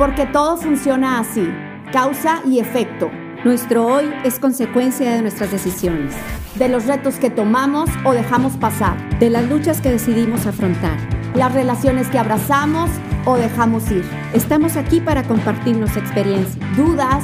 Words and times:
Porque 0.00 0.24
todo 0.24 0.56
funciona 0.56 1.18
así, 1.18 1.46
causa 1.92 2.40
y 2.46 2.58
efecto. 2.58 3.10
Nuestro 3.44 3.86
hoy 3.86 4.10
es 4.24 4.38
consecuencia 4.38 5.12
de 5.12 5.20
nuestras 5.20 5.50
decisiones, 5.50 6.14
de 6.54 6.70
los 6.70 6.86
retos 6.86 7.16
que 7.16 7.28
tomamos 7.28 7.90
o 8.06 8.14
dejamos 8.14 8.56
pasar, 8.56 8.96
de 9.18 9.28
las 9.28 9.46
luchas 9.46 9.82
que 9.82 9.90
decidimos 9.90 10.46
afrontar, 10.46 10.96
las 11.34 11.52
relaciones 11.52 12.08
que 12.08 12.18
abrazamos 12.18 12.88
o 13.26 13.36
dejamos 13.36 13.90
ir. 13.90 14.02
Estamos 14.32 14.78
aquí 14.78 15.02
para 15.02 15.22
compartirnos 15.22 15.94
experiencias, 15.98 16.56
dudas, 16.78 17.22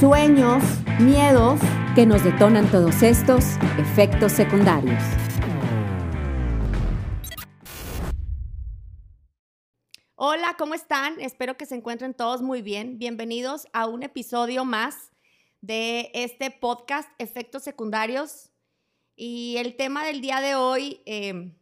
sueños, 0.00 0.64
miedos 0.98 1.60
que 1.94 2.06
nos 2.06 2.24
detonan 2.24 2.66
todos 2.72 3.04
estos 3.04 3.44
efectos 3.78 4.32
secundarios. 4.32 5.00
Hola, 10.18 10.54
¿cómo 10.58 10.72
están? 10.72 11.20
Espero 11.20 11.58
que 11.58 11.66
se 11.66 11.74
encuentren 11.74 12.14
todos 12.14 12.40
muy 12.40 12.62
bien. 12.62 12.96
Bienvenidos 12.96 13.68
a 13.74 13.86
un 13.86 14.02
episodio 14.02 14.64
más 14.64 15.12
de 15.60 16.10
este 16.14 16.50
podcast, 16.50 17.10
Efectos 17.18 17.64
Secundarios. 17.64 18.50
Y 19.14 19.58
el 19.58 19.76
tema 19.76 20.06
del 20.06 20.22
día 20.22 20.40
de 20.40 20.54
hoy 20.54 21.02
em, 21.04 21.54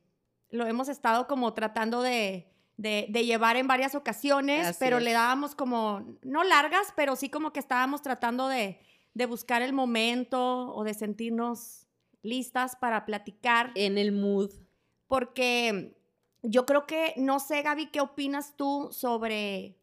lo 0.50 0.68
hemos 0.68 0.88
estado 0.88 1.26
como 1.26 1.52
tratando 1.52 2.00
de, 2.00 2.46
llevar 2.76 3.56
en 3.56 3.66
varias 3.66 3.96
ocasiones, 3.96 4.76
pero 4.78 5.00
le 5.00 5.10
dábamos 5.10 5.56
como, 5.56 6.16
no 6.22 6.44
largas, 6.44 6.92
pero 6.94 7.16
sí 7.16 7.30
como 7.30 7.52
que 7.52 7.58
estábamos 7.58 8.02
tratando 8.02 8.46
de, 8.46 8.78
de 9.14 9.26
buscar 9.26 9.62
el 9.62 9.72
momento 9.72 10.72
o 10.72 10.84
de 10.84 10.94
sentirnos 10.94 11.88
listas 12.22 12.76
para 12.76 13.04
platicar. 13.04 13.72
En 13.74 13.98
el 13.98 14.12
mood. 14.12 14.52
Porque 15.08 15.96
yo 16.44 16.66
creo 16.66 16.86
que, 16.86 17.14
no 17.16 17.40
sé, 17.40 17.62
Gaby, 17.62 17.86
¿qué 17.86 18.00
opinas 18.00 18.54
tú 18.56 18.90
sobre, 18.92 19.76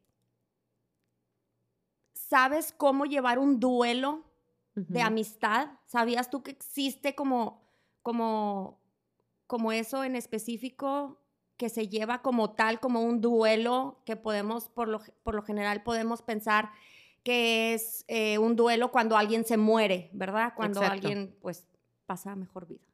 sabes 2.14 2.72
cómo 2.72 3.06
llevar 3.06 3.40
un 3.40 3.60
duelo 3.60 4.24
de 4.76 5.02
amistad? 5.02 5.70
¿Sabías 5.86 6.30
tú 6.30 6.44
que 6.44 6.52
existe 6.52 7.16
como, 7.16 7.62
como, 8.04 8.80
como 9.48 9.72
eso 9.72 10.04
en 10.04 10.16
específico 10.16 11.20
que 11.58 11.70
se 11.70 11.90
lleva 11.90 12.22
como 12.22 12.52
tal, 12.52 12.80
como 12.80 13.02
un 13.02 13.22
duelo 13.22 14.02
que 14.06 14.16
podemos, 14.16 14.70
por 14.70 14.88
lo, 14.88 15.02
por 15.24 15.36
lo 15.36 15.44
general 15.44 15.84
podemos 15.84 16.22
pensar 16.22 16.72
que 17.24 17.74
es 17.74 18.06
eh, 18.08 18.38
un 18.38 18.56
duelo 18.56 18.92
cuando 18.92 19.18
alguien 19.18 19.46
se 19.46 19.58
muere, 19.58 20.10
¿verdad? 20.14 20.54
Cuando 20.56 20.82
alguien 20.82 21.36
pues 21.42 21.68
pasa 22.06 22.36
mejor 22.36 22.68
vida. 22.68 22.91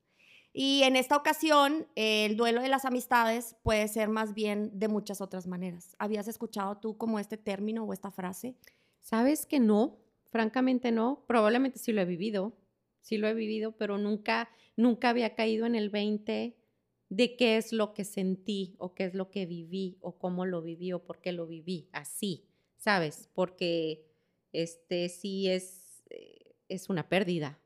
Y 0.60 0.82
en 0.82 0.96
esta 0.96 1.16
ocasión, 1.16 1.86
el 1.94 2.36
duelo 2.36 2.64
de 2.64 2.68
las 2.68 2.84
amistades 2.84 3.56
puede 3.62 3.88
ser 3.88 4.10
más 4.10 4.34
bien 4.34 4.72
de 4.74 4.88
muchas 4.88 5.22
otras 5.22 5.46
maneras. 5.46 5.96
¿Habías 6.00 6.28
escuchado 6.28 6.80
tú 6.80 6.98
como 6.98 7.20
este 7.20 7.38
término 7.38 7.84
o 7.84 7.94
esta 7.94 8.10
frase? 8.10 8.56
Sabes 9.00 9.46
que 9.46 9.60
no, 9.60 10.00
francamente 10.26 10.92
no. 10.92 11.24
Probablemente 11.28 11.78
sí 11.78 11.92
lo 11.92 12.02
he 12.02 12.06
vivido, 12.06 12.58
sí 13.02 13.20
lo 13.20 13.28
he 13.28 13.36
vivido, 13.36 13.74
pero 13.74 14.00
nunca, 14.00 14.50
nunca 14.76 15.10
había 15.10 15.36
caído 15.36 15.68
en 15.68 15.76
el 15.76 15.92
20 15.92 16.58
de 17.10 17.36
qué 17.36 17.58
es 17.58 17.72
lo 17.72 17.94
que 17.94 18.04
sentí 18.04 18.74
o 18.80 18.96
qué 18.96 19.04
es 19.04 19.14
lo 19.14 19.30
que 19.30 19.46
viví 19.46 20.00
o 20.02 20.18
cómo 20.18 20.48
lo 20.48 20.64
viví 20.64 20.92
o 20.92 21.04
por 21.04 21.22
qué 21.22 21.34
lo 21.34 21.46
viví 21.46 21.88
así, 21.92 22.48
¿sabes? 22.78 23.30
Porque 23.36 24.08
este 24.54 25.08
sí 25.10 25.50
es, 25.50 26.02
eh, 26.10 26.56
es 26.68 26.90
una 26.90 27.08
pérdida, 27.10 27.60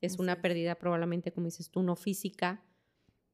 es 0.00 0.18
una 0.18 0.40
pérdida 0.40 0.76
probablemente, 0.76 1.32
como 1.32 1.46
dices 1.46 1.70
tú, 1.70 1.82
no 1.82 1.96
física, 1.96 2.62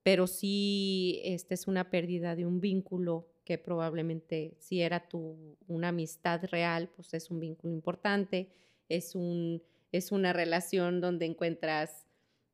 pero 0.02 0.26
sí 0.26 1.20
este, 1.24 1.54
es 1.54 1.66
una 1.66 1.90
pérdida 1.90 2.36
de 2.36 2.46
un 2.46 2.60
vínculo 2.60 3.28
que 3.44 3.58
probablemente 3.58 4.56
si 4.58 4.80
era 4.80 5.08
tu, 5.08 5.56
una 5.66 5.88
amistad 5.88 6.44
real, 6.50 6.88
pues 6.88 7.12
es 7.14 7.30
un 7.30 7.40
vínculo 7.40 7.72
importante, 7.72 8.50
es, 8.88 9.14
un, 9.14 9.62
es 9.92 10.12
una 10.12 10.32
relación 10.32 11.00
donde 11.00 11.26
encuentras 11.26 12.06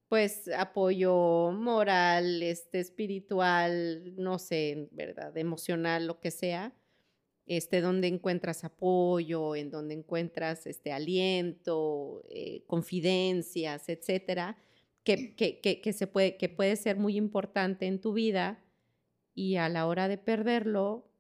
pues 0.09 0.49
apoyo 0.49 1.53
moral, 1.53 2.43
este, 2.43 2.81
espiritual, 2.81 4.17
no 4.17 4.41
sé, 4.41 4.89
¿verdad? 4.91 5.37
Emocional, 5.37 6.09
lo 6.09 6.19
que 6.19 6.33
sea 6.33 6.75
este, 7.51 7.81
donde 7.81 8.07
encuentras 8.07 8.63
apoyo, 8.63 9.57
en 9.57 9.73
donde 9.73 9.95
encuentras 9.95 10.69
este, 10.69 10.93
aliento, 10.93 12.23
eh, 12.31 12.63
confidencias, 12.69 13.89
etcétera, 13.89 14.57
que, 15.03 15.35
que, 15.35 15.93
se 15.93 16.07
puede, 16.07 16.37
que 16.37 16.49
puede 16.49 16.77
ser 16.77 16.97
muy 16.97 17.17
importante 17.17 17.89
en 17.89 18.01
tu 18.01 18.13
vida 18.13 18.63
y 19.35 19.57
a 19.57 19.69
la 19.69 19.89
hora 19.89 20.07
de 20.07 20.17
perderlo, 20.17 21.11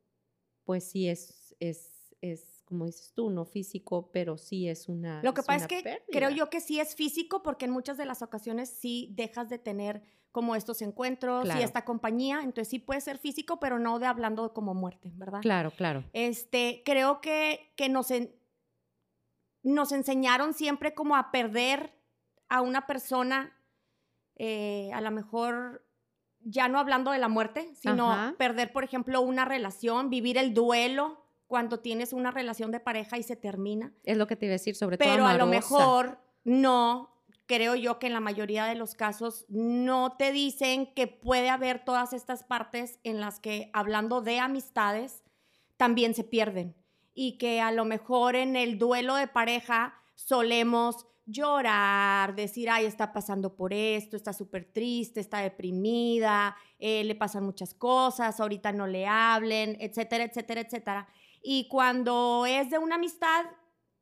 pues 0.63 0.85
sí 0.85 1.09
es, 1.09 1.57
es, 1.59 2.15
es 2.21 2.63
como 2.65 2.87
dices 2.87 3.13
tú, 3.13 3.31
no 3.31 3.45
físico, 3.45 4.13
pero 4.13 4.39
sí 4.39 4.69
es 4.69 4.89
una. 4.89 5.21
Lo 5.25 5.35
que 5.35 5.43
pasa 5.43 5.65
es 5.65 5.83
que 5.83 5.99
creo 6.13 6.31
yo 6.31 6.49
que 6.49 6.61
sí 6.61 6.79
es 6.79 6.95
físico 6.95 7.43
porque 7.43 7.65
en 7.65 7.73
muchas 7.73 7.97
de 7.97 8.07
las 8.07 8.23
ocasiones 8.23 8.69
sí 8.69 9.13
dejas 9.17 9.49
de 9.49 9.59
tener 9.59 10.05
como 10.33 10.55
estos 10.55 10.83
encuentros 10.83 11.49
y 11.57 11.63
esta 11.63 11.85
compañía. 11.85 12.41
Entonces 12.43 12.69
sí 12.69 12.79
puede 12.79 13.01
ser 13.01 13.19
físico, 13.19 13.59
pero 13.59 13.79
no 13.79 13.99
de 13.99 14.07
hablando 14.07 14.53
como 14.53 14.75
muerte, 14.75 15.11
¿verdad? 15.15 15.41
Claro, 15.41 15.71
claro. 15.71 16.05
Este, 16.13 16.83
creo 16.85 17.21
que, 17.21 17.73
que 17.77 17.89
nos, 17.89 18.09
nos 19.63 19.93
enseñaron 19.93 20.55
siempre 20.55 20.95
como 20.95 21.17
a 21.17 21.31
perder 21.31 21.93
a 22.49 22.61
una 22.63 22.87
persona, 22.87 23.57
eh, 24.37 24.91
a 24.93 25.01
lo 25.01 25.11
mejor 25.11 25.85
ya 26.43 26.69
no 26.69 26.79
hablando 26.79 27.11
de 27.11 27.19
la 27.19 27.29
muerte, 27.29 27.73
sino 27.75 28.35
perder, 28.39 28.73
por 28.73 28.85
ejemplo, 28.85 29.21
una 29.21 29.45
relación, 29.45 30.11
vivir 30.11 30.39
el 30.39 30.55
duelo 30.55 31.25
cuando 31.47 31.81
tienes 31.81 32.13
una 32.13 32.31
relación 32.31 32.71
de 32.71 32.81
pareja 32.81 33.19
y 33.19 33.23
se 33.23 33.37
termina. 33.37 33.93
Es 34.05 34.17
lo 34.17 34.27
que 34.27 34.37
te 34.37 34.47
iba 34.47 34.53
a 34.53 34.55
decir, 34.55 34.75
sobre 34.75 34.97
todo. 34.97 35.09
Pero 35.09 35.27
a 35.27 35.35
lo 35.35 35.47
mejor 35.47 36.19
no 36.45 37.20
creo 37.51 37.75
yo 37.75 37.99
que 37.99 38.07
en 38.07 38.13
la 38.13 38.21
mayoría 38.21 38.65
de 38.67 38.77
los 38.77 38.95
casos 38.95 39.45
no 39.49 40.13
te 40.17 40.31
dicen 40.31 40.87
que 40.95 41.09
puede 41.09 41.51
haber 41.51 41.85
todas 41.85 42.13
estas 42.13 42.45
partes 42.45 43.01
en 43.03 43.19
las 43.19 43.41
que 43.41 43.71
hablando 43.73 44.21
de 44.21 44.39
amistades 44.39 45.25
también 45.77 46.15
se 46.15 46.23
pierden 46.23 46.77
y 47.13 47.39
que 47.39 47.61
a 47.61 47.73
lo 47.73 47.85
mejor 47.85 48.37
en 48.37 48.55
el 48.55 48.79
duelo 48.79 49.17
de 49.17 49.27
pareja 49.27 50.01
solemos 50.15 51.09
llorar, 51.27 52.37
decir, 52.37 52.71
ay, 52.71 52.85
está 52.87 53.13
pasando 53.13 53.57
por 53.57 53.73
esto, 53.73 54.17
está 54.17 54.33
súper 54.33 54.73
triste, 54.73 55.19
está 55.19 55.39
deprimida, 55.41 56.57
eh, 56.79 57.03
le 57.03 57.17
pasan 57.17 57.43
muchas 57.43 57.75
cosas, 57.75 58.39
ahorita 58.39 58.71
no 58.71 58.87
le 58.87 59.09
hablen, 59.09 59.77
etcétera, 59.81 60.23
etcétera, 60.23 60.61
etcétera. 60.61 61.09
Y 61.43 61.67
cuando 61.67 62.47
es 62.47 62.71
de 62.71 62.79
una 62.79 62.95
amistad, 62.95 63.45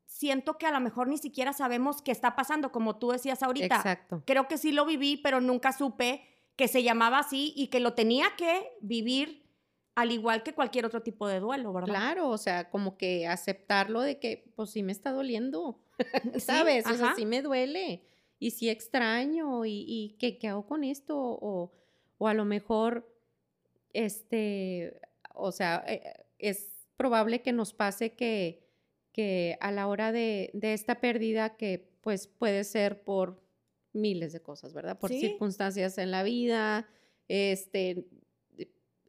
siento 0.09 0.59
que 0.59 0.67
a 0.67 0.73
lo 0.73 0.81
mejor 0.81 1.07
ni 1.07 1.19
siquiera 1.19 1.53
sabemos 1.53 2.03
qué 2.03 2.11
está 2.11 2.35
pasando, 2.35 2.73
como 2.73 2.97
tú 2.97 3.11
decías 3.11 3.43
ahorita. 3.43 3.77
Exacto. 3.77 4.23
Creo 4.27 4.49
que 4.49 4.59
sí 4.59 4.73
lo 4.73 4.85
viví, 4.85 5.19
pero 5.19 5.41
nunca 5.41 5.73
supe 5.73 6.25
que 6.57 6.67
se 6.67 6.83
llamaba 6.83 7.21
así 7.21 7.53
y 7.55 7.69
que 7.69 7.79
lo 7.79 7.93
tenía 7.95 8.35
que 8.37 8.73
vivir 8.81 9.47
al 9.95 10.11
igual 10.11 10.43
que 10.43 10.55
cualquier 10.55 10.87
otro 10.87 11.03
tipo 11.03 11.29
de 11.29 11.41
duelo, 11.41 11.73
¿verdad? 11.73 11.89
Claro, 11.89 12.29
o 12.29 12.39
sea, 12.39 12.71
como 12.71 12.97
que 12.97 13.27
aceptarlo 13.27 14.01
de 14.01 14.19
que, 14.19 14.51
pues 14.57 14.71
sí 14.71 14.83
me 14.83 14.93
está 14.93 15.13
doliendo, 15.13 15.81
¿sabes? 16.39 16.87
o 16.87 16.95
sea, 16.95 17.15
sí 17.15 17.27
me 17.27 17.43
duele 17.43 18.03
y 18.39 18.53
sí 18.53 18.69
extraño 18.71 19.65
y, 19.65 19.85
y 19.87 20.17
¿qué, 20.19 20.39
¿qué, 20.39 20.49
hago 20.49 20.67
con 20.67 20.85
esto? 20.85 21.17
O, 21.19 21.73
o 22.17 22.29
a 22.29 22.35
lo 22.35 22.45
mejor, 22.45 23.13
este, 23.93 25.01
o 25.35 25.53
sea, 25.53 25.85
eh, 25.87 26.25
es 26.39 26.87
probable 26.97 27.43
que 27.43 27.53
nos 27.53 27.73
pase 27.73 28.15
que 28.15 28.68
que 29.19 29.59
a 29.61 29.73
la 29.73 29.89
hora 29.89 30.13
de, 30.13 30.53
esta 30.63 31.01
pérdida, 31.01 31.57
que 31.57 31.91
pues 32.03 32.29
puede 32.29 32.63
ser 32.63 33.03
por 33.03 33.43
miles 33.93 34.33
de 34.33 34.41
cosas, 34.41 34.73
¿verdad? 34.73 34.97
Por 34.97 35.11
circunstancias 35.11 35.99
en 35.99 36.13
la 36.13 36.23
vida, 36.23 36.89
este, 37.27 38.07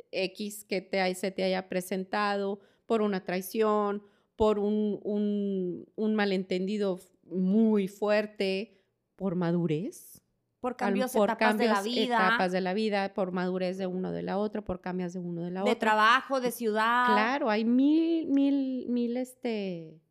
X 0.09 0.65
que 0.65 0.81
te, 0.81 1.13
se 1.13 1.29
te 1.29 1.43
haya 1.43 1.69
presentado, 1.69 2.59
por 2.87 3.03
una 3.03 3.23
traición, 3.23 4.01
por 4.35 4.57
un, 4.57 5.85
un, 5.95 6.15
malentendido 6.15 6.99
muy 7.25 7.87
fuerte, 7.87 8.81
por 9.15 9.35
madurez. 9.35 10.18
Por 10.59 10.75
cambios, 10.75 11.13
por 11.13 11.29
etapas 11.29 11.57
de 11.57 11.67
la 11.67 11.81
vida. 11.81 12.15
etapas 12.15 12.51
de 12.51 12.59
la 12.59 12.73
vida, 12.73 13.13
por 13.13 13.31
madurez 13.31 13.77
de 13.77 13.87
uno 13.87 14.11
de 14.11 14.23
la 14.23 14.37
otra, 14.37 14.61
por 14.61 14.81
cambios 14.81 15.13
de 15.13 15.19
uno 15.19 15.43
de 15.43 15.51
la 15.51 15.61
otra. 15.61 15.73
De 15.73 15.79
trabajo, 15.79 16.41
de 16.41 16.51
ciudad. 16.51 17.05
Claro, 17.05 17.49
hay 17.49 17.63
mil, 17.63 18.27
mil, 18.27 18.85
mil, 18.89 19.15
este, 19.15 20.01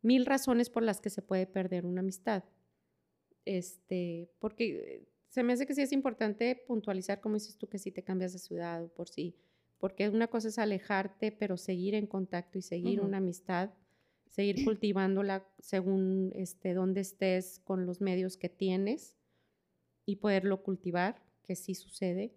mil 0.00 0.26
razones 0.26 0.70
por 0.70 0.84
las 0.84 1.00
que 1.00 1.10
se 1.10 1.22
puede 1.22 1.46
perder 1.46 1.86
una 1.86 2.00
amistad. 2.00 2.44
Este, 3.44 4.30
porque 4.38 5.08
se 5.28 5.42
me 5.42 5.52
hace 5.52 5.66
que 5.66 5.74
sí 5.74 5.82
es 5.82 5.90
importante 5.90 6.54
puntualizar, 6.54 7.20
como 7.20 7.34
dices 7.34 7.58
tú, 7.58 7.68
que 7.68 7.78
si 7.78 7.90
te 7.90 8.04
cambias 8.04 8.32
de 8.32 8.38
ciudad 8.38 8.84
o 8.84 8.88
por 8.88 9.08
sí, 9.08 9.36
porque 9.78 10.08
una 10.08 10.28
cosa 10.28 10.48
es 10.48 10.58
alejarte, 10.60 11.32
pero 11.32 11.56
seguir 11.56 11.96
en 11.96 12.06
contacto 12.06 12.58
y 12.58 12.62
seguir 12.62 13.00
una 13.00 13.16
amistad, 13.16 13.70
seguir 14.28 14.54
cultivándola 14.64 15.44
según 15.58 16.30
este, 16.32 16.74
donde 16.74 17.00
estés 17.00 17.58
con 17.58 17.84
los 17.86 18.00
medios 18.00 18.36
que 18.36 18.48
tienes 18.48 19.16
y 20.06 20.16
poderlo 20.16 20.62
cultivar, 20.62 21.22
que 21.42 21.56
sí 21.56 21.74
sucede. 21.74 22.34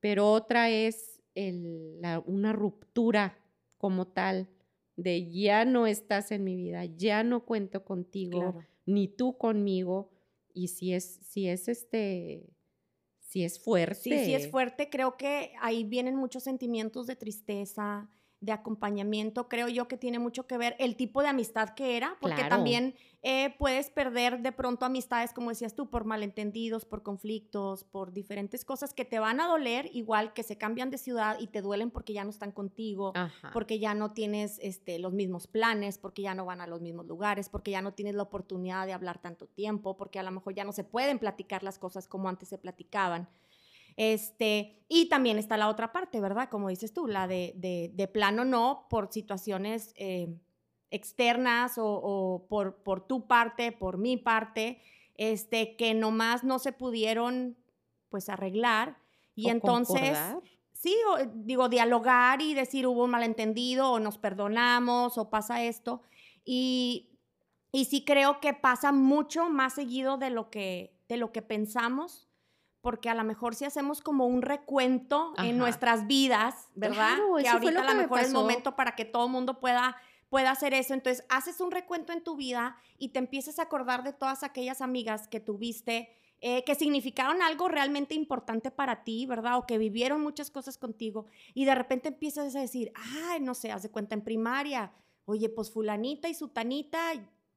Pero 0.00 0.30
otra 0.30 0.70
es 0.70 1.22
el, 1.34 2.00
una 2.26 2.52
ruptura 2.52 3.38
como 3.78 4.08
tal, 4.08 4.48
de 4.96 5.30
ya 5.30 5.64
no 5.64 5.86
estás 5.86 6.32
en 6.32 6.44
mi 6.44 6.56
vida, 6.56 6.84
ya 6.84 7.24
no 7.24 7.44
cuento 7.44 7.84
contigo, 7.84 8.62
ni 8.86 9.08
tú 9.08 9.36
conmigo. 9.38 10.10
Y 10.54 10.68
si 10.68 10.92
es, 10.92 11.20
si 11.22 11.48
es 11.48 11.68
este, 11.68 12.52
si 13.20 13.44
es 13.44 13.58
fuerte. 13.58 13.94
Sí, 13.94 14.24
sí 14.24 14.34
es 14.34 14.50
fuerte. 14.50 14.90
Creo 14.90 15.16
que 15.16 15.52
ahí 15.60 15.84
vienen 15.84 16.16
muchos 16.16 16.42
sentimientos 16.42 17.06
de 17.06 17.16
tristeza, 17.16 18.10
de 18.42 18.50
acompañamiento, 18.50 19.48
creo 19.48 19.68
yo 19.68 19.86
que 19.86 19.96
tiene 19.96 20.18
mucho 20.18 20.48
que 20.48 20.58
ver 20.58 20.74
el 20.80 20.96
tipo 20.96 21.22
de 21.22 21.28
amistad 21.28 21.70
que 21.70 21.96
era, 21.96 22.18
porque 22.20 22.42
también 22.42 22.96
eh, 23.22 23.54
puedes 23.56 23.88
perder 23.88 24.42
de 24.42 24.50
pronto 24.50 24.84
amistades, 24.84 25.32
como 25.32 25.50
decías 25.50 25.76
tú, 25.76 25.88
por 25.88 26.04
malentendidos, 26.04 26.84
por 26.84 27.04
conflictos, 27.04 27.84
por 27.84 28.12
diferentes 28.12 28.64
cosas 28.64 28.94
que 28.94 29.04
te 29.04 29.20
van 29.20 29.40
a 29.40 29.46
doler, 29.46 29.88
igual 29.92 30.32
que 30.32 30.42
se 30.42 30.58
cambian 30.58 30.90
de 30.90 30.98
ciudad 30.98 31.38
y 31.38 31.46
te 31.46 31.62
duelen 31.62 31.92
porque 31.92 32.14
ya 32.14 32.24
no 32.24 32.30
están 32.30 32.50
contigo, 32.50 33.12
porque 33.52 33.78
ya 33.78 33.94
no 33.94 34.10
tienes 34.12 34.58
este, 34.60 34.98
los 34.98 35.12
mismos 35.12 35.46
planes, 35.46 35.98
porque 35.98 36.22
ya 36.22 36.34
no 36.34 36.44
van 36.44 36.60
a 36.60 36.66
los 36.66 36.80
mismos 36.80 37.06
lugares, 37.06 37.48
porque 37.48 37.70
ya 37.70 37.80
no 37.80 37.94
tienes 37.94 38.16
la 38.16 38.24
oportunidad 38.24 38.86
de 38.86 38.92
hablar 38.92 39.20
tanto 39.20 39.46
tiempo, 39.46 39.96
porque 39.96 40.18
a 40.18 40.24
lo 40.24 40.32
mejor 40.32 40.52
ya 40.54 40.64
no 40.64 40.72
se 40.72 40.82
pueden 40.82 41.20
platicar 41.20 41.62
las 41.62 41.78
cosas 41.78 42.08
como 42.08 42.28
antes 42.28 42.48
se 42.48 42.58
platicaban. 42.58 43.28
Este, 43.96 44.84
y 44.88 45.08
también 45.08 45.38
está 45.38 45.56
la 45.56 45.68
otra 45.68 45.92
parte, 45.92 46.20
¿verdad? 46.20 46.48
Como 46.50 46.68
dices 46.68 46.92
tú, 46.92 47.06
la 47.06 47.26
de, 47.26 47.54
de, 47.56 48.08
plano 48.08 48.44
no 48.44 48.86
por 48.90 49.12
situaciones 49.12 49.94
eh, 49.96 50.38
externas 50.90 51.74
o, 51.78 52.46
por, 52.48 52.82
por, 52.82 53.06
tu 53.06 53.26
parte, 53.26 53.72
por 53.72 53.98
mi 53.98 54.16
parte, 54.16 54.80
este, 55.14 55.76
que 55.76 55.94
nomás 55.94 56.44
no 56.44 56.58
se 56.58 56.72
pudieron 56.72 57.56
pues 58.08 58.28
arreglar. 58.28 58.98
Y 59.34 59.48
entonces, 59.48 60.18
sí, 60.74 60.94
digo, 61.34 61.68
dialogar 61.70 62.42
y 62.42 62.52
decir 62.52 62.86
hubo 62.86 63.04
un 63.04 63.10
malentendido 63.10 63.92
o 63.92 64.00
nos 64.00 64.18
perdonamos 64.18 65.16
o 65.16 65.30
pasa 65.30 65.62
esto. 65.62 66.02
Y, 66.44 67.18
y 67.72 67.86
sí 67.86 68.04
creo 68.04 68.40
que 68.40 68.52
pasa 68.52 68.92
mucho 68.92 69.48
más 69.48 69.74
seguido 69.74 70.18
de 70.18 70.28
lo 70.28 70.50
que, 70.50 70.98
de 71.08 71.16
lo 71.16 71.32
que 71.32 71.40
pensamos 71.40 72.28
porque 72.82 73.08
a 73.08 73.14
lo 73.14 73.24
mejor 73.24 73.54
si 73.54 73.64
hacemos 73.64 74.02
como 74.02 74.26
un 74.26 74.42
recuento 74.42 75.32
en 75.38 75.56
nuestras 75.56 76.08
vidas, 76.08 76.68
¿verdad? 76.74 77.16
que 77.40 77.48
ahorita 77.48 77.80
a 77.80 77.94
lo 77.94 78.02
mejor 78.02 78.20
es 78.20 78.26
el 78.26 78.34
momento 78.34 78.74
para 78.76 78.96
que 78.96 79.04
todo 79.04 79.26
el 79.26 79.32
mundo 79.32 79.60
pueda, 79.60 79.96
pueda 80.28 80.50
hacer 80.50 80.74
eso. 80.74 80.92
Entonces, 80.92 81.24
haces 81.28 81.60
un 81.60 81.70
recuento 81.70 82.12
en 82.12 82.24
tu 82.24 82.36
vida 82.36 82.76
y 82.98 83.10
te 83.10 83.20
empiezas 83.20 83.60
a 83.60 83.62
acordar 83.62 84.02
de 84.02 84.12
todas 84.12 84.42
aquellas 84.42 84.80
amigas 84.80 85.28
que 85.28 85.38
tuviste, 85.38 86.10
eh, 86.40 86.64
que 86.64 86.74
significaron 86.74 87.40
algo 87.40 87.68
realmente 87.68 88.16
importante 88.16 88.72
para 88.72 89.04
ti, 89.04 89.26
¿verdad? 89.26 89.58
O 89.58 89.66
que 89.66 89.78
vivieron 89.78 90.20
muchas 90.20 90.50
cosas 90.50 90.76
contigo. 90.76 91.26
Y 91.54 91.64
de 91.66 91.76
repente 91.76 92.08
empiezas 92.08 92.56
a 92.56 92.60
decir, 92.60 92.92
ay, 93.30 93.40
no 93.40 93.54
sé, 93.54 93.70
haz 93.70 93.84
de 93.84 93.92
cuenta 93.92 94.16
en 94.16 94.22
primaria, 94.22 94.92
oye, 95.24 95.48
pues 95.48 95.70
fulanita 95.70 96.28
y 96.28 96.34
sutanita 96.34 97.12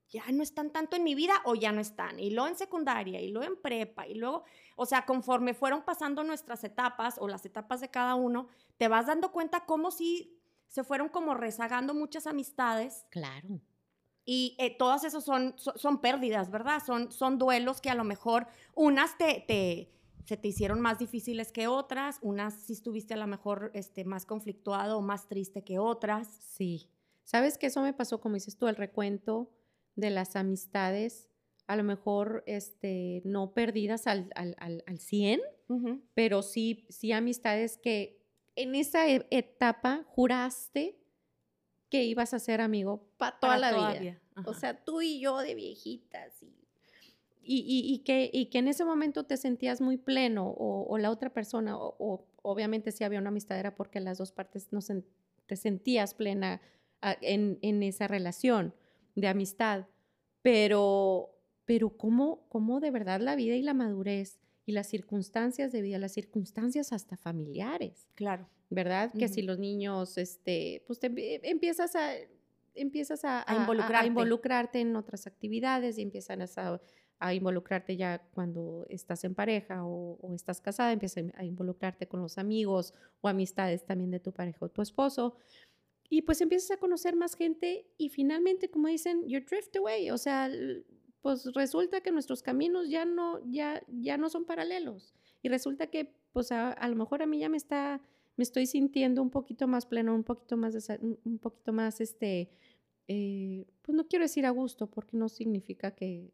ya 0.09 0.23
no 0.31 0.43
están 0.43 0.71
tanto 0.71 0.95
en 0.95 1.03
mi 1.03 1.15
vida 1.15 1.33
o 1.45 1.55
ya 1.55 1.71
no 1.71 1.81
están. 1.81 2.19
Y 2.19 2.31
luego 2.31 2.47
en 2.47 2.55
secundaria, 2.55 3.21
y 3.21 3.29
luego 3.31 3.47
en 3.47 3.61
prepa, 3.61 4.07
y 4.07 4.15
luego, 4.15 4.43
o 4.75 4.85
sea, 4.85 5.05
conforme 5.05 5.53
fueron 5.53 5.83
pasando 5.83 6.23
nuestras 6.23 6.63
etapas 6.63 7.15
o 7.19 7.27
las 7.27 7.45
etapas 7.45 7.81
de 7.81 7.89
cada 7.89 8.15
uno, 8.15 8.47
te 8.77 8.87
vas 8.87 9.07
dando 9.07 9.31
cuenta 9.31 9.65
cómo 9.65 9.91
si 9.91 10.39
se 10.67 10.83
fueron 10.83 11.09
como 11.09 11.33
rezagando 11.33 11.93
muchas 11.93 12.27
amistades. 12.27 13.05
Claro. 13.09 13.61
Y 14.25 14.55
eh, 14.57 14.75
todas 14.75 15.03
esas 15.03 15.23
son, 15.23 15.53
son, 15.57 16.01
pérdidas, 16.01 16.49
¿verdad? 16.49 16.81
Son, 16.83 17.11
son 17.11 17.37
duelos 17.37 17.79
que 17.79 17.91
a 17.91 17.95
lo 17.95 18.03
mejor 18.03 18.47
unas 18.73 19.17
te, 19.19 19.45
te, 19.47 19.91
se 20.25 20.35
te 20.35 20.47
hicieron 20.47 20.81
más 20.81 20.97
difíciles 20.97 21.51
que 21.51 21.67
otras, 21.67 22.17
unas 22.23 22.55
sí 22.55 22.73
estuviste 22.73 23.13
a 23.13 23.17
lo 23.17 23.27
mejor 23.27 23.69
este, 23.75 24.03
más 24.03 24.25
conflictuado 24.25 24.97
o 24.97 25.01
más 25.01 25.27
triste 25.27 25.63
que 25.63 25.77
otras. 25.77 26.27
Sí. 26.27 26.89
¿Sabes 27.23 27.57
que 27.57 27.67
eso 27.67 27.81
me 27.81 27.93
pasó, 27.93 28.19
como 28.19 28.35
dices 28.35 28.57
tú, 28.57 28.67
el 28.67 28.75
recuento? 28.75 29.51
De 29.95 30.09
las 30.09 30.35
amistades, 30.35 31.29
a 31.67 31.75
lo 31.75 31.83
mejor 31.83 32.43
este, 32.45 33.21
no 33.25 33.53
perdidas 33.53 34.07
al, 34.07 34.29
al, 34.35 34.55
al, 34.57 34.99
100, 34.99 35.41
pero 36.13 36.41
sí, 36.43 36.85
sí 36.89 37.11
amistades 37.11 37.77
que 37.77 38.21
en 38.55 38.75
esa 38.75 39.09
e, 39.09 39.25
etapa 39.31 40.05
juraste 40.09 40.99
que 41.89 42.03
ibas 42.03 42.33
a 42.33 42.39
ser 42.39 42.61
amigo 42.61 43.09
para 43.17 43.39
toda 43.39 43.57
la 43.57 43.93
vida. 43.93 44.21
O 44.45 44.53
sea, 44.53 44.83
tú 44.83 45.01
y 45.01 45.19
yo 45.19 45.39
de 45.39 45.55
viejitas 45.55 46.43
y, 46.43 46.53
y, 47.41 47.99
que, 47.99 48.29
y 48.33 48.47
que 48.47 48.57
en 48.57 48.67
ese 48.67 48.85
momento 48.85 49.25
te 49.25 49.37
sentías 49.37 49.79
muy 49.79 49.97
pleno 49.97 50.53
o, 50.57 50.97
la 50.97 51.09
otra 51.11 51.31
persona, 51.31 51.77
o, 51.77 52.27
obviamente 52.41 52.91
si 52.91 53.03
había 53.03 53.19
una 53.19 53.29
amistad 53.29 53.59
era 53.59 53.75
porque 53.75 53.99
las 53.99 54.17
dos 54.17 54.31
partes 54.31 54.71
no 54.71 54.79
te 55.45 55.55
sentías 55.55 56.13
plena 56.15 56.61
ah, 57.01 57.15
en, 57.21 57.59
en 57.61 57.81
esa 57.83 58.07
relación 58.07 58.73
de 59.15 59.27
amistad, 59.27 59.87
pero, 60.41 61.31
pero 61.65 61.97
¿cómo, 61.97 62.47
cómo 62.49 62.79
de 62.79 62.91
verdad 62.91 63.19
la 63.21 63.35
vida 63.35 63.55
y 63.55 63.61
la 63.61 63.73
madurez 63.73 64.39
y 64.65 64.71
las 64.71 64.87
circunstancias 64.87 65.71
de 65.71 65.81
vida, 65.81 65.99
las 65.99 66.13
circunstancias 66.13 66.91
hasta 66.91 67.17
familiares. 67.17 68.07
Claro. 68.15 68.49
¿Verdad? 68.69 69.13
Que 69.13 69.27
si 69.27 69.43
los 69.43 69.59
niños, 69.59 70.17
este, 70.17 70.83
pues 70.87 70.99
te, 70.99 71.07
empiezas 71.49 71.95
a 71.95 72.13
empiezas 72.73 73.23
a, 73.23 73.45
involucrarte. 74.05 74.81
en 74.81 74.95
otras 74.95 75.27
actividades 75.27 75.97
y 75.97 76.01
empiezan 76.01 76.41
a, 76.41 76.81
a, 77.19 77.33
involucrarte 77.33 77.95
ya 77.95 78.27
cuando 78.33 78.85
estás 78.89 79.23
en 79.23 79.33
pareja 79.33 79.85
o, 79.85 80.17
o, 80.19 80.35
estás 80.35 80.59
casada, 80.59 80.91
empiezas 80.91 81.25
a 81.35 81.45
involucrarte 81.45 82.07
con 82.07 82.21
los 82.21 82.37
amigos 82.37 82.93
o 83.21 83.29
amistades 83.29 83.85
también 83.85 84.11
de 84.11 84.19
tu 84.19 84.33
pareja 84.33 84.65
o 84.65 84.69
tu 84.69 84.81
esposo. 84.81 85.37
Y 86.09 86.21
pues 86.21 86.41
empiezas 86.41 86.71
a 86.71 86.77
conocer 86.77 87.15
más 87.15 87.35
gente 87.35 87.87
y 87.97 88.09
finalmente, 88.09 88.69
como 88.69 88.87
dicen, 88.87 89.27
you 89.27 89.39
drift 89.39 89.75
away. 89.75 90.11
O 90.11 90.17
sea, 90.17 90.49
pues 91.21 91.51
resulta 91.53 92.01
que 92.01 92.11
nuestros 92.11 92.43
caminos 92.43 92.89
ya 92.89 93.05
no, 93.05 93.41
ya, 93.49 93.83
ya 93.87 94.17
no 94.17 94.29
son 94.29 94.45
paralelos. 94.45 95.15
Y 95.41 95.49
resulta 95.49 95.87
que, 95.87 96.13
pues 96.33 96.51
a, 96.51 96.87
lo 96.87 96.95
mejor 96.95 97.23
a 97.23 97.25
mí 97.25 97.39
ya 97.39 97.49
me 97.49 97.57
está, 97.57 98.01
me 98.35 98.43
estoy 98.43 98.67
sintiendo 98.67 99.21
un 99.21 99.31
poquito 99.31 99.67
más 99.67 99.85
pleno, 99.85 100.13
un 100.13 100.23
poquito 100.23 100.57
más, 100.57 100.75
un 100.99 101.39
poquito 101.39 101.73
más, 101.73 102.01
este, 102.01 102.51
eh, 103.07 103.65
pues 103.81 103.95
no 103.95 104.07
quiero 104.07 104.25
decir 104.25 104.45
a 104.45 104.51
gusto, 104.51 104.87
porque 104.87 105.17
no 105.17 105.29
significa 105.29 105.91
que, 105.91 106.31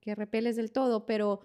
que 0.00 0.14
repeles 0.14 0.56
del 0.56 0.70
todo, 0.70 1.06
pero 1.06 1.40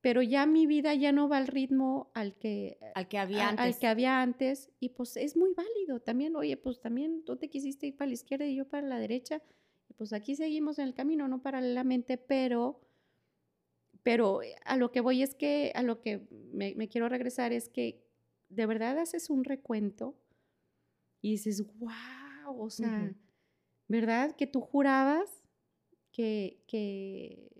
pero 0.00 0.22
ya 0.22 0.46
mi 0.46 0.66
vida 0.66 0.94
ya 0.94 1.12
no 1.12 1.28
va 1.28 1.36
al 1.36 1.46
ritmo 1.46 2.10
al 2.14 2.34
que, 2.34 2.78
al 2.94 3.08
que 3.08 3.18
había 3.18 3.48
antes. 3.48 3.66
Al 3.66 3.78
que 3.78 3.86
había 3.86 4.22
antes 4.22 4.70
y 4.80 4.90
pues 4.90 5.16
es 5.16 5.36
muy 5.36 5.52
válido 5.52 6.00
también, 6.00 6.36
oye, 6.36 6.56
pues 6.56 6.80
también 6.80 7.22
tú 7.24 7.36
te 7.36 7.50
quisiste 7.50 7.86
ir 7.88 7.96
para 7.96 8.08
la 8.08 8.14
izquierda 8.14 8.46
y 8.46 8.56
yo 8.56 8.66
para 8.66 8.86
la 8.86 8.98
derecha, 8.98 9.42
y 9.88 9.94
pues 9.94 10.12
aquí 10.12 10.36
seguimos 10.36 10.78
en 10.78 10.86
el 10.86 10.94
camino, 10.94 11.28
no 11.28 11.42
paralelamente, 11.42 12.16
pero, 12.16 12.80
pero 14.02 14.42
eh, 14.42 14.54
a 14.64 14.76
lo 14.76 14.90
que 14.90 15.00
voy 15.00 15.22
es 15.22 15.34
que, 15.34 15.72
a 15.74 15.82
lo 15.82 16.00
que 16.00 16.26
me, 16.52 16.88
quiero 16.88 17.08
regresar 17.08 17.52
es 17.52 17.68
que 17.68 18.02
de 18.48 18.66
verdad 18.66 18.98
haces 18.98 19.28
un 19.28 19.44
recuento 19.44 20.16
y 21.20 21.32
dices, 21.32 21.62
wow, 21.78 22.58
o 22.58 22.70
sea, 22.70 23.12
¿verdad? 23.86 24.34
Que 24.34 24.46
tú 24.46 24.60
jurabas 24.62 25.28
que, 26.10 26.62
que 26.66 27.50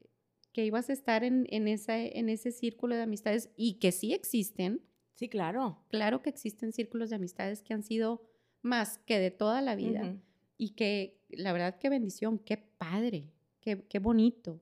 que 0.52 0.64
ibas 0.64 0.90
a 0.90 0.92
estar 0.92 1.24
en, 1.24 1.46
en, 1.50 1.68
en 1.68 2.28
ese 2.28 2.52
círculo 2.52 2.94
de 2.96 3.02
amistades 3.02 3.50
y 3.56 3.74
que 3.74 3.92
sí 3.92 4.12
existen. 4.12 4.82
Sí, 5.14 5.28
claro. 5.28 5.84
Claro 5.88 6.22
que 6.22 6.30
existen 6.30 6.72
círculos 6.72 7.10
de 7.10 7.16
amistades 7.16 7.62
que 7.62 7.74
han 7.74 7.82
sido 7.82 8.22
más 8.62 8.98
que 8.98 9.18
de 9.18 9.30
toda 9.30 9.62
la 9.62 9.74
vida 9.74 10.16
y 10.56 10.70
que 10.70 11.20
la 11.28 11.52
verdad 11.52 11.78
qué 11.78 11.88
bendición, 11.88 12.38
qué 12.38 12.56
padre, 12.56 13.32
qué, 13.60 13.84
qué 13.88 13.98
bonito 13.98 14.60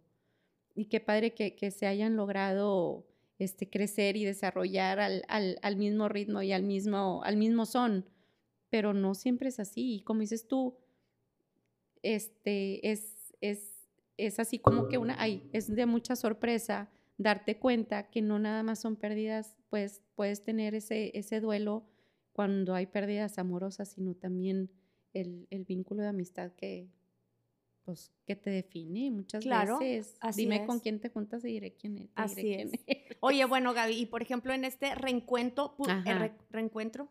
y 0.75 0.87
qué 0.87 1.00
padre 1.00 1.35
que, 1.35 1.57
que, 1.57 1.71
se 1.71 1.87
hayan 1.87 2.16
logrado 2.16 3.07
este, 3.38 3.68
crecer 3.68 4.16
y 4.16 4.25
desarrollar 4.25 5.00
al, 5.00 5.25
al, 5.28 5.59
al, 5.62 5.76
mismo 5.76 6.09
ritmo 6.09 6.42
y 6.42 6.52
al 6.52 6.62
mismo, 6.62 7.23
al 7.25 7.37
mismo 7.37 7.66
son, 7.66 8.04
pero 8.68 8.95
no 8.95 9.14
siempre 9.14 9.49
es 9.49 9.59
así. 9.59 9.97
Y 9.97 10.00
como 10.02 10.21
dices 10.21 10.47
tú, 10.47 10.76
este, 12.02 12.90
es, 12.90 13.35
es 13.40 13.77
es 14.18 14.38
así 14.38 14.58
como 14.58 14.88
que 14.88 14.98
una, 14.98 15.16
ay, 15.18 15.48
es 15.52 15.75
de 15.75 15.87
mucha 15.87 16.16
sorpresa 16.16 16.90
darte 17.16 17.58
cuenta 17.58 18.10
que 18.10 18.20
no 18.20 18.38
nada 18.38 18.62
más 18.62 18.80
son 18.80 18.96
pérdidas, 18.96 19.56
pues 19.70 20.02
puedes 20.14 20.42
tener 20.42 20.75
ese, 20.75 21.10
ese 21.14 21.40
duelo 21.40 21.84
cuando 22.32 22.75
hay 22.75 22.87
pérdidas 22.87 23.38
amorosas, 23.38 23.88
sino 23.88 24.14
también 24.14 24.70
el, 25.12 25.46
vínculo 25.66 26.02
de 26.02 26.08
amistad 26.08 26.52
que, 26.52 26.88
pues, 27.84 28.12
que 28.26 28.37
te 28.37 28.50
define 28.50 29.10
muchas 29.10 29.42
claro, 29.42 29.78
veces. 29.78 30.16
Dime 30.37 30.64
con 30.64 30.80
quién 30.80 31.00
te 31.00 31.08
juntas 31.08 31.44
y 31.44 31.48
diré 31.48 31.75
quién 31.75 31.98
es. 31.98 32.10
Así 32.14 32.54
es. 32.54 32.70
Oye, 33.20 33.44
bueno, 33.44 33.75
Gaby, 33.75 33.94
y 33.94 34.06
por 34.06 34.22
ejemplo, 34.22 34.52
en 34.52 34.64
este 34.64 34.94
reencuentro, 34.94 35.75
el 36.06 36.32
reencuentro, 36.50 37.08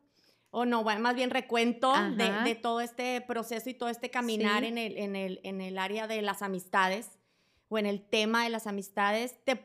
o 0.52 0.66
no, 0.66 0.84
más 0.84 1.16
bien 1.16 1.30
recuento 1.30 1.94
de, 2.16 2.56
todo 2.56 2.82
este 2.82 3.22
proceso 3.22 3.70
y 3.70 3.74
todo 3.74 3.90
este 3.90 4.10
caminar 4.10 4.64
en, 4.64 4.78
el, 4.78 4.98
en, 4.98 5.16
el, 5.16 5.40
en 5.44 5.62
el 5.62 5.78
área 5.78 6.08
de 6.08 6.22
las 6.22 6.42
amistades 6.42 7.18
o 7.70 7.78
en 7.78 7.86
el 7.86 8.02
tema 8.02 8.44
de 8.44 8.50
las 8.50 8.66
amistades, 8.66 9.36
te, 9.44 9.60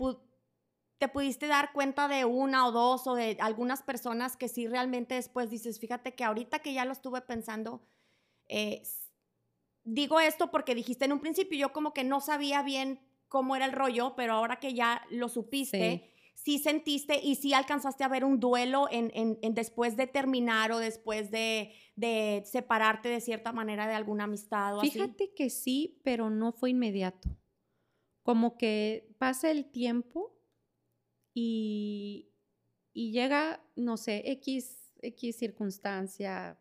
te 0.99 1.09
pudiste 1.09 1.47
dar 1.47 1.73
cuenta 1.73 2.09
de 2.09 2.25
una 2.25 2.67
o 2.67 2.73
dos 2.73 3.07
o 3.07 3.15
de 3.15 3.37
algunas 3.41 3.83
personas 3.83 4.37
que 4.37 4.49
sí 4.49 4.67
realmente 4.67 5.15
después 5.15 5.51
dices, 5.51 5.79
fíjate 5.79 6.15
que 6.15 6.25
ahorita 6.25 6.59
que 6.59 6.75
ya 6.75 6.85
lo 6.85 6.93
estuve 6.93 7.21
pensando, 7.21 7.81
eh, 8.49 8.83
digo 9.85 10.21
esto 10.21 10.51
porque 10.51 10.75
dijiste 10.75 11.05
en 11.05 11.12
un 11.12 11.21
principio, 11.21 11.59
yo 11.59 11.73
como 11.73 11.93
que 11.93 12.05
no 12.05 12.21
sabía 12.21 12.62
bien 12.62 13.01
cómo 13.29 13.57
era 13.57 13.65
el 13.65 13.73
rollo, 13.73 14.15
pero 14.17 14.35
ahora 14.35 14.57
que 14.57 14.75
ya 14.75 15.03
lo 15.11 15.29
supiste, 15.29 16.03
sí, 16.05 16.12
sentiste 16.35 17.21
y 17.23 17.37
sí 17.37 17.55
alcanzaste 17.55 18.05
a 18.05 18.09
ver 18.09 18.25
un 18.25 18.41
duelo 18.41 18.89
en, 18.91 19.11
en, 19.15 19.55
después 19.55 19.97
de 19.97 20.07
terminar 20.07 20.73
o 20.73 20.79
después 20.79 21.31
de, 21.31 21.73
de, 21.95 22.43
separarte 22.47 23.09
de 23.09 23.21
cierta 23.21 23.53
manera 23.53 23.87
de 23.87 23.95
alguna 23.95 24.25
amistad 24.25 24.77
o 24.77 24.81
Fíjate 24.81 25.33
que 25.35 25.51
sí, 25.51 26.01
pero 26.03 26.31
no 26.31 26.53
fue 26.53 26.71
inmediato. 26.71 27.29
Como 28.23 28.57
que 28.57 29.15
pasa 29.19 29.51
el 29.51 29.71
tiempo 29.71 30.37
y, 31.35 32.33
y 32.93 33.12
llega, 33.12 33.65
no 33.77 33.97
sé, 33.97 34.23
X, 34.33 34.93
X 35.01 35.37
circunstancia, 35.37 36.59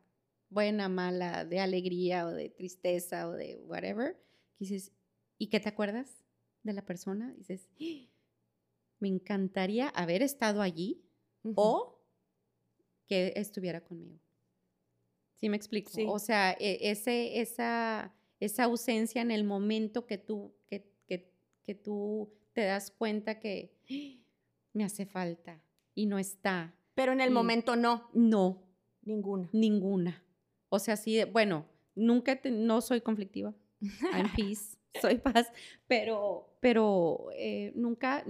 buena, 0.50 0.90
mala, 0.90 1.46
de 1.46 1.60
alegría 1.60 2.28
o 2.28 2.32
de 2.32 2.50
tristeza 2.50 3.28
o 3.28 3.32
de 3.32 3.58
whatever, 3.63 4.22
dices, 4.60 4.92
¿y 5.38 5.48
qué 5.48 5.60
te 5.60 5.70
acuerdas 5.70 6.24
de 6.63 6.74
la 6.74 6.86
persona? 6.86 7.34
dices, 7.34 7.68
¡Ah! 7.80 8.12
Me 9.01 9.10
encantaría 9.10 9.89
haber 9.89 10.22
estado 10.22 10.62
allí 10.62 11.01
o 11.55 12.00
que 13.08 13.34
estuviera 13.36 13.84
conmigo. 13.84 14.20
¿Sí 15.36 15.50
me 15.50 15.58
explico? 15.58 15.91
O 16.08 16.20
sea, 16.20 16.55
e, 16.60 16.91
ese, 16.91 17.41
esa, 17.41 18.13
esa 18.39 18.63
ausencia 18.63 19.22
en 19.22 19.31
el 19.31 19.43
momento 19.43 20.05
que 20.05 20.17
tú, 20.17 20.53
que, 20.67 20.88
que 21.63 21.75
tú 21.75 22.31
te 22.53 22.62
das 22.65 22.91
cuenta 22.91 23.39
que 23.39 23.74
me 24.74 24.84
hace 24.84 25.05
falta 25.05 25.62
y 25.96 26.05
no 26.05 26.20
está. 26.20 26.74
Pero 26.96 27.12
en 27.12 27.22
el 27.22 27.31
momento 27.31 27.75
no. 27.75 28.10
No. 28.13 28.63
Ninguna. 29.03 29.50
Ninguna. 29.51 30.24
O 30.70 30.79
sea, 30.79 30.96
sí, 30.96 31.24
bueno, 31.25 31.65
nunca, 31.96 32.39
no 32.46 32.81
soy 32.81 33.01
conflictiva. 33.01 33.53
I'm 34.13 34.31
peace, 34.36 34.77
soy 35.01 35.17
paz, 35.17 35.51
pero, 35.88 36.50
pero 36.62 37.27
eh, 37.36 37.74
nunca, 37.75 38.24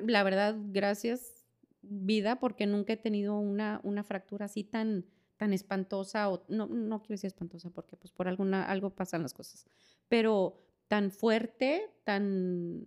la 0.00 0.22
verdad, 0.24 0.56
gracias 0.58 1.46
vida, 1.80 2.38
porque 2.38 2.66
nunca 2.66 2.92
he 2.92 2.96
tenido 2.96 3.38
una, 3.38 3.80
una 3.84 4.02
fractura 4.04 4.46
así 4.46 4.64
tan, 4.64 5.06
tan 5.36 5.52
espantosa, 5.52 6.28
o 6.28 6.44
no, 6.48 6.66
no 6.66 7.00
quiero 7.00 7.14
decir 7.14 7.28
espantosa, 7.28 7.70
porque 7.70 7.96
pues 7.96 8.12
por 8.12 8.28
alguna, 8.28 8.64
algo 8.64 8.90
pasan 8.90 9.22
las 9.22 9.32
cosas, 9.32 9.64
pero 10.08 10.58
tan 10.88 11.12
fuerte, 11.12 11.90
tan, 12.04 12.84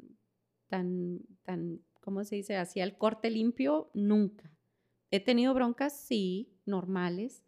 tan, 0.68 1.22
tan, 1.44 1.82
¿cómo 2.02 2.24
se 2.26 2.36
dice? 2.36 2.58
Hacia 2.58 2.84
el 2.84 2.98
corte 2.98 3.30
limpio, 3.30 3.90
nunca. 3.94 4.52
He 5.10 5.20
tenido 5.20 5.54
broncas, 5.54 5.98
sí, 5.98 6.54
normales, 6.66 7.44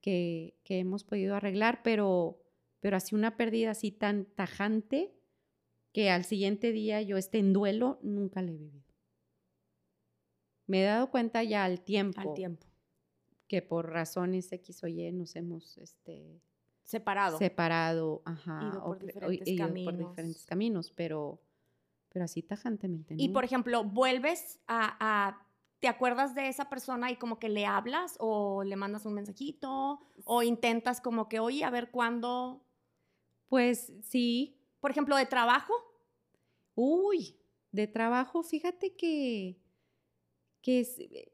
que, 0.00 0.56
hemos 0.68 1.04
podido 1.04 1.34
arreglar, 1.34 1.82
pero, 1.82 2.42
pero 2.80 2.96
así 2.96 3.14
una 3.14 3.36
pérdida 3.36 3.70
así 3.70 3.90
tan 3.90 4.26
tajante 4.34 5.13
que 5.94 6.10
al 6.10 6.24
siguiente 6.24 6.72
día 6.72 7.00
yo 7.00 7.16
esté 7.16 7.38
en 7.38 7.54
duelo, 7.54 7.98
nunca 8.02 8.42
la 8.42 8.50
he 8.50 8.56
vivido. 8.56 8.84
Me 10.66 10.82
he 10.82 10.84
dado 10.84 11.10
cuenta 11.10 11.42
ya 11.42 11.64
al 11.64 11.80
tiempo. 11.80 12.20
Al 12.20 12.34
tiempo. 12.34 12.66
Que 13.48 13.62
por 13.62 13.90
razones 13.90 14.52
X 14.52 14.82
o 14.84 14.88
Y 14.88 15.10
nos 15.12 15.36
hemos 15.36 15.78
este, 15.78 16.42
separado. 16.82 17.38
Separado, 17.38 18.22
ajá. 18.24 18.82
por, 18.84 18.98
diferentes 18.98 19.56
caminos. 19.56 19.94
por 19.94 20.08
diferentes 20.08 20.46
caminos, 20.46 20.92
pero, 20.92 21.40
pero 22.08 22.24
así 22.24 22.42
tajantemente. 22.42 23.14
Y 23.16 23.28
por 23.28 23.44
ejemplo, 23.44 23.84
vuelves 23.84 24.58
a 24.66 25.40
¿te 25.84 25.88
acuerdas 25.88 26.34
de 26.34 26.48
esa 26.48 26.70
persona 26.70 27.10
y 27.10 27.16
como 27.16 27.38
que 27.38 27.50
le 27.50 27.66
hablas 27.66 28.16
o 28.18 28.64
le 28.64 28.74
mandas 28.74 29.04
un 29.04 29.12
mensajito 29.12 30.00
o 30.24 30.42
intentas 30.42 31.02
como 31.02 31.28
que, 31.28 31.40
oye, 31.40 31.62
a 31.62 31.68
ver 31.68 31.90
cuándo? 31.90 32.64
Pues 33.48 33.92
sí. 34.02 34.63
Por 34.84 34.90
ejemplo, 34.90 35.16
de 35.16 35.24
trabajo. 35.24 35.72
Uy, 36.74 37.40
de 37.72 37.86
trabajo, 37.86 38.42
fíjate 38.42 38.94
que, 38.94 39.58
que 40.60 40.80
es, 40.80 40.98
eh, 40.98 41.32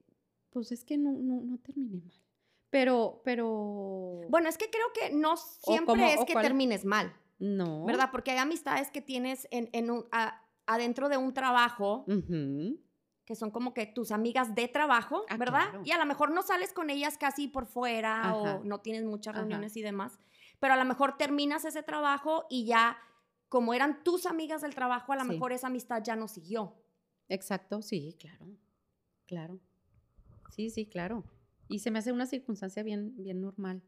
pues 0.50 0.70
es 0.70 0.84
que 0.84 0.96
no, 0.96 1.10
no, 1.10 1.58
terminé 1.58 1.96
mal. 1.96 2.22
Pero, 2.70 3.22
pero... 3.24 4.20
Bueno, 4.28 4.48
es 4.48 4.56
que 4.56 4.70
creo 4.70 4.86
que 4.94 5.12
no 5.12 5.36
siempre 5.36 6.14
es 6.14 6.24
que 6.26 6.34
termines 6.34 6.84
mal. 6.84 7.12
No. 7.40 7.86
¿Verdad? 7.86 8.10
Porque 8.12 8.30
hay 8.30 8.38
amistades 8.38 8.92
que 8.92 9.00
tienes 9.00 9.48
en, 9.50 9.68
en 9.72 9.90
un, 9.90 10.06
adentro 10.66 11.08
de 11.08 11.16
un 11.16 11.34
trabajo 11.34 12.04
que 13.24 13.34
son 13.34 13.50
como 13.50 13.74
que 13.74 13.86
tus 13.86 14.12
amigas 14.12 14.54
de 14.54 14.68
trabajo, 14.68 15.24
ah, 15.28 15.36
¿verdad? 15.36 15.72
Y 15.84 15.90
a 15.90 15.98
lo 15.98 16.06
mejor 16.06 16.30
no 16.30 16.42
sales 16.42 16.72
con 16.72 16.88
ellas 16.88 17.18
casi 17.18 17.48
por 17.48 17.66
fuera 17.66 18.32
o 18.32 18.62
no 18.62 18.80
tienes 18.80 19.02
muchas 19.04 19.34
reuniones 19.34 19.76
y 19.76 19.82
demás, 19.82 20.20
pero 20.60 20.74
a 20.74 20.76
lo 20.76 20.84
mejor 20.84 21.16
terminas 21.16 21.64
ese 21.64 21.82
trabajo 21.82 22.46
y 22.48 22.66
ya, 22.66 22.96
como 23.50 23.74
eran 23.74 24.02
tus 24.04 24.26
amigas 24.26 24.62
del 24.62 24.74
trabajo, 24.74 25.12
a 25.12 25.16
lo 25.16 25.24
mejor 25.24 25.52
esa 25.52 25.66
amistad 25.66 26.02
ya 26.02 26.14
no 26.14 26.28
siguió. 26.28 26.76
Exacto, 27.28 27.82
sí, 27.82 28.16
claro, 28.18 28.46
claro. 29.26 29.60
Sí, 30.52 30.70
sí, 30.70 30.86
claro. 30.86 31.24
Y 31.68 31.80
se 31.80 31.90
me 31.90 31.98
hace 31.98 32.12
una 32.12 32.26
circunstancia 32.26 32.82
bien, 32.82 33.12
bien 33.16 33.40
normal. 33.40 33.82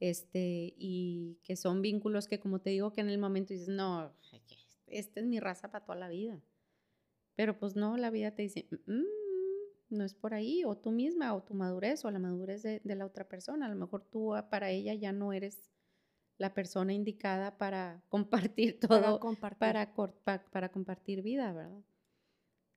Este, 0.00 0.74
y 0.78 1.38
que 1.44 1.54
son 1.54 1.82
vínculos 1.82 2.26
que, 2.26 2.40
como 2.40 2.60
te 2.60 2.70
digo, 2.70 2.92
que 2.92 3.02
en 3.02 3.10
el 3.10 3.18
momento 3.18 3.52
dices, 3.52 3.68
no, 3.68 4.10
esta 4.86 5.20
es 5.20 5.26
mi 5.26 5.38
raza 5.38 5.70
para 5.70 5.84
toda 5.84 5.98
la 5.98 6.08
vida. 6.08 6.42
Pero 7.34 7.58
pues 7.58 7.76
no, 7.76 7.98
la 7.98 8.10
vida 8.10 8.34
te 8.34 8.42
dice, 8.42 8.68
mm, 8.86 9.02
no 9.90 10.04
es 10.04 10.14
por 10.14 10.32
ahí, 10.32 10.64
o 10.64 10.78
tú 10.78 10.92
misma, 10.92 11.34
o 11.34 11.42
tu 11.42 11.52
madurez, 11.52 12.04
o 12.06 12.10
la 12.10 12.18
madurez 12.18 12.62
de, 12.62 12.80
la 12.84 13.04
otra 13.04 13.28
persona. 13.28 13.66
A 13.66 13.68
lo 13.68 13.76
mejor 13.76 14.02
tú 14.10 14.34
ah, 14.34 14.48
para 14.48 14.70
ella 14.70 14.94
ya 14.94 15.12
no 15.12 15.34
eres 15.34 15.71
la 16.42 16.52
persona 16.52 16.92
indicada 16.92 17.56
para 17.56 18.02
compartir 18.08 18.78
todo, 18.80 19.00
para 19.00 19.18
compartir, 19.18 19.58
para, 19.58 19.94
para, 20.50 20.68
compartir 20.70 21.22
vida, 21.22 21.52
¿verdad? 21.52 21.80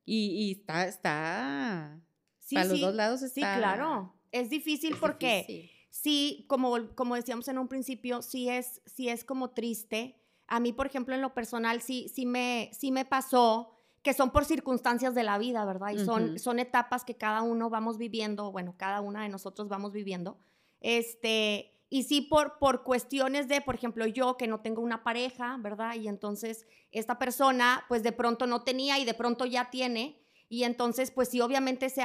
Y, 0.05 0.51
está, 0.51 0.87
está, 0.87 1.99
sí, 2.37 2.55
para 2.55 2.67
los 2.67 2.79
dos 2.79 2.93
lados 2.93 3.23
está. 3.23 3.55
Sí, 3.55 3.59
claro, 3.59 4.13
es 4.31 4.51
difícil 4.51 4.95
porque 4.99 5.71
sí, 5.89 6.45
como, 6.47 6.93
como 6.93 7.15
decíamos 7.15 7.47
en 7.47 7.57
un 7.57 7.67
principio, 7.67 8.21
sí 8.21 8.49
es, 8.49 8.81
sí 8.85 9.09
es 9.09 9.23
como 9.23 9.49
triste. 9.49 10.15
A 10.45 10.59
mí, 10.59 10.71
por 10.71 10.85
ejemplo, 10.85 11.15
en 11.15 11.21
lo 11.21 11.33
personal, 11.33 11.81
sí, 11.81 12.07
sí, 12.13 12.27
me, 12.27 12.69
sí 12.71 12.91
me 12.91 13.03
pasó 13.03 13.71
que 14.03 14.13
son 14.13 14.29
por 14.29 14.45
circunstancias 14.45 15.15
de 15.15 15.23
la 15.23 15.39
vida, 15.39 15.65
¿verdad? 15.65 15.89
Y 15.89 16.05
son, 16.05 16.37
son 16.37 16.59
etapas 16.59 17.03
que 17.03 17.15
cada 17.15 17.41
uno 17.41 17.71
vamos 17.71 17.97
viviendo, 17.97 18.51
bueno, 18.51 18.75
cada 18.77 19.01
una 19.01 19.23
de 19.23 19.29
nosotros 19.29 19.67
vamos 19.67 19.91
viviendo. 19.91 20.37
Este, 20.81 21.74
y 21.89 22.03
sí 22.03 22.21
por, 22.21 22.57
por 22.57 22.83
cuestiones 22.83 23.47
de, 23.47 23.61
por 23.61 23.75
ejemplo, 23.75 24.05
yo 24.07 24.37
que 24.37 24.47
no 24.47 24.59
tengo 24.61 24.81
una 24.81 25.03
pareja, 25.03 25.57
¿verdad? 25.59 25.95
Y 25.95 26.07
entonces 26.07 26.65
esta 26.91 27.19
persona, 27.19 27.85
pues 27.87 28.03
de 28.03 28.11
pronto 28.11 28.47
no 28.47 28.63
tenía 28.63 28.99
y 28.99 29.05
de 29.05 29.13
pronto 29.13 29.45
ya 29.45 29.69
tiene. 29.69 30.21
Y 30.49 30.63
entonces, 30.63 31.11
pues 31.11 31.29
sí, 31.29 31.41
obviamente 31.41 31.89
se 31.89 32.03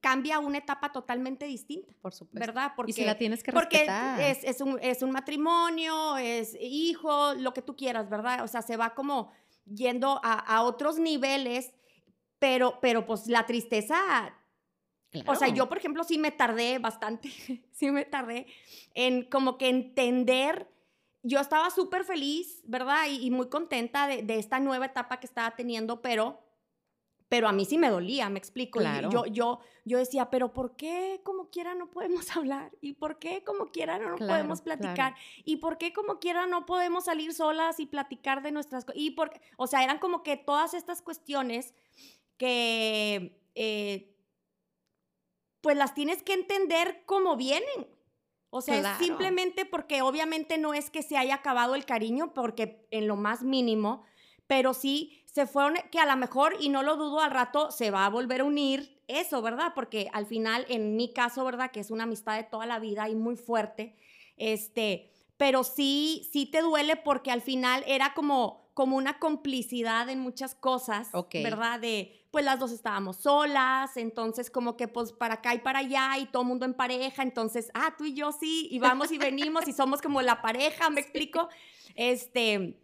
cambia 0.00 0.38
una 0.38 0.58
etapa 0.58 0.92
totalmente 0.92 1.46
distinta. 1.46 1.94
Por 2.02 2.12
supuesto. 2.12 2.38
¿Verdad? 2.38 2.72
Porque, 2.76 2.90
y 2.90 2.94
si 2.94 3.04
la 3.04 3.16
tienes 3.16 3.42
que 3.42 3.50
respetar. 3.50 4.16
Porque 4.16 4.30
es, 4.30 4.44
es, 4.44 4.60
un, 4.60 4.78
es 4.82 5.02
un 5.02 5.10
matrimonio, 5.10 6.18
es 6.18 6.54
hijo, 6.60 7.32
lo 7.34 7.54
que 7.54 7.62
tú 7.62 7.74
quieras, 7.74 8.10
¿verdad? 8.10 8.44
O 8.44 8.48
sea, 8.48 8.60
se 8.60 8.76
va 8.76 8.94
como 8.94 9.30
yendo 9.64 10.20
a, 10.22 10.62
otros 10.62 10.98
niveles, 10.98 11.72
pero, 12.38 12.78
pero 12.82 13.06
pues 13.06 13.26
la 13.28 13.46
tristeza 13.46 13.98
O 15.26 15.34
sea, 15.34 15.48
yo, 15.48 15.68
por 15.68 15.78
ejemplo, 15.78 16.04
sí 16.04 16.18
me 16.18 16.30
tardé 16.30 16.78
bastante, 16.78 17.28
sí 17.72 17.90
me 17.90 18.04
tardé 18.04 18.46
en 18.94 19.24
como 19.24 19.58
que 19.58 19.68
entender, 19.68 20.68
yo 21.22 21.40
estaba 21.40 21.70
súper 21.70 22.04
feliz, 22.04 22.62
¿verdad? 22.64 23.06
Y, 23.08 23.30
muy 23.30 23.48
contenta 23.48 24.06
de, 24.06 24.22
de, 24.22 24.38
esta 24.38 24.60
nueva 24.60 24.86
etapa 24.86 25.20
que 25.20 25.26
estaba 25.26 25.54
teniendo, 25.56 26.02
pero 26.02 26.44
pero 27.34 27.48
a 27.48 27.52
mí 27.52 27.64
sí 27.64 27.78
me 27.78 27.90
dolía, 27.90 28.28
me 28.28 28.38
explico. 28.38 28.80
yo, 29.10 29.26
yo, 29.26 29.58
yo 29.84 29.98
decía, 29.98 30.30
pero 30.30 30.52
¿por 30.52 30.76
qué 30.76 31.20
como 31.24 31.50
quiera 31.50 31.74
no 31.74 31.90
podemos 31.90 32.30
hablar? 32.36 32.70
¿Y 32.80 32.92
por 32.92 33.18
qué 33.18 33.42
como 33.42 33.72
quiera 33.72 33.98
no, 33.98 34.14
podemos 34.14 34.62
platicar? 34.62 35.16
¿Y 35.44 35.56
por 35.56 35.76
qué 35.76 35.92
como 35.92 36.20
quiera 36.20 36.46
no 36.46 36.64
podemos 36.64 37.06
salir 37.06 37.34
solas 37.34 37.80
y 37.80 37.86
platicar 37.86 38.40
de 38.42 38.52
nuestras 38.52 38.84
cosas? 38.84 39.00
Y 39.00 39.10
por, 39.12 39.32
o 39.56 39.66
sea, 39.66 39.82
eran 39.82 39.98
como 39.98 40.22
que 40.22 40.36
todas 40.36 40.74
estas 40.74 41.02
cuestiones 41.02 41.74
que, 42.36 43.40
eh, 43.56 44.13
pues 45.64 45.78
las 45.78 45.94
tienes 45.94 46.22
que 46.22 46.34
entender 46.34 47.04
como 47.06 47.36
vienen. 47.36 47.88
O 48.50 48.60
sea, 48.60 48.78
es 48.78 48.98
simplemente 48.98 49.64
porque 49.64 50.02
obviamente 50.02 50.58
no 50.58 50.74
es 50.74 50.90
que 50.90 51.02
se 51.02 51.16
haya 51.16 51.36
acabado 51.36 51.74
el 51.74 51.86
cariño, 51.86 52.34
porque 52.34 52.86
en 52.90 53.08
lo 53.08 53.16
más 53.16 53.42
mínimo, 53.42 54.04
pero 54.46 54.74
sí 54.74 55.24
se 55.24 55.46
fueron, 55.46 55.76
que 55.90 55.98
a 55.98 56.06
lo 56.06 56.16
mejor, 56.16 56.54
y 56.60 56.68
no 56.68 56.82
lo 56.82 56.96
dudo, 56.96 57.20
al 57.20 57.30
rato 57.30 57.72
se 57.72 57.90
va 57.90 58.04
a 58.04 58.10
volver 58.10 58.42
a 58.42 58.44
unir 58.44 59.02
eso, 59.08 59.40
¿verdad? 59.40 59.72
Porque 59.74 60.10
al 60.12 60.26
final, 60.26 60.66
en 60.68 60.96
mi 60.96 61.12
caso, 61.12 61.44
¿verdad? 61.44 61.72
Que 61.72 61.80
es 61.80 61.90
una 61.90 62.04
amistad 62.04 62.36
de 62.36 62.44
toda 62.44 62.66
la 62.66 62.78
vida 62.78 63.08
y 63.08 63.14
muy 63.14 63.36
fuerte, 63.36 63.96
este, 64.36 65.10
pero 65.38 65.64
sí, 65.64 66.28
sí 66.30 66.44
te 66.44 66.60
duele 66.60 66.96
porque 66.96 67.30
al 67.30 67.40
final 67.40 67.82
era 67.86 68.12
como, 68.12 68.63
como 68.74 68.96
una 68.96 69.18
complicidad 69.18 70.08
en 70.08 70.20
muchas 70.20 70.54
cosas. 70.54 71.08
¿verdad? 71.32 71.80
De, 71.80 72.26
pues 72.30 72.44
las 72.44 72.58
dos 72.58 72.72
estábamos 72.72 73.16
solas, 73.18 73.96
entonces 73.96 74.50
como 74.50 74.76
que 74.76 74.88
pues 74.88 75.12
para 75.12 75.34
acá 75.34 75.54
y 75.54 75.60
para 75.60 75.78
allá 75.78 76.18
y 76.18 76.26
todo 76.26 76.42
mundo 76.42 76.64
en 76.66 76.74
pareja, 76.74 77.22
entonces, 77.22 77.70
ah, 77.74 77.94
tú 77.96 78.04
y 78.04 78.14
yo 78.14 78.32
sí, 78.32 78.66
y 78.72 78.80
vamos 78.80 79.12
y 79.12 79.18
venimos 79.18 79.68
y 79.68 79.72
somos 79.72 80.02
como 80.02 80.20
la 80.22 80.42
pareja, 80.42 80.90
¿me 80.90 81.00
explico? 81.00 81.48
Este, 81.94 82.80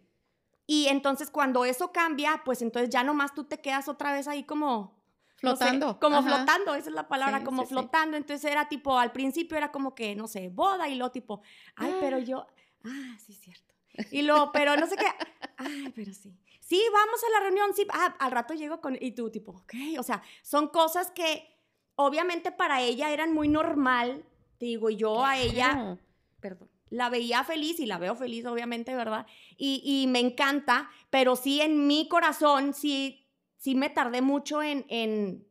y 0.65 0.87
entonces 0.87 1.29
cuando 1.29 1.65
eso 1.65 1.91
cambia, 1.91 2.41
pues 2.45 2.61
entonces 2.61 2.89
ya 2.89 3.03
nomás 3.03 3.33
tú 3.33 3.43
te 3.43 3.59
quedas 3.59 3.89
otra 3.89 4.13
vez 4.13 4.29
ahí 4.29 4.43
como... 4.45 5.03
no 5.41 5.51
sé, 5.57 5.65
Flotando. 5.65 5.99
como 5.99 6.17
Ajá. 6.19 6.29
flotando, 6.37 6.75
esa 6.75 6.87
es 6.89 6.95
la 6.95 7.09
palabra, 7.09 7.39
Sí, 7.39 7.43
como 7.43 7.63
sí, 7.63 7.69
flotando. 7.69 8.15
Entonces 8.15 8.49
era 8.49 8.69
tipo, 8.69 8.97
al 8.97 9.11
principio 9.11 9.57
era 9.57 9.69
como 9.73 9.93
que, 9.95 10.15
no 10.15 10.29
sé, 10.29 10.47
boda 10.47 10.87
y 10.87 10.95
luego 10.95 11.11
tipo, 11.11 11.41
ay, 11.75 11.93
pero 11.99 12.15
Ah. 12.17 12.19
yo, 12.21 12.47
ah, 12.85 13.17
sí, 13.19 13.33
cierto. 13.33 13.73
Y 14.11 14.21
luego, 14.23 14.51
pero 14.51 14.75
no 14.77 14.87
sé 14.87 14.95
qué, 14.95 15.05
ay, 15.57 15.91
pero 15.95 16.13
sí. 16.13 16.33
Sí, 16.59 16.81
vamos 16.93 17.21
a 17.23 17.29
la 17.31 17.39
reunión, 17.45 17.73
sí, 17.75 17.85
ah, 17.91 18.15
al 18.19 18.31
rato 18.31 18.53
llego 18.53 18.79
con, 18.79 18.97
y 18.99 19.11
tú 19.11 19.29
tipo, 19.29 19.51
ok, 19.51 19.73
o 19.99 20.03
sea, 20.03 20.21
son 20.41 20.69
cosas 20.69 21.11
que 21.11 21.45
obviamente 21.95 22.51
para 22.51 22.81
ella 22.81 23.11
eran 23.11 23.33
muy 23.33 23.47
normal, 23.49 24.23
te 24.57 24.65
digo, 24.67 24.89
yo 24.89 25.25
a 25.25 25.37
ella, 25.37 25.97
perdón, 26.39 26.69
la 26.89 27.09
veía 27.09 27.43
feliz 27.43 27.79
y 27.79 27.85
la 27.85 27.97
veo 27.97 28.15
feliz, 28.15 28.45
obviamente, 28.45 28.95
¿verdad? 28.95 29.25
Y, 29.57 29.81
y 29.83 30.07
me 30.07 30.19
encanta, 30.19 30.89
pero 31.09 31.35
sí 31.35 31.59
en 31.61 31.87
mi 31.87 32.07
corazón, 32.07 32.73
sí, 32.73 33.27
sí 33.57 33.75
me 33.75 33.89
tardé 33.89 34.21
mucho 34.21 34.61
en, 34.63 34.85
en, 34.89 35.45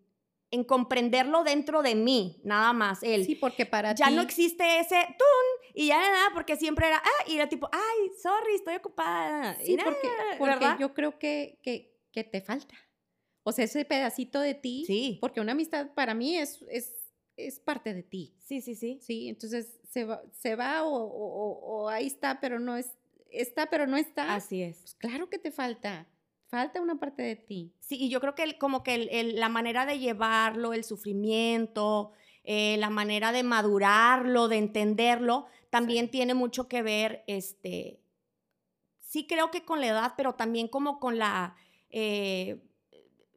en 0.50 0.64
comprenderlo 0.64 1.44
dentro 1.44 1.82
de 1.82 1.94
mí, 1.94 2.40
nada 2.44 2.72
más. 2.72 3.02
El, 3.02 3.24
Sí, 3.26 3.34
porque 3.34 3.66
para 3.66 3.94
ya 3.94 4.08
ti. 4.08 4.14
no 4.14 4.22
existe 4.22 4.80
ese 4.80 4.96
tun 5.18 5.59
y 5.82 5.86
ya 5.88 5.98
nada, 5.98 6.30
porque 6.34 6.56
siempre 6.56 6.86
era, 6.88 6.98
ah, 6.98 7.24
y 7.26 7.36
era 7.36 7.48
tipo, 7.48 7.68
ay, 7.72 8.10
sorry, 8.22 8.54
estoy 8.54 8.76
ocupada. 8.76 9.56
y 9.62 9.66
Sí, 9.66 9.76
nada, 9.76 9.90
porque, 9.90 10.08
porque 10.38 10.66
yo 10.78 10.94
creo 10.94 11.18
que, 11.18 11.58
que, 11.62 11.96
que 12.12 12.24
te 12.24 12.40
falta. 12.40 12.74
O 13.42 13.52
sea, 13.52 13.64
ese 13.64 13.84
pedacito 13.84 14.40
de 14.40 14.54
ti. 14.54 14.84
Sí. 14.86 15.18
Porque 15.20 15.40
una 15.40 15.52
amistad 15.52 15.90
para 15.94 16.14
mí 16.14 16.36
es, 16.36 16.62
es, 16.70 16.94
es 17.36 17.58
parte 17.60 17.94
de 17.94 18.02
ti. 18.02 18.34
Sí, 18.44 18.60
sí, 18.60 18.74
sí. 18.74 18.98
Sí, 19.00 19.28
entonces 19.28 19.78
se 19.90 20.04
va, 20.04 20.22
se 20.32 20.56
va 20.56 20.82
o, 20.84 20.92
o- 20.94 20.98
o- 21.04 21.82
o 21.84 21.88
ahí 21.88 22.06
está, 22.06 22.38
pero 22.40 22.58
no 22.60 22.76
es, 22.76 22.92
está, 23.30 23.70
pero 23.70 23.86
no 23.86 23.96
está. 23.96 24.34
Así 24.34 24.62
es. 24.62 24.78
Pues 24.80 24.94
claro 24.96 25.30
que 25.30 25.38
te 25.38 25.50
falta. 25.50 26.06
Falta 26.48 26.80
una 26.82 26.98
parte 26.98 27.22
de 27.22 27.36
ti. 27.36 27.72
Sí, 27.80 27.96
y 27.96 28.10
yo 28.10 28.20
creo 28.20 28.34
que 28.34 28.42
el- 28.42 28.58
como 28.58 28.82
que 28.82 28.94
el- 28.94 29.08
el- 29.10 29.36
la 29.40 29.48
manera 29.48 29.86
de 29.86 29.98
llevarlo, 29.98 30.72
el 30.74 30.84
sufrimiento, 30.84 32.12
eh, 32.44 32.76
la 32.78 32.90
manera 32.90 33.32
de 33.32 33.42
madurarlo, 33.42 34.48
de 34.48 34.58
entenderlo, 34.58 35.46
también 35.70 36.10
tiene 36.10 36.34
mucho 36.34 36.68
que 36.68 36.82
ver, 36.82 37.24
este, 37.26 38.00
sí 39.00 39.26
creo 39.26 39.50
que 39.50 39.64
con 39.64 39.80
la 39.80 39.86
edad, 39.88 40.14
pero 40.16 40.34
también 40.34 40.68
como 40.68 40.98
con 41.00 41.18
la, 41.18 41.54
eh, 41.90 42.60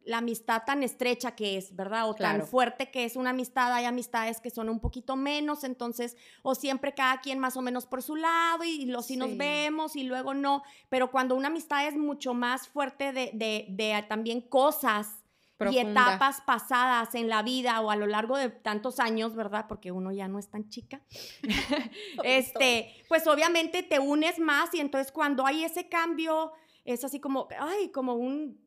la 0.06 0.18
amistad 0.18 0.64
tan 0.66 0.84
estrecha 0.84 1.34
que 1.34 1.56
es, 1.58 1.74
¿verdad? 1.76 2.10
O 2.10 2.14
Claro. 2.16 2.40
tan 2.40 2.48
fuerte 2.48 2.92
que 2.92 3.06
es 3.06 3.16
una 3.16 3.30
amistad. 3.30 3.72
Hay 3.72 3.86
amistades 3.86 4.42
que 4.42 4.50
son 4.50 4.68
un 4.68 4.82
poquito 4.82 5.16
menos, 5.16 5.64
entonces, 5.64 6.18
o 6.42 6.56
siempre 6.56 6.94
cada 6.94 7.22
quien 7.22 7.40
más 7.40 7.56
o 7.56 7.62
menos 7.62 7.86
por 7.86 8.04
su 8.04 8.18
lado 8.18 8.66
y, 8.66 8.86
los 8.86 9.06
sí 9.06 9.16
nos 9.16 9.38
vemos 9.38 9.96
y 9.96 10.04
luego 10.04 10.34
no. 10.34 10.64
Pero 10.90 11.10
cuando 11.10 11.36
una 11.36 11.48
amistad 11.48 11.88
es 11.88 11.96
mucho 11.96 12.34
más 12.34 12.68
fuerte 12.68 13.14
de, 13.14 13.32
de- 13.34 13.66
de 13.70 14.04
también 14.10 14.42
cosas 14.42 15.23
y 15.72 15.78
etapas 15.78 16.42
pasadas 16.42 17.16
en 17.16 17.30
la 17.30 17.44
vida 17.44 17.80
o 17.82 17.92
a 17.92 17.96
lo 17.96 18.08
largo 18.08 18.38
de 18.38 18.50
tantos 18.50 19.00
años, 19.00 19.36
¿verdad? 19.36 19.66
Porque 19.68 19.92
uno 19.92 20.12
ya 20.12 20.28
no 20.28 20.40
es 20.40 20.50
tan 20.50 20.70
chica. 20.70 21.02
este, 22.24 22.94
pues 23.08 23.28
obviamente 23.28 23.84
te 23.84 24.00
unes 24.00 24.40
más 24.40 24.74
y 24.74 24.80
entonces 24.80 25.12
cuando 25.12 25.46
hay 25.46 25.64
ese 25.64 25.88
cambio 25.90 26.52
es 26.86 27.04
así 27.04 27.20
como, 27.20 27.48
ay, 27.60 27.92
como 27.92 28.16
un, 28.16 28.60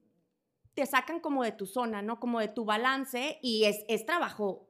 te 0.74 0.86
sacan 0.86 1.20
como 1.20 1.42
de 1.42 1.52
tu 1.52 1.66
zona, 1.66 2.02
¿no? 2.02 2.18
Como 2.18 2.40
de 2.40 2.48
tu 2.48 2.64
balance 2.64 3.38
y 3.42 3.64
es, 3.64 3.84
es 3.88 4.06
trabajo 4.06 4.68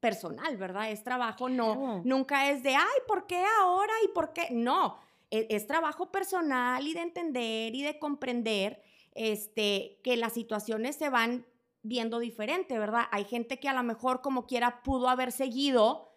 personal, 0.00 0.56
¿verdad? 0.56 0.90
Es 0.90 1.02
trabajo, 1.02 1.48
no, 1.48 1.74
Claro. 1.74 2.02
nunca 2.04 2.50
es 2.50 2.62
de, 2.62 2.76
ay, 2.76 2.98
¿por 3.08 3.26
qué 3.26 3.42
ahora 3.60 3.94
y 4.04 4.08
por 4.08 4.32
qué? 4.32 4.48
No, 4.50 4.98
e- 5.30 5.46
es, 5.48 5.66
trabajo 5.66 6.12
personal 6.12 6.86
y 6.86 6.92
de 6.92 7.00
entender 7.00 7.74
y 7.74 7.82
de 7.82 7.98
comprender 7.98 8.82
este, 9.14 10.00
que 10.04 10.16
las 10.16 10.34
situaciones 10.34 10.96
se 10.96 11.08
van 11.08 11.46
viendo 11.84 12.18
diferente, 12.18 12.78
¿verdad? 12.78 13.04
Hay 13.12 13.24
gente 13.24 13.60
que 13.60 13.68
a 13.68 13.72
lo 13.74 13.82
mejor 13.84 14.20
como 14.22 14.46
quiera 14.46 14.82
pudo 14.82 15.08
haber 15.08 15.30
seguido 15.30 16.10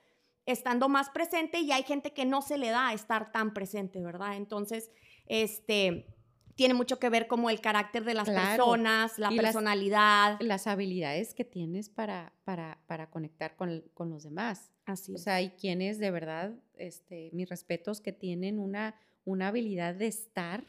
estando 0.46 0.88
más 0.90 1.10
presente 1.10 1.60
y 1.60 1.72
hay 1.72 1.84
gente 1.84 2.14
que 2.14 2.26
no 2.26 2.42
se 2.42 2.58
le 2.58 2.70
da 2.70 2.88
a 2.88 2.94
estar 2.94 3.32
tan 3.32 3.54
presente, 3.54 4.02
¿verdad? 4.02 4.38
Entonces, 4.38 4.90
este, 5.26 6.08
tiene 6.56 6.74
mucho 6.74 7.00
que 7.00 7.10
ver 7.10 7.28
como 7.28 7.50
el 7.50 7.60
carácter 7.60 8.06
de 8.06 8.14
las 8.14 8.30
Claro. 8.30 8.64
personas, 8.64 9.20
la 9.20 9.32
Y 9.32 9.38
personalidad. 9.38 10.38
Las 10.40 10.66
habilidades 10.68 11.34
que 11.34 11.44
tienes 11.44 11.90
para, 11.90 12.34
para, 12.46 12.80
para 12.88 13.10
conectar 13.10 13.58
con, 13.58 13.84
con 13.94 14.10
los 14.10 14.24
demás. 14.24 14.72
Así 14.86 15.12
O 15.12 15.16
es. 15.16 15.24
sea, 15.24 15.36
hay 15.36 15.50
quienes 15.52 16.00
de 16.00 16.12
verdad, 16.12 16.56
este, 16.76 17.30
mis 17.34 17.50
respetos, 17.50 18.00
que 18.00 18.14
tienen 18.14 18.58
una, 18.58 18.96
una 19.26 19.50
habilidad 19.50 19.96
de 19.96 20.08
estar, 20.08 20.66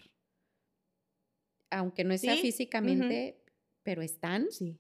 aunque 1.71 2.03
no 2.05 2.17
sea 2.19 2.35
Sí, 2.35 2.41
físicamente, 2.43 3.45
pero 3.85 4.03
están 4.03 4.51
sí, 4.51 4.79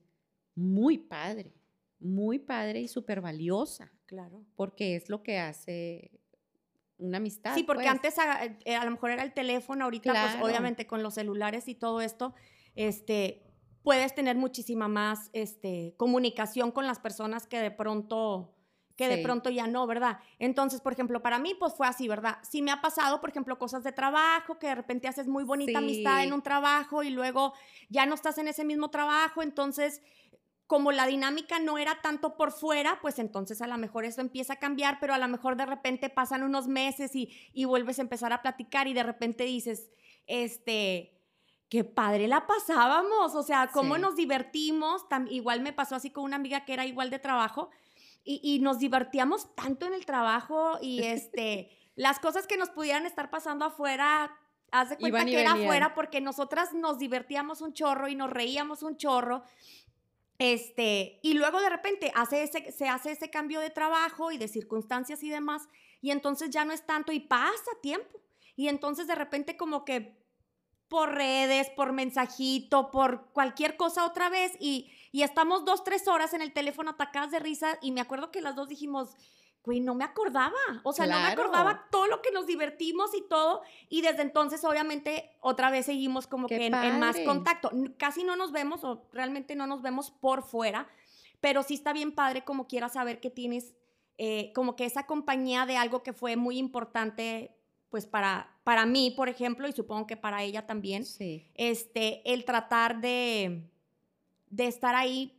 muy 0.59 0.99
padre, 0.99 1.55
muy 2.01 2.41
padre 2.41 2.81
y 2.81 2.89
súper 2.89 3.21
valiosa, 3.21 3.93
claro. 4.07 4.45
porque 4.57 4.97
es 4.97 5.09
lo 5.09 5.23
que 5.23 5.39
hace 5.39 6.11
una 6.99 7.19
amistad. 7.19 7.55
Sí, 7.55 7.63
porque 7.63 7.85
pues. 7.85 7.93
antes 7.93 8.19
a, 8.19 8.45
eh, 8.45 8.75
a 8.75 8.85
lo 8.85 8.91
mejor 8.91 9.13
era 9.13 9.23
el 9.23 9.33
teléfono, 9.33 9.85
ahorita 9.85 10.11
Claro. 10.11 10.41
pues 10.41 10.51
obviamente 10.51 10.89
con 10.89 11.03
los 11.05 11.15
celulares 11.15 11.69
y 11.69 11.77
todo 11.77 12.01
esto, 12.01 12.35
este, 12.75 13.45
puedes 13.85 14.15
tener 14.17 14.37
muchísima 14.37 14.89
más 14.89 15.31
este, 15.33 15.95
comunicación 15.97 16.73
con 16.73 16.87
las 16.87 16.99
personas 16.99 17.47
que 17.47 17.61
de 17.61 17.71
pronto 17.71 18.55
que 18.97 19.07
de 19.07 19.19
pronto 19.19 19.49
ya 19.49 19.69
no, 19.69 19.87
¿verdad? 19.87 20.19
Entonces, 20.41 20.81
por 20.81 20.93
ejemplo, 20.93 21.23
para 21.23 21.39
mí 21.39 21.55
pues 21.55 21.73
fue 21.73 21.87
así, 21.87 22.09
¿verdad? 22.09 22.39
Sí 22.43 22.63
me 22.63 22.73
ha 22.73 22.81
pasado, 22.81 23.21
por 23.21 23.31
ejemplo, 23.31 23.57
cosas 23.57 23.85
de 23.85 23.93
trabajo, 23.93 24.59
que 24.59 24.67
de 24.67 24.75
repente 24.75 25.07
haces 25.07 25.29
muy 25.29 25.45
bonita 25.45 25.79
amistad 25.79 26.25
en 26.25 26.33
un 26.33 26.43
trabajo 26.43 27.05
y 27.05 27.11
luego 27.11 27.55
ya 27.89 28.07
no 28.07 28.17
estás 28.17 28.39
en 28.39 28.49
ese 28.49 28.65
mismo 28.65 28.91
trabajo, 28.91 29.41
entonces 29.41 30.03
como 30.69 30.93
la 30.93 31.07
dinámica 31.07 31.59
no 31.59 31.77
era 31.79 32.01
tanto 32.03 32.37
por 32.37 32.53
fuera, 32.53 33.01
pues 33.03 33.19
entonces 33.19 33.61
a 33.61 33.67
lo 33.67 33.77
mejor 33.79 34.05
eso 34.05 34.21
empieza 34.21 34.53
a 34.53 34.57
cambiar, 34.61 34.99
pero 35.01 35.15
a 35.15 35.19
lo 35.19 35.27
mejor 35.27 35.57
de 35.57 35.67
repente 35.67 36.11
pasan 36.11 36.45
unos 36.45 36.69
meses 36.69 37.17
y, 37.17 37.31
y 37.53 37.65
vuelves 37.65 37.99
a 37.99 38.03
empezar 38.03 38.33
a 38.33 38.43
platicar 38.43 38.87
y 38.87 38.93
de 38.95 39.03
repente 39.03 39.43
dices, 39.45 39.91
este, 40.27 41.19
qué 41.69 41.85
padre 41.85 42.29
la 42.29 42.47
pasábamos, 42.47 43.35
o 43.35 43.43
sea, 43.43 43.69
cómo 43.73 43.97
Sí. 43.97 44.01
nos 44.03 44.15
divertimos, 44.17 45.05
igual 45.31 45.61
me 45.63 45.73
pasó 45.73 45.97
así 45.97 46.11
con 46.11 46.25
una 46.25 46.37
amiga 46.37 46.65
que 46.65 46.75
era 46.75 46.87
igual 46.87 47.11
de 47.11 47.19
trabajo 47.19 47.71
y, 48.23 48.41
y 48.43 48.59
nos 48.61 48.79
divertíamos 48.79 49.55
tanto 49.55 49.87
en 49.87 49.95
el 49.95 50.05
trabajo 50.07 50.79
y 50.83 51.03
este, 51.03 51.71
las 51.97 52.19
cosas 52.21 52.47
que 52.47 52.57
nos 52.59 52.71
pudieran 52.71 53.07
estar 53.07 53.31
pasando 53.31 53.65
afuera. 53.65 54.31
Haz 54.71 54.91
de 54.91 54.99
cuenta 54.99 55.21
Iban 55.21 55.27
que 55.29 55.41
era 55.41 55.53
venían. 55.55 55.67
afuera 55.67 55.95
porque 55.95 56.21
nosotras 56.21 56.75
nos 56.75 56.99
divertíamos 56.99 57.63
un 57.63 57.73
chorro 57.73 58.07
y 58.09 58.15
nos 58.15 58.29
reíamos 58.29 58.83
un 58.83 58.99
chorro. 58.99 59.43
Este, 60.39 61.19
y 61.23 61.35
luego 61.35 61.61
de 61.61 61.69
repente 61.69 62.13
hace 62.15 62.45
ese, 62.45 62.71
se 62.71 62.89
hace 62.89 63.11
ese 63.11 63.29
cambio 63.29 63.61
de 63.61 63.71
trabajo 63.71 64.31
y 64.31 64.39
de 64.39 64.47
circunstancias 64.47 65.23
y 65.23 65.31
demás, 65.31 65.69
y 66.01 66.13
entonces 66.13 66.51
ya 66.51 66.65
no 66.65 66.73
es 66.73 66.87
tanto 66.87 67.13
y 67.13 67.21
pasa 67.21 67.71
tiempo. 67.83 68.21
Y 68.55 68.69
entonces 68.69 69.07
de 69.07 69.17
repente 69.17 69.57
como 69.57 69.85
que 69.85 70.17
por 70.89 71.13
redes, 71.15 71.71
por 71.71 71.93
mensajito, 71.93 72.91
por 72.91 73.31
cualquier 73.33 73.77
cosa 73.77 74.07
otra 74.07 74.31
vez, 74.31 74.53
y, 74.59 74.93
y 75.13 75.23
estamos 75.23 75.65
dos, 75.65 75.85
tres 75.85 76.09
horas 76.09 76.33
en 76.35 76.41
el 76.41 76.53
teléfono 76.53 76.91
atacadas 76.91 77.31
de 77.31 77.41
risa, 77.41 77.79
y 77.83 77.93
me 77.93 78.01
acuerdo 78.01 78.31
que 78.31 78.41
las 78.41 78.55
dos 78.55 78.69
dijimos, 78.69 79.17
güey, 79.69 79.81
no 79.81 79.95
me 79.95 80.05
acordaba, 80.05 80.55
o 80.83 80.95
sea, 80.95 81.07
no 81.07 81.19
me 81.21 81.27
acordaba 81.27 81.87
todo 81.91 82.07
lo 82.07 82.23
que 82.23 82.31
nos 82.33 82.47
divertimos 82.47 83.15
y 83.15 83.21
todo, 83.29 83.61
y 83.91 84.01
desde 84.01 84.23
entonces 84.23 84.65
obviamente 84.65 85.31
otra 85.41 85.71
vez 85.71 85.85
seguimos 85.85 86.27
como 86.27 86.49
Qué 86.49 86.57
que 86.57 86.67
en, 86.69 86.75
en 86.75 86.99
más 86.99 87.19
contacto. 87.21 87.71
Casi 87.99 88.25
no 88.25 88.35
nos 88.35 88.51
vemos 88.51 88.83
o 88.83 89.07
realmente 89.13 89.55
no 89.57 89.67
nos 89.67 89.83
vemos 89.83 90.11
por 90.11 90.43
fuera, 90.43 90.89
pero 91.41 91.63
sí 91.63 91.75
está 91.75 91.93
bien 91.93 92.13
padre 92.13 92.45
como 92.45 92.67
quieras 92.67 92.95
saber 92.95 93.21
que 93.21 93.29
tienes 93.29 93.75
eh, 94.17 94.53
como 94.55 94.75
que 94.75 94.87
esa 94.87 95.05
compañía 95.07 95.67
de 95.67 95.77
algo 95.77 96.03
que 96.03 96.13
fue 96.15 96.37
muy 96.37 96.59
importante 96.59 97.55
pues 97.91 98.07
para, 98.07 98.51
para 98.65 98.85
mí, 98.87 99.11
por 99.17 99.29
ejemplo, 99.29 99.69
y 99.69 99.73
supongo 99.73 100.07
que 100.07 100.17
para 100.17 100.43
ella 100.43 100.67
también, 100.67 101.05
Sí. 101.05 101.47
este, 101.55 102.23
el 102.33 102.45
tratar 102.45 103.01
de, 103.01 103.63
de 104.51 104.67
estar 104.67 104.95
ahí, 104.95 105.38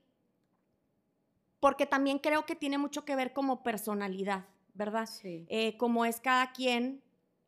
porque 1.59 1.85
también 1.85 2.19
creo 2.19 2.45
que 2.45 2.55
tiene 2.55 2.77
mucho 2.77 3.05
que 3.05 3.15
ver 3.15 3.33
como 3.33 3.63
personalidad, 3.63 4.45
¿verdad? 4.73 5.07
Sí. 5.07 5.45
Eh, 5.49 5.77
como 5.77 6.05
es 6.05 6.19
cada 6.21 6.51
quien, 6.51 7.01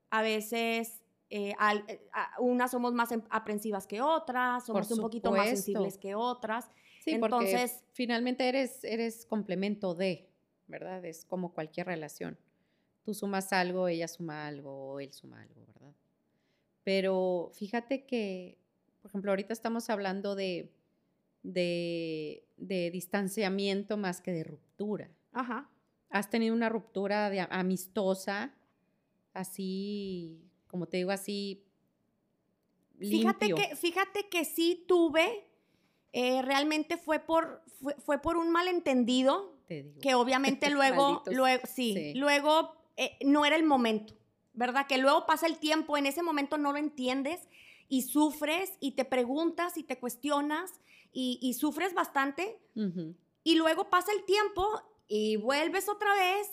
a 0.10 0.22
veces 0.22 0.98
eh, 1.34 1.54
al- 1.60 1.86
eh, 1.88 2.06
a- 2.12 2.34
unas 2.42 2.72
somos 2.72 2.94
más 2.94 3.10
em- 3.14 3.24
aprensivas 3.30 3.88
que 3.88 4.02
otras, 4.02 4.66
somos 4.66 4.92
un 4.92 5.00
poquito 5.00 5.32
más 5.32 5.48
sensibles 5.48 5.98
que 5.98 6.14
otras. 6.14 6.70
Sí, 7.06 7.12
Entonces- 7.12 7.72
porque 7.72 7.86
finalmente 7.94 8.50
eres, 8.50 8.84
eres 8.84 9.26
complemento 9.26 9.96
de, 9.96 10.30
¿verdad? 10.68 11.06
Es 11.06 11.24
como 11.24 11.54
cualquier 11.54 11.88
relación. 11.88 12.38
Tú 13.06 13.14
sumas 13.14 13.54
algo, 13.54 13.88
ella 13.88 14.10
suma 14.10 14.46
algo, 14.46 15.00
él 15.00 15.14
suma 15.14 15.42
algo, 15.42 15.66
¿verdad? 15.68 15.94
Pero 16.84 17.52
fíjate 17.54 18.06
que, 18.06 18.58
por 19.02 19.10
ejemplo, 19.10 19.32
ahorita 19.32 19.54
estamos 19.54 19.90
hablando 19.90 20.36
de, 20.36 20.70
de, 21.44 22.46
de 22.58 22.92
distanciamiento 22.92 23.98
más 23.98 24.22
que 24.22 24.32
de 24.32 24.44
ruptura. 24.44 25.10
Ajá. 25.32 25.70
¿Has 26.10 26.30
tenido 26.30 26.54
una 26.54 26.70
ruptura 26.70 27.30
de, 27.30 27.40
amistosa, 27.40 28.54
así, 29.34 30.42
como 30.68 30.88
te 30.88 30.98
digo, 30.98 31.12
así? 31.12 31.64
Fíjate 33.00 33.54
que, 33.54 33.76
fíjate 33.76 34.30
que 34.30 34.46
sí 34.46 34.84
tuve, 34.88 35.48
eh, 36.12 36.42
realmente 36.42 36.98
fue 36.98 37.20
por, 37.20 37.64
fue, 37.82 37.96
fue 37.96 38.22
por 38.22 38.38
un 38.38 38.52
malentendido, 38.52 39.58
Te 39.68 39.84
digo. 39.84 40.02
que 40.02 40.14
obviamente 40.14 40.70
luego, 40.70 41.24
luego, 41.28 41.64
sí, 41.66 41.94
Sí. 41.94 42.14
luego 42.16 42.76
eh, 42.98 43.18
no 43.26 43.46
era 43.46 43.56
el 43.56 43.64
momento, 43.64 44.14
¿verdad? 44.54 44.86
Que 44.88 44.98
luego 44.98 45.26
pasa 45.26 45.48
el 45.48 45.58
tiempo, 45.58 45.98
en 45.98 46.06
ese 46.06 46.22
momento 46.22 46.58
no 46.58 46.74
lo 46.74 46.78
entiendes 46.78 47.48
y 47.92 48.02
sufres 48.04 48.72
y 48.80 48.92
te 48.94 49.04
preguntas 49.06 49.78
y 49.78 49.84
te 49.84 50.00
cuestionas 50.00 50.72
y, 51.14 51.38
y 51.42 51.54
sufres 51.56 51.94
bastante 51.94 52.58
y 53.44 53.56
luego 53.56 53.90
pasa 53.90 54.12
el 54.18 54.24
tiempo 54.24 54.66
y 55.08 55.36
vuelves 55.36 55.90
otra 55.90 56.14
vez 56.16 56.48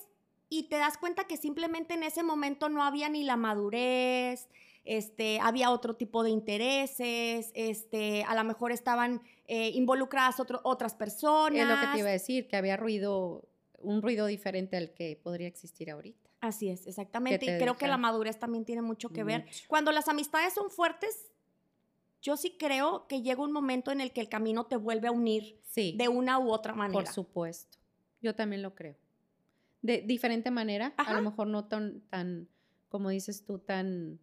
y 0.50 0.64
te 0.64 0.76
das 0.76 0.98
cuenta 0.98 1.24
que 1.28 1.36
simplemente 1.36 1.94
en 1.94 2.02
ese 2.02 2.22
momento 2.22 2.68
no 2.68 2.82
había 2.82 3.08
ni 3.08 3.22
la 3.22 3.36
madurez, 3.36 4.48
este, 4.84 5.38
había 5.40 5.70
otro 5.70 5.94
tipo 5.94 6.22
de 6.24 6.30
intereses, 6.30 7.52
este, 7.54 8.24
a 8.24 8.34
lo 8.34 8.42
mejor 8.44 8.72
estaban 8.72 9.20
eh, 9.46 9.68
involucradas 9.74 10.40
otro- 10.40 10.60
otras 10.64 10.94
personas. 10.94 11.58
Es 11.60 11.68
lo 11.68 11.74
que 11.80 11.86
te 11.92 11.98
iba 12.00 12.08
a 12.08 12.12
decir, 12.12 12.48
que 12.48 12.56
había 12.56 12.76
ruido, 12.76 13.44
un 13.78 14.02
ruido 14.02 14.26
diferente 14.26 14.76
al 14.76 14.92
que 14.94 15.16
podría 15.22 15.46
existir 15.46 15.90
ahorita. 15.90 16.27
Así 16.40 16.68
es, 16.68 16.86
exactamente. 16.86 17.44
te 17.44 17.56
Y 17.56 17.58
creo 17.60 17.76
que 17.76 17.88
la 17.88 17.96
madurez 17.96 18.38
también 18.38 18.64
tiene 18.64 18.82
mucho 18.82 19.08
que 19.10 19.24
ver. 19.24 19.44
Mucho. 19.44 19.64
Cuando 19.68 19.90
las 19.92 20.08
amistades 20.08 20.54
son 20.54 20.70
fuertes, 20.70 21.30
yo 22.22 22.36
sí 22.36 22.56
creo 22.58 23.06
que 23.08 23.22
llega 23.22 23.42
un 23.42 23.52
momento 23.52 23.90
en 23.90 24.00
el 24.00 24.12
que 24.12 24.20
el 24.20 24.28
camino 24.28 24.66
te 24.66 24.76
vuelve 24.76 25.08
a 25.08 25.12
unir 25.12 25.60
Sí, 25.64 25.94
de 25.98 26.08
una 26.08 26.38
u 26.38 26.50
otra 26.50 26.74
manera. 26.74 27.02
por 27.04 27.12
supuesto. 27.12 27.78
Yo 28.22 28.34
también 28.34 28.62
lo 28.62 28.74
creo. 28.74 28.96
De 29.82 30.02
diferente 30.02 30.50
manera, 30.50 30.94
a 30.96 31.12
lo 31.14 31.22
mejor 31.22 31.46
no 31.46 31.66
tan, 31.66 32.00
tan, 32.08 32.48
como 32.88 33.10
dices 33.10 33.44
tú, 33.44 33.58
tan, 33.60 34.18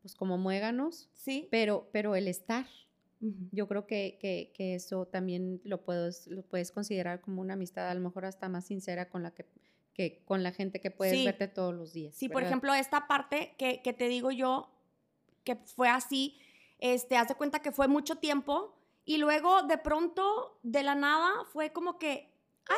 pues 0.00 0.14
como 0.14 0.38
muéganos, 0.38 1.10
Sí. 1.12 1.48
pero, 1.50 1.88
pero 1.92 2.14
el 2.16 2.28
estar, 2.28 2.66
yo 3.52 3.68
creo 3.68 3.86
que, 3.86 4.16
que, 4.20 4.52
que 4.54 4.74
eso 4.74 5.04
también 5.06 5.60
lo 5.64 5.82
puedes, 5.84 6.26
lo 6.28 6.42
puedes 6.42 6.72
considerar 6.72 7.20
como 7.20 7.42
una 7.42 7.52
amistad, 7.54 7.90
a 7.90 7.94
lo 7.94 8.00
mejor 8.00 8.24
hasta 8.24 8.48
más 8.48 8.64
sincera 8.66 9.10
con 9.10 9.22
la 9.22 9.32
que, 9.34 9.44
que 9.94 10.22
con 10.24 10.42
la 10.42 10.52
gente 10.52 10.80
que 10.80 10.90
puedes 10.90 11.14
Sí. 11.18 11.24
verte 11.24 11.48
todos 11.48 11.74
los 11.74 11.92
días. 11.92 12.14
Sí, 12.14 12.28
por 12.28 12.42
ejemplo, 12.42 12.72
esta 12.74 13.06
parte 13.06 13.54
que, 13.58 13.82
que 13.82 13.92
te 13.92 14.08
digo 14.08 14.30
yo, 14.30 14.70
que 15.44 15.56
fue 15.56 15.88
así, 15.88 16.38
este, 16.78 17.16
haz 17.16 17.28
de 17.28 17.34
cuenta 17.34 17.60
que 17.60 17.72
fue 17.72 17.88
mucho 17.88 18.16
tiempo 18.16 18.76
y 19.04 19.18
luego 19.18 19.62
de 19.62 19.78
pronto, 19.78 20.58
de 20.62 20.82
la 20.82 20.94
nada, 20.94 21.30
fue 21.52 21.72
como 21.72 21.98
que, 21.98 22.32
ay, 22.66 22.76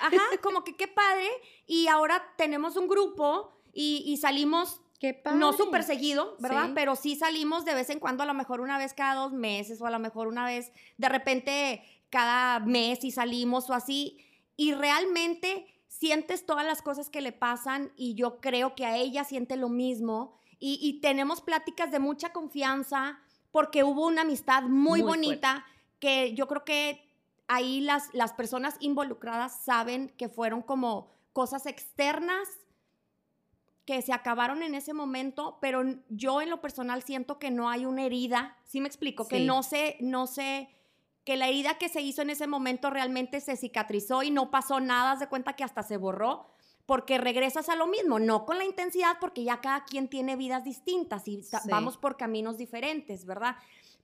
ajá, 0.00 0.22
como 0.42 0.64
que 0.64 0.76
qué 0.76 0.88
padre, 0.88 1.28
y 1.66 1.88
ahora 1.88 2.32
tenemos 2.36 2.76
un 2.76 2.88
grupo 2.88 3.52
y, 3.72 4.02
y 4.06 4.16
salimos, 4.16 4.80
Qué 5.00 5.20
no 5.34 5.52
súper 5.52 5.82
seguido, 5.82 6.36
¿verdad? 6.38 6.66
Sí. 6.66 6.72
Pero 6.74 6.96
sí 6.96 7.16
salimos 7.16 7.64
de 7.66 7.74
vez 7.74 7.90
en 7.90 7.98
cuando, 7.98 8.22
a 8.22 8.26
lo 8.26 8.32
mejor 8.32 8.60
una 8.60 8.78
vez 8.78 8.94
cada 8.94 9.14
dos 9.16 9.32
meses 9.32 9.80
o 9.82 9.86
a 9.86 9.90
lo 9.90 9.98
mejor 9.98 10.28
una 10.28 10.46
vez, 10.46 10.72
de 10.96 11.08
repente, 11.08 11.82
cada 12.08 12.60
mes 12.60 13.04
y 13.04 13.10
salimos 13.10 13.68
o 13.68 13.74
así, 13.74 14.24
y 14.56 14.72
realmente 14.72 15.66
sientes 16.04 16.44
todas 16.44 16.66
las 16.66 16.82
cosas 16.82 17.08
que 17.08 17.22
le 17.22 17.32
pasan 17.32 17.90
y 17.96 18.12
yo 18.12 18.38
creo 18.42 18.74
que 18.74 18.84
a 18.84 18.98
ella 18.98 19.24
siente 19.24 19.56
lo 19.56 19.70
mismo 19.70 20.34
y, 20.58 20.78
y 20.82 21.00
tenemos 21.00 21.40
pláticas 21.40 21.90
de 21.90 21.98
mucha 21.98 22.30
confianza 22.30 23.18
porque 23.50 23.84
hubo 23.84 24.06
una 24.06 24.20
amistad 24.20 24.64
muy, 24.64 25.00
Muy 25.00 25.08
bonita 25.08 25.64
que 26.00 26.34
yo 26.34 26.46
creo 26.46 26.62
que 26.62 27.08
ahí 27.48 27.80
las, 27.80 28.12
las 28.12 28.34
personas 28.34 28.76
involucradas 28.80 29.64
saben 29.64 30.12
que 30.18 30.28
fueron 30.28 30.60
como 30.60 31.08
cosas 31.32 31.64
externas 31.64 32.46
que 33.86 34.02
se 34.02 34.12
acabaron 34.12 34.62
en 34.62 34.74
ese 34.74 34.92
momento, 34.92 35.56
pero 35.62 35.84
yo 36.10 36.42
en 36.42 36.50
lo 36.50 36.60
personal 36.60 37.02
siento 37.02 37.38
que 37.38 37.50
no 37.50 37.70
hay 37.70 37.86
una 37.86 38.04
herida, 38.04 38.58
¿sí 38.66 38.82
me 38.82 38.88
explico? 38.88 39.26
Que 39.26 39.40
no 39.40 39.62
sé, 39.62 39.96
no 40.00 40.26
sé, 40.26 40.68
que 41.24 41.36
la 41.36 41.48
herida 41.48 41.78
que 41.78 41.88
se 41.88 42.00
hizo 42.00 42.22
en 42.22 42.30
ese 42.30 42.46
momento 42.46 42.90
realmente 42.90 43.40
se 43.40 43.56
cicatrizó 43.56 44.22
y 44.22 44.30
no 44.30 44.50
pasó 44.50 44.80
nada, 44.80 45.12
haz 45.12 45.20
de 45.20 45.28
cuenta 45.28 45.54
que 45.54 45.64
hasta 45.64 45.82
se 45.82 45.96
borró, 45.96 46.46
porque 46.86 47.16
regresas 47.16 47.68
a 47.70 47.76
lo 47.76 47.86
mismo, 47.86 48.18
no 48.18 48.44
con 48.44 48.58
la 48.58 48.64
intensidad, 48.64 49.16
porque 49.20 49.42
ya 49.42 49.60
cada 49.62 49.84
quien 49.84 50.08
tiene 50.08 50.36
vidas 50.36 50.64
distintas 50.64 51.26
y 51.26 51.42
Sí. 51.42 51.56
vamos 51.70 51.96
por 51.96 52.16
caminos 52.18 52.58
diferentes, 52.58 53.24
¿verdad? 53.24 53.56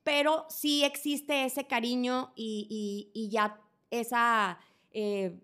Pero 0.03 0.47
sí 0.49 0.83
existe 0.83 1.45
ese 1.45 1.67
cariño 1.67 2.33
y, 2.35 2.67
y- 3.15 3.21
y 3.27 3.29
ya 3.29 3.59
esa... 3.91 4.59
eh, 4.93 5.39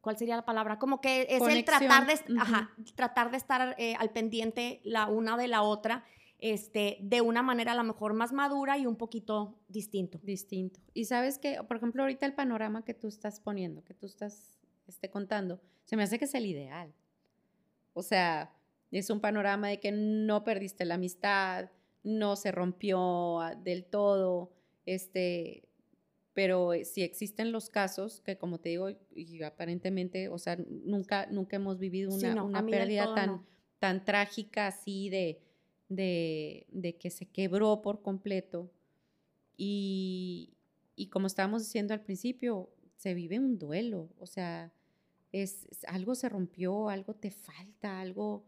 ¿Cuál 0.00 0.16
sería 0.16 0.34
la 0.34 0.46
palabra? 0.46 0.78
Como 0.78 1.02
que 1.02 1.26
es 1.28 1.42
el 1.46 1.62
tratar 1.62 2.06
de, 2.06 2.18
ajá, 2.40 2.70
tratar 2.94 3.30
de 3.30 3.36
estar 3.36 3.74
eh, 3.76 3.94
al 3.98 4.08
pendiente 4.08 4.80
la 4.82 5.06
una 5.08 5.36
de 5.36 5.46
la 5.46 5.60
otra, 5.60 6.06
este, 6.40 6.98
de 7.02 7.20
una 7.20 7.42
manera 7.42 7.72
a 7.72 7.76
lo 7.76 7.84
mejor 7.84 8.14
más 8.14 8.32
madura 8.32 8.78
y 8.78 8.86
un 8.86 8.96
poquito 8.96 9.58
distinto. 9.68 10.18
distinto. 10.22 10.80
Y 10.94 11.04
sabes 11.04 11.38
que, 11.38 11.62
por 11.62 11.76
ejemplo, 11.76 12.02
ahorita 12.02 12.26
el 12.26 12.34
panorama 12.34 12.84
que 12.84 12.94
tú 12.94 13.08
estás 13.08 13.40
poniendo, 13.40 13.84
que 13.84 13.94
tú 13.94 14.06
estás 14.06 14.58
este, 14.86 15.10
contando, 15.10 15.60
se 15.84 15.96
me 15.96 16.02
hace 16.02 16.18
que 16.18 16.24
es 16.24 16.34
el 16.34 16.46
ideal. 16.46 16.92
O 17.92 18.02
sea, 18.02 18.52
es 18.90 19.10
un 19.10 19.20
panorama 19.20 19.68
de 19.68 19.80
que 19.80 19.92
no 19.92 20.44
perdiste 20.44 20.84
la 20.84 20.94
amistad, 20.94 21.70
no 22.02 22.36
se 22.36 22.50
rompió 22.50 23.40
ah, 23.40 23.54
del 23.54 23.84
todo, 23.84 24.52
este, 24.86 25.68
pero 26.32 26.72
eh, 26.72 26.84
sí 26.84 27.02
existen 27.02 27.52
los 27.52 27.68
casos 27.68 28.20
que, 28.22 28.38
como 28.38 28.58
te 28.58 28.70
digo, 28.70 28.88
y 29.14 29.42
aparentemente, 29.42 30.28
o 30.28 30.38
sea, 30.38 30.56
nunca, 30.66 31.26
nunca 31.26 31.56
hemos 31.56 31.78
vivido 31.78 32.10
Sí, 32.12 32.26
una, 32.26 32.62
no, 32.62 32.66
pérdida 32.66 33.04
todo 33.04 33.14
tan, 33.14 33.26
no. 33.28 33.46
tan 33.78 34.04
trágica 34.04 34.68
así 34.68 35.10
de, 35.10 35.40
de, 35.90 36.66
de 36.70 36.96
que 36.96 37.10
se 37.10 37.26
quebró 37.26 37.82
por 37.82 38.00
completo. 38.00 38.70
Y, 39.58 40.54
y 40.96 41.08
como 41.08 41.26
estábamos 41.26 41.62
diciendo 41.64 41.92
al 41.92 42.00
principio, 42.02 42.70
se 42.96 43.12
vive 43.14 43.38
un 43.38 43.58
duelo, 43.58 44.08
o 44.18 44.26
sea, 44.26 44.72
es, 45.32 45.66
es- 45.70 45.84
algo 45.86 46.14
se 46.14 46.28
rompió, 46.28 46.88
algo 46.88 47.14
te 47.14 47.30
falta, 47.30 48.00
algo 48.00 48.44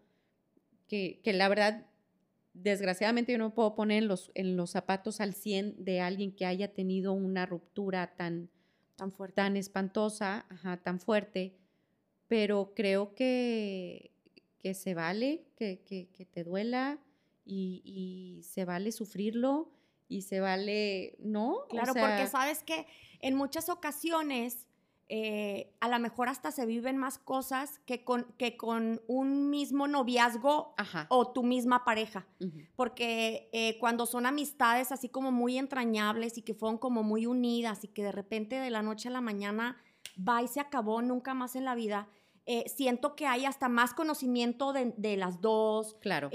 que, 0.88 1.20
que 1.22 1.32
la 1.32 1.48
verdad, 1.48 1.86
desgraciadamente 2.54 3.32
yo 3.32 3.38
no 3.38 3.54
puedo 3.54 3.74
poner 3.74 4.02
en 4.02 4.08
los, 4.08 4.30
en 4.34 4.56
los 4.56 4.70
zapatos 4.70 5.20
al 5.20 5.34
100 5.34 5.84
de 5.84 6.00
alguien 6.00 6.32
que 6.32 6.46
haya 6.46 6.72
tenido 6.72 7.12
una 7.12 7.46
ruptura 7.46 8.14
tan, 8.16 8.48
Tan 8.96 9.10
fuerte. 9.12 9.34
tan 9.36 9.56
espantosa, 9.56 10.46
ajá, 10.48 10.76
tan 10.78 11.00
fuerte, 11.00 11.56
pero 12.28 12.72
creo 12.74 13.14
que, 13.14 14.12
que 14.58 14.74
se 14.74 14.94
vale, 14.94 15.44
que, 15.56 15.80
que- 15.84 16.08
que 16.12 16.24
te 16.26 16.44
duela 16.44 16.98
y, 17.44 17.82
y 17.84 18.42
se 18.44 18.64
vale 18.64 18.92
sufrirlo 18.92 19.70
y 20.08 20.22
se 20.22 20.40
vale, 20.40 21.16
¿no? 21.20 21.54
O 21.54 21.68
Claro, 21.68 21.92
sea, 21.92 22.06
porque 22.06 22.26
sabes 22.26 22.62
que 22.62 22.86
en 23.20 23.34
muchas 23.34 23.68
ocasiones 23.68 24.66
eh, 25.08 25.74
a 25.80 25.88
lo 25.88 25.98
mejor 25.98 26.28
hasta 26.28 26.50
se 26.52 26.64
viven 26.64 26.96
más 26.96 27.18
cosas 27.18 27.80
que 27.86 28.02
con, 28.02 28.24
que 28.38 28.56
con 28.56 29.02
un 29.08 29.50
mismo 29.50 29.86
noviazgo 29.86 30.74
Ajá. 30.78 31.06
o 31.10 31.32
tu 31.32 31.42
misma 31.42 31.84
pareja. 31.84 32.26
Porque 32.76 33.50
eh, 33.52 33.78
cuando 33.78 34.06
son 34.06 34.24
amistades 34.26 34.90
así 34.90 35.08
como 35.10 35.30
muy 35.30 35.58
entrañables 35.58 36.38
y 36.38 36.42
que 36.42 36.54
fueron 36.54 36.78
como 36.78 37.02
muy 37.02 37.26
unidas 37.26 37.84
y 37.84 37.88
que 37.88 38.02
de 38.02 38.12
repente 38.12 38.56
de 38.56 38.70
la 38.70 38.80
noche 38.82 39.08
a 39.08 39.12
la 39.12 39.20
mañana 39.20 39.76
va 40.16 40.42
y 40.42 40.48
se 40.48 40.60
acabó 40.60 41.02
nunca 41.02 41.34
más 41.34 41.56
en 41.56 41.64
la 41.66 41.74
vida, 41.74 42.08
eh, 42.46 42.64
siento 42.74 43.14
que 43.14 43.26
hay 43.26 43.44
hasta 43.44 43.68
más 43.68 43.92
conocimiento 43.94 44.72
de, 44.72 44.94
de 44.96 45.16
las 45.18 45.40
dos. 45.42 45.96
Claro. 46.00 46.28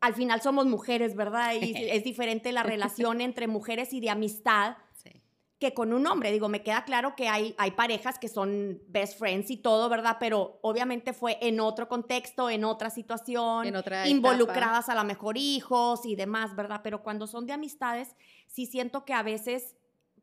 Al 0.00 0.14
final 0.14 0.40
somos 0.40 0.66
mujeres, 0.66 1.16
¿verdad? 1.16 1.54
Y 1.60 1.74
es 1.90 2.04
diferente 2.04 2.52
la 2.52 2.62
relación 2.62 3.20
entre 3.20 3.48
mujeres 3.48 3.92
y 3.92 4.00
de 4.00 4.10
amistad 4.10 4.76
sí. 5.02 5.10
que 5.58 5.74
con 5.74 5.92
un 5.92 6.06
hombre. 6.06 6.30
Digo, 6.30 6.48
me 6.48 6.62
queda 6.62 6.84
claro 6.84 7.16
que 7.16 7.28
hay, 7.28 7.54
hay 7.58 7.72
parejas 7.72 8.18
que 8.18 8.28
son 8.28 8.80
best 8.86 9.18
friends 9.18 9.50
y 9.50 9.56
todo, 9.56 9.88
¿verdad? 9.88 10.18
Pero 10.20 10.60
obviamente 10.62 11.12
fue 11.12 11.36
en 11.40 11.58
otro 11.58 11.88
contexto, 11.88 12.48
en 12.48 12.64
otra 12.64 12.90
situación, 12.90 13.66
En 13.66 13.76
otra 13.76 14.06
involucradas 14.06 14.88
a 14.88 14.94
lo 14.94 15.02
mejor 15.02 15.36
hijos 15.36 16.06
y 16.06 16.14
demás, 16.14 16.54
¿verdad? 16.54 16.80
Pero 16.84 17.02
cuando 17.02 17.26
son 17.26 17.46
de 17.46 17.54
amistades, 17.54 18.14
sí 18.46 18.66
siento 18.66 19.04
que 19.04 19.14
a 19.14 19.22
veces 19.24 19.74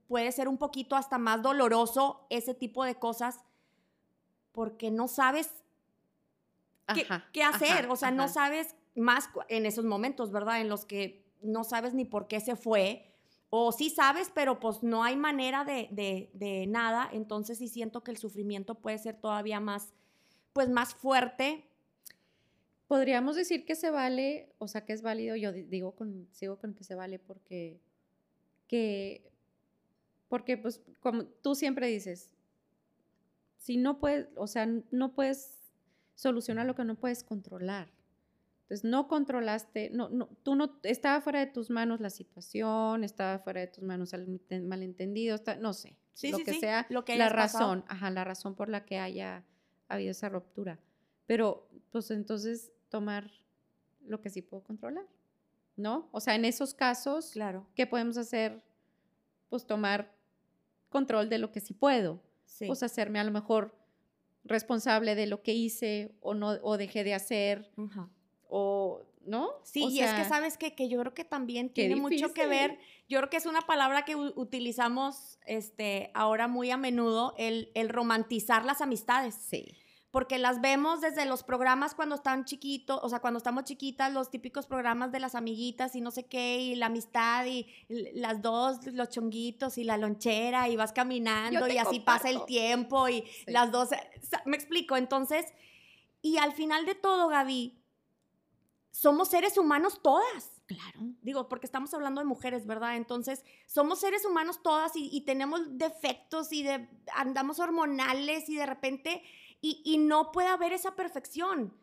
puede 0.07 0.31
ser 0.31 0.47
un 0.47 0.57
poquito 0.57 0.95
hasta 0.95 1.17
más 1.17 1.41
doloroso 1.41 2.25
ese 2.29 2.53
tipo 2.53 2.85
de 2.85 2.95
cosas 2.95 3.39
porque 4.51 4.89
no 4.89 5.07
sabes 5.07 5.51
qué, 6.93 7.01
Ajá, 7.01 7.27
qué 7.33 7.43
hacer, 7.43 7.85
ajá, 7.85 7.91
o 7.91 7.95
sea, 7.95 8.11
no 8.11 8.27
sabes 8.29 8.75
más 8.95 9.29
en 9.49 9.65
esos 9.65 9.85
momentos, 9.85 10.31
¿verdad? 10.31 10.61
En 10.61 10.69
los 10.69 10.85
que 10.85 11.25
no 11.41 11.63
sabes 11.63 11.93
ni 11.93 12.05
por 12.05 12.27
qué 12.27 12.39
se 12.39 12.55
fue, 12.55 13.11
o 13.49 13.71
sí 13.71 13.89
sabes, 13.89 14.31
pero 14.33 14.59
pues 14.59 14.83
no 14.83 15.03
hay 15.03 15.15
manera 15.15 15.63
de, 15.65 15.87
de- 15.91 16.29
de 16.33 16.67
nada, 16.67 17.09
entonces 17.13 17.57
sí 17.59 17.67
siento 17.67 18.03
que 18.03 18.11
el 18.11 18.17
sufrimiento 18.17 18.75
puede 18.75 18.97
ser 18.97 19.15
todavía 19.19 19.59
más, 19.59 19.93
pues 20.53 20.69
más 20.69 20.93
fuerte. 20.95 21.65
podríamos 22.87 23.35
decir 23.35 23.65
que 23.65 23.75
se 23.75 23.89
vale, 23.89 24.53
o 24.59 24.67
sea, 24.67 24.85
que 24.85 24.93
es 24.93 25.01
válido, 25.01 25.35
yo 25.35 25.51
digo 25.51 25.93
con, 25.95 26.27
sigo 26.31 26.57
con 26.57 26.73
que 26.75 26.83
se 26.83 26.95
vale 26.95 27.17
porque, 27.19 27.79
que, 28.67 29.31
porque 30.27 30.57
pues 30.57 30.81
como 30.99 31.25
tú 31.25 31.55
siempre 31.55 31.87
dices, 31.87 32.29
si 33.57 33.77
no 33.77 33.99
puedes, 33.99 34.27
o 34.35 34.47
sea, 34.47 34.67
no 34.91 35.13
puedes 35.13 35.57
solucionar 36.13 36.65
lo 36.65 36.75
que 36.75 36.85
no 36.85 36.95
puedes 36.95 37.23
controlar. 37.23 37.89
Entonces, 38.65 38.83
no 38.83 39.07
controlaste, 39.07 39.91
no, 39.91 40.09
no, 40.09 40.27
tú 40.41 40.55
no, 40.55 40.79
estaba 40.81 41.21
fuera 41.21 41.39
de 41.39 41.45
tus 41.45 41.69
manos 41.69 41.99
la 41.99 42.09
situación, 42.09 43.03
estaba 43.03 43.37
fuera 43.37 43.61
de 43.61 43.67
tus 43.67 43.83
manos 43.83 44.11
el 44.13 44.41
malentendido, 44.63 45.37
no 45.59 45.71
sé, 45.73 45.99
lo 46.23 46.39
que 46.39 46.59
sea, 46.59 46.87
lo 46.89 47.05
que 47.05 47.15
la 47.15 47.29
razón, 47.29 47.85
ajá, 47.87 48.09
la 48.09 48.23
razón 48.23 48.55
por 48.55 48.69
la 48.69 48.83
que 48.83 48.97
haya 48.97 49.45
habido 49.87 50.09
esa 50.09 50.29
ruptura. 50.29 50.79
Pero, 51.27 51.69
pues 51.91 52.09
entonces, 52.09 52.71
tomar 52.89 53.29
lo 54.01 54.19
que 54.19 54.31
sí 54.31 54.41
puedo 54.41 54.63
controlar, 54.63 55.05
¿no? 55.75 56.09
O 56.11 56.19
sea, 56.19 56.33
en 56.33 56.43
esos 56.43 56.73
casos, 56.73 57.33
claro. 57.33 57.67
¿qué 57.75 57.85
podemos 57.85 58.17
hacer? 58.17 58.63
Pues 59.47 59.67
tomar 59.67 60.11
control 60.89 61.29
de 61.29 61.37
lo 61.37 61.51
que 61.51 61.59
sí 61.59 61.75
puedo. 61.75 62.19
Sí. 62.45 62.65
Pues 62.65 62.81
hacerme 62.81 63.19
a 63.19 63.23
lo 63.23 63.31
mejor 63.31 63.77
responsable 64.43 65.13
de 65.13 65.27
lo 65.27 65.43
que 65.43 65.53
hice 65.53 66.17
o 66.21 66.33
no 66.33 66.57
o 66.63 66.77
dejé 66.77 67.03
de 67.03 67.13
hacer. 67.13 67.71
Ajá 67.77 68.09
o 68.49 69.05
¿no? 69.25 69.49
Sí, 69.63 69.87
y 69.89 69.99
es 70.01 70.13
que 70.13 70.25
sabes 70.25 70.57
que, 70.57 70.75
que 70.75 70.87
yo 70.87 70.99
creo 70.99 71.13
que 71.13 71.25
también 71.25 71.69
tiene 71.69 71.95
mucho 71.95 72.33
que 72.33 72.45
ver, 72.45 72.77
yo 73.09 73.19
creo 73.19 73.29
que 73.29 73.37
es 73.37 73.45
una 73.45 73.61
palabra 73.61 74.05
que 74.05 74.15
utilizamos 74.15 75.39
este, 75.45 76.11
ahora 76.13 76.47
muy 76.47 76.71
a 76.71 76.77
menudo, 76.77 77.33
el, 77.37 77.71
el 77.73 77.89
romantizar 77.89 78.65
las 78.65 78.81
amistades. 78.81 79.35
Sí. 79.35 79.75
Porque 80.11 80.39
las 80.39 80.61
vemos 80.61 81.01
desde 81.01 81.25
los 81.25 81.43
programas 81.43 81.93
cuando 81.93 82.15
están 82.15 82.45
chiquitos, 82.45 83.01
o 83.03 83.09
sea, 83.09 83.19
cuando 83.19 83.37
estamos 83.37 83.65
chiquitas, 83.65 84.13
los 84.13 84.31
típicos 84.31 84.65
programas 84.65 85.11
de 85.11 85.19
las 85.19 85.35
amiguitas 85.35 85.93
y 85.93 85.99
no 85.99 86.09
sé 86.09 86.25
qué, 86.25 86.57
y 86.57 86.75
la 86.75 86.85
amistad 86.85 87.45
y 87.45 87.67
las 87.89 88.41
dos, 88.41 88.85
los 88.85 89.09
chonguitos 89.09 89.77
y 89.77 89.83
la 89.83 89.97
lonchera, 89.97 90.69
y 90.69 90.77
vas 90.77 90.93
caminando 90.93 91.67
y 91.67 91.77
así 91.77 91.99
pasa 91.99 92.29
el 92.29 92.45
tiempo 92.45 93.09
y 93.09 93.25
las 93.45 93.73
dos, 93.73 93.89
me 94.45 94.55
explico, 94.55 94.95
entonces, 94.95 95.47
y 96.21 96.37
al 96.37 96.53
final 96.53 96.85
de 96.85 96.95
todo, 96.95 97.27
Gaby, 97.27 97.84
somos 98.95 99.27
seres 99.27 99.57
humanos 99.57 99.99
todas. 100.01 100.51
Claro. 100.67 100.99
Digo, 101.21 101.49
porque 101.49 101.65
estamos 101.65 101.93
hablando 101.93 102.21
de 102.21 102.25
mujeres, 102.25 102.65
¿verdad? 102.65 102.95
Entonces, 102.95 103.43
somos 103.67 103.99
seres 103.99 104.25
humanos 104.25 104.63
todas 104.63 104.93
y, 104.95 105.21
tenemos 105.21 105.77
defectos 105.77 106.53
y 106.53 106.63
de, 106.63 106.87
andamos 107.13 107.59
hormonales 107.59 108.47
y 108.47 108.55
de 108.55 108.65
repente, 108.65 109.21
y, 109.59 109.97
no 109.97 110.31
puede 110.31 110.47
haber 110.47 110.71
esa 110.71 110.95
perfección. 110.95 111.73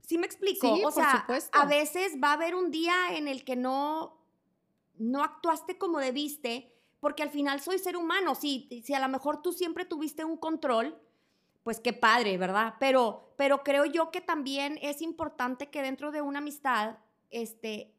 ¿Sí 0.00 0.18
me 0.18 0.26
explico? 0.26 0.74
Sí, 0.74 0.82
o 0.84 0.90
sea, 0.90 1.20
supuesto. 1.20 1.56
a 1.56 1.64
veces 1.64 2.16
va 2.22 2.30
a 2.30 2.34
haber 2.34 2.56
un 2.56 2.70
día 2.72 2.94
en 3.16 3.28
el 3.28 3.44
que 3.44 3.54
no, 3.54 4.20
no 4.96 5.22
actuaste 5.22 5.78
como 5.78 6.00
debiste, 6.00 6.74
porque 6.98 7.22
al 7.22 7.30
final 7.30 7.60
soy 7.60 7.78
ser 7.78 7.96
humano. 7.96 8.34
Sí, 8.34 8.82
si 8.84 8.94
a 8.94 9.00
lo 9.00 9.08
mejor 9.08 9.42
tú 9.42 9.52
siempre 9.52 9.84
tuviste 9.84 10.24
un 10.24 10.36
control, 10.36 11.00
pues 11.66 11.80
qué 11.80 11.92
padre, 11.92 12.38
¿verdad? 12.38 12.74
Pero, 12.78 13.34
pero 13.36 13.64
creo 13.64 13.86
yo 13.86 14.12
que 14.12 14.20
también 14.20 14.78
es 14.82 15.02
importante 15.02 15.68
que 15.68 15.82
dentro 15.82 16.12
de 16.12 16.22
una 16.22 16.38
amistad, 16.38 16.98
este, 17.28 17.92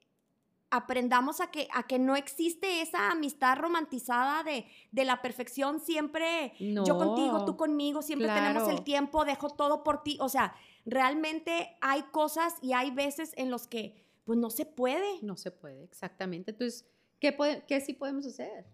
aprendamos 0.69 1.41
a 1.41 1.51
que, 1.51 1.67
a 1.73 1.85
que 1.85 1.99
no 1.99 2.15
existe 2.15 2.81
esa 2.81 3.11
amistad 3.11 3.57
romantizada 3.57 4.43
de, 4.43 4.67
de 4.93 5.03
la 5.03 5.21
perfección, 5.21 5.81
siempre 5.81 6.53
yo 6.59 6.97
contigo, 6.97 7.43
tú 7.43 7.57
conmigo, 7.57 8.01
siempre 8.01 8.29
tenemos 8.29 8.69
el 8.69 8.85
tiempo, 8.85 9.25
dejo 9.25 9.49
todo 9.49 9.83
por 9.83 10.01
ti. 10.01 10.17
O 10.21 10.29
sea, 10.29 10.55
realmente 10.85 11.75
hay 11.81 12.03
cosas 12.03 12.55
y 12.61 12.71
hay 12.71 12.91
veces 12.91 13.33
en 13.35 13.51
los 13.51 13.67
que 13.67 14.01
pues 14.23 14.39
no 14.39 14.49
se 14.49 14.65
puede. 14.65 15.21
No 15.23 15.35
se 15.35 15.51
puede, 15.51 15.83
exactamente. 15.83 16.51
Entonces, 16.51 16.85
¿qué, 17.19 17.33
puede, 17.33 17.65
qué 17.65 17.81
sí 17.81 17.91
podemos 17.91 18.25
hacer? 18.25 18.65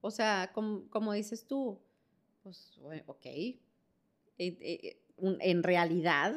O 0.00 0.10
sea, 0.10 0.52
como, 0.54 0.88
como 0.88 1.12
dices 1.12 1.46
tú, 1.46 1.82
pues, 2.42 2.80
ok, 3.04 3.26
en 4.38 5.62
realidad 5.62 6.34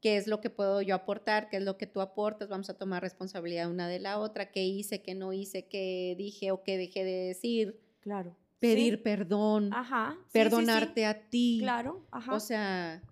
qué 0.00 0.16
es 0.16 0.26
lo 0.26 0.40
que 0.40 0.50
puedo 0.50 0.82
yo 0.82 0.94
aportar, 0.94 1.48
qué 1.48 1.56
es 1.56 1.62
lo 1.62 1.78
que 1.78 1.86
tú 1.86 2.02
aportas, 2.02 2.50
vamos 2.50 2.68
a 2.68 2.76
tomar 2.76 3.02
responsabilidad 3.02 3.70
una 3.70 3.88
de 3.88 4.00
la 4.00 4.18
otra, 4.18 4.50
qué 4.50 4.64
hice, 4.64 5.00
qué 5.00 5.14
no 5.14 5.32
hice, 5.32 5.66
qué 5.66 6.14
dije 6.18 6.50
o 6.50 6.62
qué 6.62 6.76
dejé 6.76 7.04
de 7.04 7.26
decir. 7.28 7.80
Claro. 8.00 8.36
Pedir 8.58 9.02
perdón, 9.02 9.72
ajá. 9.72 10.18
perdonarte 10.30 11.06
a 11.06 11.28
ti. 11.30 11.58
Claro, 11.60 12.04
ajá. 12.10 12.34
O 12.34 12.40
sea, 12.40 13.02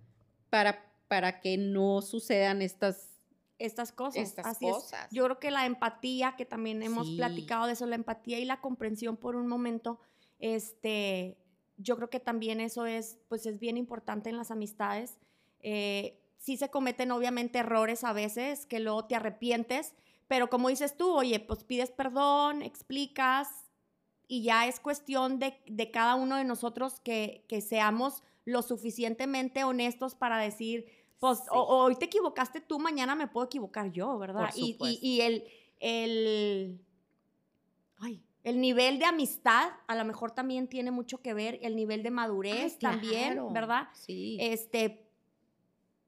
para, 0.51 0.85
para 1.09 1.41
que 1.41 1.57
no 1.57 2.03
sucedan 2.03 2.61
estas 2.61 3.13
estas 3.59 3.93
cosas. 3.93 4.23
Estas 4.23 4.47
Así 4.47 4.69
cosas. 4.69 5.09
Yo 5.11 5.25
creo 5.25 5.39
que 5.39 5.51
la 5.51 5.67
empatía, 5.67 6.35
que 6.37 6.45
también 6.45 6.83
hemos 6.83 7.09
platicado 7.13 7.67
de 7.67 7.73
eso, 7.73 7.87
la 7.87 7.95
empatía 7.95 8.39
y 8.39 8.45
la 8.45 8.61
comprensión 8.61 9.17
por 9.17 9.37
un 9.37 9.47
momento, 9.47 10.01
este, 10.41 11.39
yo 11.77 11.97
creo 11.97 12.11
que 12.11 12.21
también 12.21 12.61
eso 12.61 12.87
es, 12.87 13.19
pues 13.29 13.47
es 13.47 13.59
bien 13.59 13.77
importante 13.77 14.31
en 14.31 14.37
las 14.37 14.51
amistades. 14.51 15.19
Eh, 15.61 16.21
sí 16.39 16.57
se 16.57 16.71
cometen 16.71 17.11
obviamente 17.13 17.59
errores 17.59 18.05
a 18.05 18.13
veces 18.13 18.67
que 18.67 18.81
luego 18.81 19.05
te 19.05 19.15
arrepientes, 19.15 19.95
pero 20.29 20.51
como 20.51 20.69
dices 20.69 20.97
tú, 20.97 21.13
oye, 21.13 21.41
pues 21.41 21.65
pides 21.65 21.91
perdón, 21.91 22.63
explicas 22.63 23.49
y 24.27 24.43
ya 24.43 24.67
es 24.67 24.81
cuestión 24.81 25.39
de, 25.39 25.91
cada 25.93 26.15
uno 26.15 26.37
de 26.37 26.45
nosotros 26.45 27.01
que, 27.01 27.45
seamos 27.67 28.23
lo 28.45 28.63
suficientemente 28.63 29.63
honestos 29.63 30.15
para 30.15 30.39
decir, 30.39 30.87
pues 31.21 31.41
hoy 31.51 31.95
te 31.97 32.07
equivocaste 32.07 32.61
tú, 32.61 32.79
mañana 32.79 33.15
me 33.15 33.29
puedo 33.29 33.47
equivocar 33.47 33.93
yo, 33.93 34.19
¿verdad? 34.19 34.51
y, 34.57 34.77
y, 34.81 35.21
el, 35.21 35.45
el, 35.79 36.81
ay, 36.81 36.92
el 38.45 38.61
nivel 38.61 38.99
de 38.99 39.05
amistad 39.05 39.71
a 39.87 39.95
lo 39.95 40.05
mejor 40.05 40.33
también 40.33 40.69
tiene 40.69 40.91
mucho 40.91 41.21
que 41.21 41.35
ver, 41.35 41.59
el 41.63 41.77
nivel 41.77 42.03
de 42.03 42.11
madurez 42.11 42.79
también, 42.79 43.53
¿verdad? 43.53 43.89
Sí. 43.93 44.37
Este, 44.41 45.07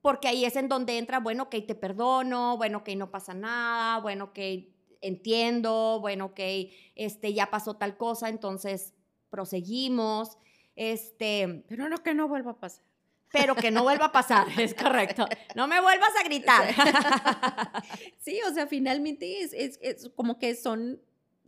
porque 0.01 0.29
ahí 0.29 0.45
es 0.45 0.57
en 0.57 0.69
donde 0.69 0.99
entra, 0.99 1.21
bueno, 1.21 1.49
que 1.49 1.63
te 1.63 1.75
perdono, 1.75 2.57
bueno, 2.57 2.83
que 2.83 2.97
no 2.97 3.11
pasa 3.11 3.35
nada, 3.35 4.01
bueno, 4.01 4.33
que 4.33 4.75
entiendo, 5.01 5.99
bueno, 6.01 6.35
que 6.35 6.73
este, 6.95 7.33
ya 7.35 7.51
pasó 7.51 7.77
tal 7.77 7.97
cosa, 7.97 8.29
entonces 8.29 8.95
proseguimos, 9.31 10.39
este... 10.77 11.65
Pero 11.69 11.89
no 11.89 12.03
que 12.03 12.15
no 12.15 12.27
vuelva 12.27 12.53
a 12.53 12.59
pasar. 12.59 12.85
Pero 13.31 13.55
que 13.55 13.71
no 13.71 13.83
vuelva 13.83 14.07
a 14.07 14.13
pasar, 14.13 14.47
es 14.61 14.75
correcto. 14.75 15.27
No 15.55 15.69
me 15.69 15.81
vuelvas 15.81 16.11
a 16.21 16.25
gritar. 16.25 16.75
Sí, 18.19 18.41
o 18.49 18.55
sea, 18.55 18.67
finalmente 18.67 19.41
es, 19.41 19.53
es 19.53 20.11
como 20.17 20.39
que 20.39 20.55
son 20.55 21.01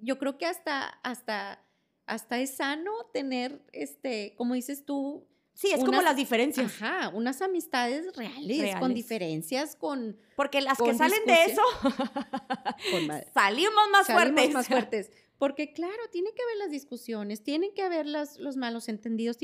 yo 0.07 0.19
creo 0.19 0.39
que 0.39 0.47
hasta, 0.47 0.87
hasta, 1.03 1.63
hasta 2.07 2.39
es 2.39 2.57
sano 2.57 2.93
tener, 3.13 3.61
este, 3.73 4.35
como 4.37 4.55
dices 4.55 4.85
tú, 4.85 5.27
Sí, 5.57 5.69
es 5.73 5.83
como 5.83 6.03
las 6.03 6.17
diferencias. 6.17 6.83
Ajá, 6.83 7.09
unas 7.09 7.41
amistades 7.41 8.15
reales, 8.15 8.77
con 8.77 8.93
diferencias, 8.93 9.75
con... 9.75 10.19
Porque 10.37 10.61
las 10.61 10.77
que 10.77 10.93
salen 10.93 11.25
de 11.25 11.45
eso, 11.47 11.63
salimos 13.33 13.89
más 13.91 14.07
fuertes. 14.07 14.53
más 14.53 14.69
fuertes. 14.69 15.11
Porque 15.39 15.73
claro, 15.73 16.11
tiene 16.13 16.35
que 16.35 16.43
haber 16.43 16.59
las 16.59 16.71
discusiones, 16.71 17.43
tienen 17.43 17.73
que 17.73 17.81
haber 17.81 18.05
las, 18.05 18.37
los 18.37 18.59
malos 18.59 18.91
entendidos, 18.91 19.39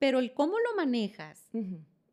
pero 0.00 0.18
el 0.18 0.34
cómo 0.34 0.58
lo 0.58 0.74
manejas 0.74 1.48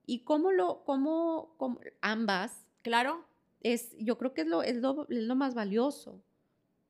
y 0.06 0.20
cómo 0.20 0.52
lo, 0.52 0.84
cómo, 0.84 1.58
ambas... 2.02 2.68
Claro. 2.84 3.26
Es, 3.62 3.94
yo 3.98 4.18
creo 4.20 4.34
que 4.34 4.42
es 4.42 4.48
lo, 4.48 4.62
es 4.64 4.76
lo, 4.76 5.08
es 5.10 5.24
lo 5.24 5.36
más 5.36 5.56
valioso. 5.56 6.24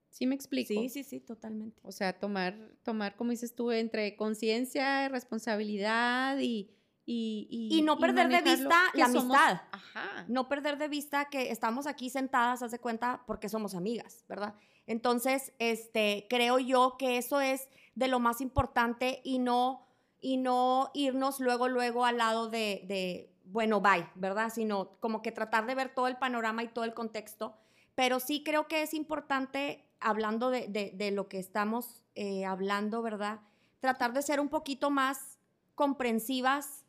¿Sí 0.10 0.26
me 0.26 0.36
explico? 0.36 0.68
Sí, 0.68 0.90
sí, 0.90 1.04
sí, 1.04 1.20
totalmente. 1.20 1.80
O 1.84 1.92
sea, 1.92 2.20
tomar, 2.20 2.56
tomar 2.84 3.16
como 3.16 3.32
dices 3.32 3.56
tú, 3.56 3.72
entre 3.72 4.16
conciencia, 4.16 5.10
responsabilidad 5.10 6.38
y... 6.40 6.72
Y, 7.12 7.48
y, 7.72 7.82
no 7.82 7.98
perder 7.98 8.30
de 8.30 8.44
vista 8.44 8.84
la 8.94 9.06
amistad. 9.06 9.62
Ajá. 9.72 10.26
No 10.28 10.48
perder 10.48 10.78
de 10.78 10.88
vista 10.88 11.26
que 11.26 11.50
estamos 11.50 11.88
aquí 11.88 12.12
sentadas, 12.12 12.62
haz 12.62 12.70
de 12.70 12.78
cuenta, 12.78 13.24
porque 13.26 13.50
somos 13.50 13.74
amigas, 13.74 14.26
¿verdad? 14.30 14.54
Entonces, 14.86 15.52
este, 15.58 16.28
creo 16.30 16.60
yo 16.60 16.98
que 17.00 17.18
eso 17.18 17.42
es 17.42 17.68
de 17.96 18.10
lo 18.10 18.20
más 18.20 18.42
importante 18.42 19.22
y 19.24 19.40
no, 19.40 19.88
y 20.22 20.38
no 20.38 20.92
irnos 20.94 21.40
luego, 21.40 21.68
luego 21.68 22.06
al 22.06 22.18
lado 22.18 22.48
de, 22.48 22.84
de, 22.88 23.36
bueno, 23.46 23.82
bye, 23.82 24.08
¿verdad? 24.14 24.52
Sino 24.54 25.00
como 25.00 25.24
que 25.24 25.32
tratar 25.32 25.66
de 25.66 25.74
ver 25.74 25.94
todo 25.96 26.08
el 26.08 26.18
panorama 26.18 26.62
y 26.62 26.68
todo 26.68 26.86
el 26.86 26.94
contexto. 26.94 27.58
Pero 27.96 28.20
sí 28.20 28.44
creo 28.44 28.68
que 28.68 28.84
es 28.84 28.94
importante 28.94 29.89
hablando 30.00 30.50
de, 30.50 31.12
lo 31.14 31.28
que 31.28 31.40
estamos 31.40 32.04
eh, 32.16 32.46
hablando, 32.46 33.02
¿verdad? 33.02 33.40
Tratar 33.80 34.14
de 34.14 34.22
ser 34.22 34.40
un 34.40 34.50
poquito 34.50 34.90
más 34.90 35.40
comprensivas 35.76 36.86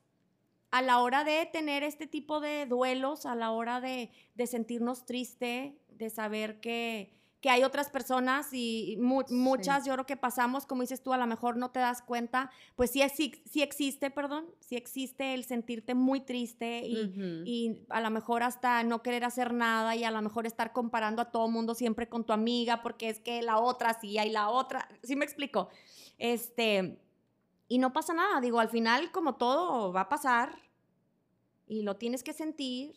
a 0.70 0.82
la 0.82 1.00
hora 1.00 1.24
de 1.24 1.46
tener 1.52 1.82
este 1.82 2.06
tipo 2.06 2.40
de 2.40 2.66
duelos, 2.66 3.26
a 3.26 3.34
la 3.34 3.50
hora 3.50 3.80
de, 3.80 4.10
sentirnos 4.46 5.04
triste, 5.04 5.78
de 5.88 6.10
saber 6.10 6.60
que, 6.60 7.19
que 7.40 7.48
hay 7.48 7.64
otras 7.64 7.88
personas 7.88 8.48
y 8.52 8.98
muchas 9.00 9.86
yo 9.86 9.94
creo 9.94 10.06
que 10.06 10.16
pasamos, 10.16 10.66
como 10.66 10.82
dices 10.82 11.02
tú, 11.02 11.14
a 11.14 11.18
lo 11.18 11.26
mejor 11.26 11.56
no 11.56 11.70
te 11.70 11.80
das 11.80 12.02
cuenta, 12.02 12.50
pues 12.76 12.90
sí, 12.90 13.02
sí, 13.08 13.62
existe, 13.62 14.10
perdón, 14.10 14.44
sí 14.60 14.76
existe 14.76 15.32
el 15.32 15.44
sentirte 15.44 15.94
muy 15.94 16.20
triste 16.20 16.82
y, 16.86 17.42
y, 17.46 17.86
a 17.88 18.02
lo 18.02 18.10
mejor 18.10 18.42
hasta 18.42 18.82
no 18.82 19.02
querer 19.02 19.24
hacer 19.24 19.54
nada 19.54 19.96
y 19.96 20.04
a 20.04 20.10
lo 20.10 20.20
mejor 20.20 20.46
estar 20.46 20.72
comparando 20.72 21.22
a 21.22 21.30
todo 21.30 21.48
mundo 21.48 21.74
siempre 21.74 22.08
con 22.10 22.24
tu 22.24 22.34
amiga 22.34 22.82
porque 22.82 23.08
es 23.08 23.20
que 23.20 23.40
la 23.40 23.58
otra 23.58 23.98
sí 23.98 24.18
hay 24.18 24.30
la 24.30 24.50
otra, 24.50 24.86
¿sí 25.02 25.16
me 25.16 25.24
explico? 25.24 25.70
Este, 26.18 27.00
y 27.68 27.78
no 27.78 27.94
pasa 27.94 28.12
nada, 28.12 28.42
digo, 28.42 28.60
al 28.60 28.68
final 28.68 29.10
como 29.12 29.36
todo 29.36 29.94
va 29.94 30.02
a 30.02 30.08
pasar 30.10 30.58
y 31.66 31.82
lo 31.82 31.96
tienes 31.96 32.22
que 32.22 32.34
sentir 32.34 32.94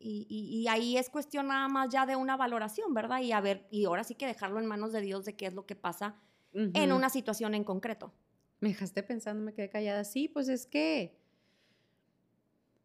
y, 0.00 0.66
ahí 0.68 0.96
es 0.96 1.10
cuestión 1.10 1.48
nada 1.48 1.68
más 1.68 1.90
ya 1.90 2.06
de 2.06 2.16
una 2.16 2.36
valoración, 2.36 2.94
¿verdad? 2.94 3.20
Y 3.20 3.32
a 3.32 3.40
ver, 3.40 3.66
y 3.70 3.84
ahora 3.84 4.04
sí 4.04 4.14
que 4.14 4.26
dejarlo 4.26 4.60
en 4.60 4.66
manos 4.66 4.92
de 4.92 5.00
Dios 5.00 5.24
de 5.24 5.34
qué 5.34 5.46
es 5.46 5.54
lo 5.54 5.66
que 5.66 5.74
pasa 5.74 6.16
en 6.52 6.92
una 6.92 7.10
situación 7.10 7.54
en 7.54 7.64
concreto. 7.64 8.12
Me 8.60 8.70
dejaste 8.70 9.02
pensando, 9.02 9.44
me 9.44 9.52
quedé 9.52 9.68
callada. 9.68 10.04
Sí, 10.04 10.28
pues 10.28 10.48
es 10.48 10.66
que, 10.66 11.16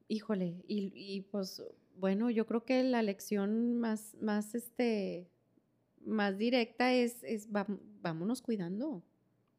híjole, 0.07 0.63
y, 0.67 1.21
pues 1.31 1.63
bueno, 1.95 2.29
yo 2.29 2.45
creo 2.45 2.65
que 2.65 2.83
la 2.83 3.01
lección 3.01 3.77
más, 3.77 4.15
más, 4.19 4.55
este, 4.55 5.29
más 6.05 6.37
directa 6.37 6.93
es, 6.93 7.23
es 7.23 7.47
vámonos 8.01 8.41
cuidando. 8.41 8.89
O 8.89 9.03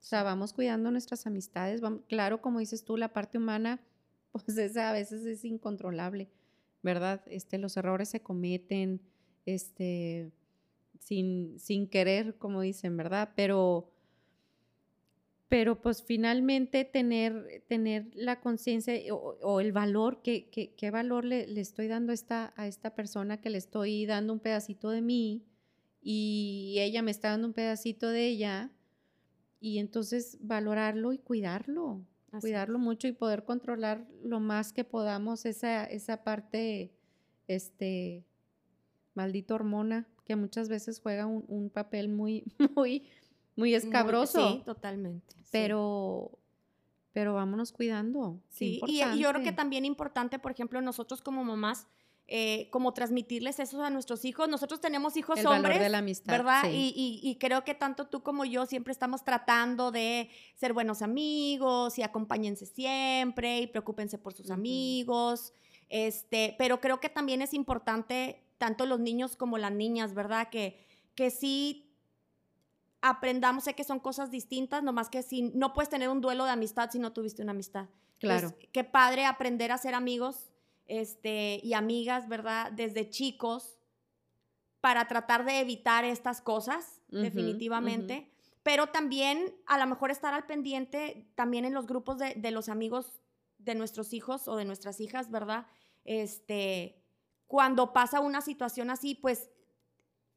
sea, 0.06 0.22
vamos 0.22 0.52
cuidando 0.52 0.90
nuestras 0.90 1.26
amistades. 1.26 1.80
claro, 2.08 2.40
como 2.40 2.58
dices 2.58 2.84
tú, 2.84 2.96
la 2.96 3.12
parte 3.12 3.38
humana, 3.38 3.80
pues 4.32 4.58
esa 4.58 4.90
a 4.90 4.92
veces 4.92 5.24
es 5.24 5.44
incontrolable 5.44 6.28
¿verdad? 6.84 7.22
Este, 7.26 7.58
los 7.58 7.76
errores 7.76 8.10
se 8.10 8.20
cometen 8.20 9.00
este, 9.46 10.30
sin, 11.00 11.58
sin 11.58 11.88
querer, 11.88 12.36
como 12.36 12.60
dicen, 12.60 12.96
¿verdad? 12.96 13.30
Pero, 13.34 13.90
pero 15.48 15.80
pues 15.80 16.02
finalmente 16.02 16.84
tener, 16.84 17.64
tener 17.66 18.10
la 18.14 18.40
conciencia 18.40 18.94
o, 19.12 19.60
el 19.60 19.72
valor, 19.72 20.20
¿qué, 20.22 20.50
qué, 20.50 20.90
valor 20.90 21.24
le, 21.24 21.46
le, 21.46 21.62
estoy 21.62 21.88
dando 21.88 22.12
esta, 22.12 22.52
a 22.56 22.68
esta 22.68 22.94
persona 22.94 23.40
que 23.40 23.50
le 23.50 23.58
estoy 23.58 24.04
dando 24.04 24.34
un 24.34 24.40
pedacito 24.40 24.90
de 24.90 25.00
mí 25.00 25.42
y 26.02 26.76
ella 26.80 27.00
me 27.00 27.10
está 27.10 27.30
dando 27.30 27.48
un 27.48 27.54
pedacito 27.54 28.10
de 28.10 28.28
ella? 28.28 28.70
Y 29.58 29.78
entonces 29.78 30.36
valorarlo 30.42 31.14
y 31.14 31.18
cuidarlo, 31.18 32.04
cuidarlo 32.40 32.78
mucho 32.78 33.08
y 33.08 33.12
poder 33.12 33.44
controlar 33.44 34.06
lo 34.22 34.40
más 34.40 34.72
que 34.72 34.84
podamos 34.84 35.44
esa, 35.46 35.84
esa 35.84 36.22
parte, 36.22 36.92
este, 37.48 38.24
maldita 39.14 39.54
hormona, 39.54 40.06
que 40.24 40.36
muchas 40.36 40.68
veces 40.68 41.00
juega 41.00 41.26
un, 41.26 41.70
papel 41.70 42.08
muy, 42.08 42.44
muy, 42.74 43.08
muy 43.56 43.74
escabroso. 43.74 44.48
sí, 44.48 44.62
totalmente. 44.64 45.36
Pero, 45.50 46.38
pero 47.12 47.34
vámonos 47.34 47.72
cuidando. 47.72 48.40
Sí, 48.48 48.80
y, 48.86 49.02
y, 49.02 49.18
yo 49.20 49.30
creo 49.30 49.42
que 49.42 49.52
también 49.52 49.84
importante, 49.84 50.38
por 50.38 50.52
ejemplo, 50.52 50.80
nosotros 50.80 51.20
como 51.20 51.44
mamás, 51.44 51.86
eh, 52.26 52.70
como 52.70 52.94
transmitirles 52.94 53.60
eso 53.60 53.82
a 53.84 53.90
nuestros 53.90 54.24
hijos. 54.24 54.48
Nosotros 54.48 54.80
tenemos 54.80 55.14
hijos 55.18 55.38
el 55.40 55.46
hombres, 55.46 55.62
valor 55.62 55.78
de 55.78 55.88
la 55.90 55.98
amistad, 55.98 56.32
¿verdad? 56.32 56.62
Y, 56.72 57.36
creo 57.38 57.64
que 57.64 57.74
tanto 57.74 58.06
tú 58.06 58.22
como 58.22 58.46
yo 58.46 58.64
siempre 58.64 58.92
estamos 58.92 59.24
tratando 59.24 59.90
de 59.90 60.30
ser 60.54 60.72
buenos 60.72 61.02
amigos 61.02 61.98
y 61.98 62.02
acompáñense 62.02 62.64
siempre 62.64 63.60
y 63.60 63.66
preocúpense 63.66 64.16
por 64.16 64.32
sus 64.32 64.50
amigos. 64.50 65.52
Este, 65.90 66.54
pero 66.56 66.80
creo 66.80 66.98
que 66.98 67.10
también 67.10 67.42
es 67.42 67.52
importante, 67.52 68.42
tanto 68.56 68.86
los 68.86 69.00
niños 69.00 69.36
como 69.36 69.58
las 69.58 69.72
niñas, 69.72 70.14
¿verdad? 70.14 70.48
Que, 70.48 70.82
que 71.14 71.30
sí 71.30 71.94
aprendamos, 73.02 73.64
sé 73.64 73.74
que 73.74 73.84
son 73.84 74.00
cosas 74.00 74.30
distintas, 74.30 74.82
nomás 74.82 75.10
que 75.10 75.22
si 75.22 75.42
no 75.42 75.74
puedes 75.74 75.90
tener 75.90 76.08
un 76.08 76.22
duelo 76.22 76.46
de 76.46 76.52
amistad 76.52 76.88
si 76.90 76.98
no 76.98 77.12
tuviste 77.12 77.42
una 77.42 77.52
amistad. 77.52 77.86
Claro. 78.18 78.54
qué 78.72 78.84
padre 78.84 79.26
aprender 79.26 79.70
a 79.70 79.76
ser 79.76 79.92
amigos 79.92 80.53
este, 80.86 81.60
y 81.62 81.74
amigas, 81.74 82.28
¿verdad? 82.28 82.72
Desde 82.72 83.08
chicos, 83.10 83.78
para 84.80 85.08
tratar 85.08 85.44
de 85.44 85.60
evitar 85.60 86.04
estas 86.04 86.40
cosas, 86.40 87.00
definitivamente. 87.08 88.30
Pero 88.62 88.88
también 88.88 89.54
a 89.66 89.78
lo 89.78 89.86
mejor 89.86 90.10
estar 90.10 90.32
al 90.34 90.46
pendiente 90.46 91.30
también 91.34 91.64
en 91.64 91.74
los 91.74 91.86
grupos 91.86 92.18
de, 92.18 92.34
de, 92.34 92.50
los 92.50 92.68
amigos 92.68 93.20
de 93.58 93.74
nuestros 93.74 94.12
hijos 94.12 94.48
o 94.48 94.56
de 94.56 94.64
nuestras 94.64 95.00
hijas, 95.00 95.30
¿verdad? 95.30 95.66
Este, 96.04 97.02
cuando 97.46 97.92
pasa 97.92 98.20
una 98.20 98.40
situación 98.40 98.90
así, 98.90 99.14
pues 99.14 99.50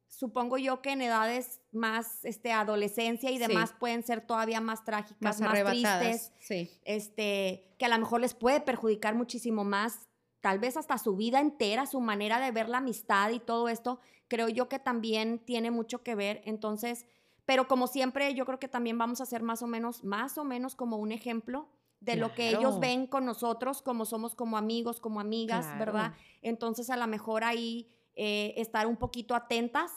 supongo 0.08 0.58
yo 0.58 0.82
que 0.82 0.92
en 0.92 1.02
edades 1.02 1.60
más, 1.70 2.24
este, 2.24 2.52
adolescencia 2.52 3.30
y 3.30 3.38
demás 3.38 3.74
pueden 3.78 4.02
ser 4.02 4.26
todavía 4.26 4.60
más 4.60 4.84
trágicas, 4.84 5.40
más, 5.40 5.64
tristes, 5.64 6.32
sí. 6.40 6.70
este, 6.84 7.74
que 7.78 7.84
a 7.84 7.88
lo 7.88 7.98
mejor 7.98 8.20
les 8.20 8.34
puede 8.34 8.60
perjudicar 8.60 9.14
muchísimo 9.14 9.64
más 9.64 10.07
tal 10.40 10.58
vez 10.58 10.76
hasta 10.76 10.98
su 10.98 11.16
vida 11.16 11.40
entera, 11.40 11.86
su 11.86 12.00
manera 12.00 12.40
de 12.40 12.50
ver 12.50 12.68
la 12.68 12.78
amistad 12.78 13.30
y 13.30 13.40
todo 13.40 13.68
esto, 13.68 14.00
creo 14.28 14.48
yo 14.48 14.68
que 14.68 14.78
también 14.78 15.38
tiene 15.38 15.70
mucho 15.70 16.02
que 16.02 16.14
ver. 16.14 16.42
Entonces, 16.44 17.06
pero 17.44 17.66
como 17.66 17.86
siempre, 17.86 18.34
yo 18.34 18.44
creo 18.44 18.58
que 18.58 18.68
también 18.68 18.98
vamos 18.98 19.20
a 19.20 19.26
ser 19.26 19.42
más 19.42 19.62
o 19.62 19.66
menos, 19.66 20.04
más 20.04 20.38
o 20.38 20.44
menos 20.44 20.76
como 20.76 20.98
un 20.98 21.12
ejemplo 21.12 21.68
de 22.00 22.14
lo 22.14 22.32
que 22.34 22.50
ellos 22.50 22.78
ven 22.78 23.06
con 23.06 23.24
nosotros, 23.24 23.82
como 23.82 24.04
somos 24.04 24.34
como 24.34 24.56
amigos, 24.56 25.00
como 25.00 25.18
amigas, 25.18 25.66
¿verdad? 25.78 26.14
Entonces, 26.42 26.90
a 26.90 26.96
lo 26.96 27.06
mejor 27.08 27.42
ahí 27.42 27.90
eh, 28.14 28.54
estar 28.56 28.86
un 28.86 28.96
poquito 28.96 29.34
atentas 29.34 29.90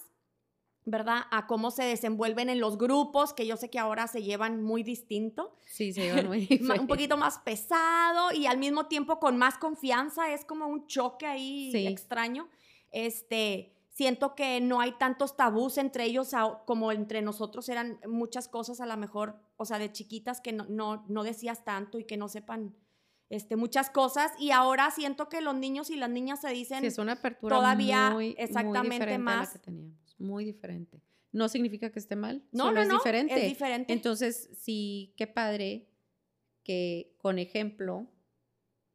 ¿verdad? 0.86 1.24
A 1.32 1.48
cómo 1.48 1.72
se 1.72 1.84
desenvuelven 1.84 2.50
en 2.50 2.60
los 2.60 2.78
grupos, 2.78 3.34
que 3.34 3.46
yo 3.46 3.58
sé 3.58 3.70
que 3.70 3.80
ahora 3.80 4.08
se 4.08 4.24
llevan 4.24 4.64
muy 4.64 4.84
distinto. 4.84 5.56
Sí, 5.66 5.94
se 5.94 6.02
llevan 6.02 6.28
muy 6.28 6.48
Un 6.80 6.88
poquito 6.88 7.18
más 7.18 7.40
pesado 7.40 8.32
y 8.34 8.48
al 8.48 8.58
mismo 8.58 8.88
tiempo 8.88 9.20
con 9.20 9.38
más 9.38 9.58
confianza, 9.58 10.34
es 10.34 10.46
como 10.46 10.68
un 10.68 10.88
choque 10.88 11.28
ahí 11.28 11.72
extraño. 11.88 12.50
Este, 12.92 13.74
siento 13.90 14.36
que 14.36 14.60
no 14.62 14.82
hay 14.82 14.94
tantos 14.94 15.38
tabús 15.38 15.78
entre 15.78 16.06
ellos 16.06 16.32
como 16.66 16.92
entre 16.92 17.22
nosotros 17.22 17.70
eran 17.70 18.00
muchas 18.08 18.48
cosas 18.48 18.82
a 18.82 18.86
lo 18.86 18.98
mejor, 18.98 19.36
o 19.58 19.66
sea, 19.66 19.78
de 19.78 19.92
chiquitas 19.92 20.42
que 20.42 20.54
no, 20.54 20.66
no, 20.68 21.06
no 21.08 21.24
decías 21.24 21.64
tanto 21.64 22.00
y 22.00 22.06
que 22.06 22.18
no 22.18 22.28
sepan 22.28 22.76
este, 23.30 23.56
muchas 23.56 23.90
cosas 23.90 24.32
y 24.40 24.52
ahora 24.52 24.92
siento 24.92 25.30
que 25.30 25.40
los 25.40 25.56
niños 25.56 25.90
y 25.90 25.96
las 25.96 26.10
niñas 26.10 26.42
se 26.42 26.50
dicen 26.50 26.84
es 26.84 26.98
una 26.98 27.14
apertura 27.14 27.56
todavía 27.56 28.10
muy, 28.10 28.36
exactamente 28.38 29.18
más 29.18 29.54
que 29.54 29.60
teníamos 29.60 30.11
muy 30.22 30.46
diferente. 30.46 31.02
No 31.32 31.48
significa 31.50 31.92
que 31.92 32.00
esté 32.00 32.16
mal, 32.16 32.44
no, 32.52 32.66
solo 32.66 32.76
no, 32.76 32.82
es 32.82 32.88
no, 32.90 32.96
diferente. 32.96 33.36
Es 33.36 33.50
diferente. 33.50 33.94
Entonces, 33.94 34.50
sí, 34.54 35.14
qué 35.18 35.28
padre 35.28 35.88
que 36.64 37.16
con 37.18 37.40
ejemplo, 37.40 38.08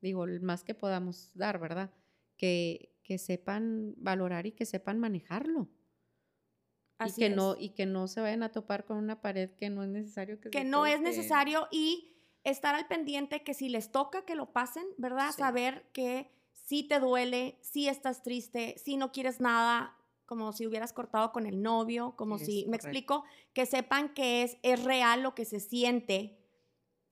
digo, 0.00 0.24
el 0.24 0.40
más 0.40 0.62
que 0.62 0.74
podamos 0.74 1.30
dar, 1.34 1.58
¿verdad? 1.58 1.90
Que, 2.36 2.94
que 3.02 3.18
sepan 3.18 3.94
valorar 3.96 4.46
y 4.46 4.52
que 4.52 4.66
sepan 4.66 4.98
manejarlo. 4.98 5.68
Así 6.98 7.20
y 7.20 7.28
que 7.28 7.34
no 7.34 7.56
y 7.58 7.70
que 7.70 7.86
no 7.86 8.08
se 8.08 8.20
vayan 8.20 8.42
a 8.42 8.52
topar 8.52 8.84
con 8.84 8.96
una 8.96 9.20
pared 9.20 9.50
que 9.50 9.68
no 9.68 9.82
es 9.82 9.90
necesario 9.90 10.40
que 10.40 10.48
que 10.48 10.64
no 10.64 10.86
es 10.86 10.98
necesario 11.00 11.68
y 11.70 12.16
estar 12.42 12.74
al 12.74 12.86
pendiente 12.86 13.42
que 13.42 13.52
si 13.52 13.68
les 13.68 13.92
toca 13.92 14.24
que 14.24 14.34
lo 14.34 14.52
pasen, 14.52 14.86
¿verdad? 14.96 15.32
Saber 15.32 15.90
que 15.92 16.30
si 16.52 16.84
te 16.84 16.98
duele, 16.98 17.58
si 17.60 17.88
estás 17.88 18.22
triste, 18.22 18.76
si 18.78 18.96
no 18.96 19.12
quieres 19.12 19.40
nada, 19.40 19.96
como 20.26 20.52
si 20.52 20.66
hubieras 20.66 20.92
cortado 20.92 21.32
con 21.32 21.46
el 21.46 21.62
novio, 21.62 22.14
como 22.16 22.38
si, 22.38 22.66
me 22.68 22.76
explico, 22.76 23.24
que 23.52 23.64
sepan 23.64 24.12
que 24.12 24.42
es, 24.42 24.58
es 24.62 24.82
real 24.84 25.22
lo 25.22 25.34
que 25.34 25.44
se 25.44 25.60
siente 25.60 26.38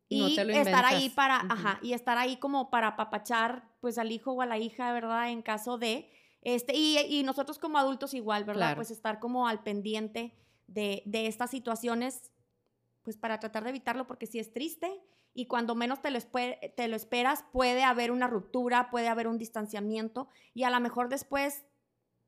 y 0.08 0.38
estar 0.38 0.84
ahí 0.84 1.10
para, 1.10 1.40
ajá, 1.48 1.78
y 1.82 1.92
estar 1.92 2.18
ahí 2.18 2.36
como 2.36 2.70
para 2.70 2.88
apapachar 2.88 3.70
pues 3.80 3.98
al 3.98 4.12
hijo 4.12 4.32
o 4.32 4.42
a 4.42 4.46
la 4.46 4.58
hija, 4.58 4.92
¿verdad? 4.92 5.30
En 5.30 5.42
caso 5.42 5.78
de, 5.78 6.10
este, 6.42 6.76
y, 6.76 6.98
y 6.98 7.22
nosotros 7.22 7.58
como 7.58 7.78
adultos 7.78 8.14
igual, 8.14 8.44
¿verdad? 8.44 8.76
Pues 8.76 8.90
estar 8.90 9.20
como 9.20 9.48
al 9.48 9.62
pendiente 9.62 10.34
de, 10.66 11.02
de, 11.06 11.26
estas 11.26 11.50
situaciones, 11.50 12.32
pues 13.02 13.16
para 13.16 13.38
tratar 13.40 13.64
de 13.64 13.70
evitarlo 13.70 14.06
porque 14.06 14.26
sí 14.26 14.38
es 14.38 14.52
triste 14.52 14.90
y 15.34 15.46
cuando 15.46 15.74
menos 15.74 16.00
te 16.00 16.10
lo, 16.10 16.20
te 16.20 16.88
lo 16.88 16.96
esperas 16.96 17.44
puede 17.52 17.82
haber 17.82 18.10
una 18.10 18.26
ruptura, 18.26 18.90
puede 18.90 19.08
haber 19.08 19.28
un 19.28 19.38
distanciamiento 19.38 20.28
y 20.52 20.62
a 20.62 20.70
lo 20.70 20.80
mejor 20.80 21.08
después 21.08 21.64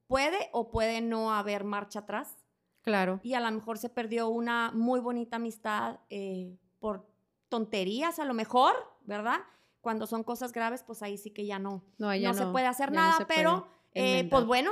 puede 0.07 0.49
o 0.53 0.71
puede 0.71 1.01
no 1.01 1.33
haber 1.33 1.65
marcha 1.65 2.01
atrás. 2.01 2.37
Claro. 2.83 3.21
Y 3.23 3.35
a 3.35 3.41
lo 3.41 3.51
mejor 3.51 3.79
se 3.79 3.89
perdió 3.89 4.29
una 4.29 4.71
muy 4.73 5.01
bonita 5.01 5.37
amistad 5.37 6.01
eh, 6.09 6.57
por 6.79 7.09
tonterías, 7.49 8.19
a 8.19 8.25
lo 8.25 8.35
mejor, 8.35 8.75
¿verdad? 9.05 9.41
Cuando 9.81 10.07
son 10.07 10.23
cosas 10.23 10.53
graves, 10.53 10.83
pues 10.83 11.03
ahí 11.03 11.19
sí 11.19 11.31
que 11.31 11.47
ya 11.47 11.59
no, 11.59 11.85
no, 11.99 12.17
no, 12.17 12.35
se 12.35 12.47
puede 12.47 12.67
hacer 12.67 12.93
nada, 12.93 13.25
pero 13.27 13.67
eh, 13.95 14.29
pues 14.31 14.45
bueno, 14.45 14.71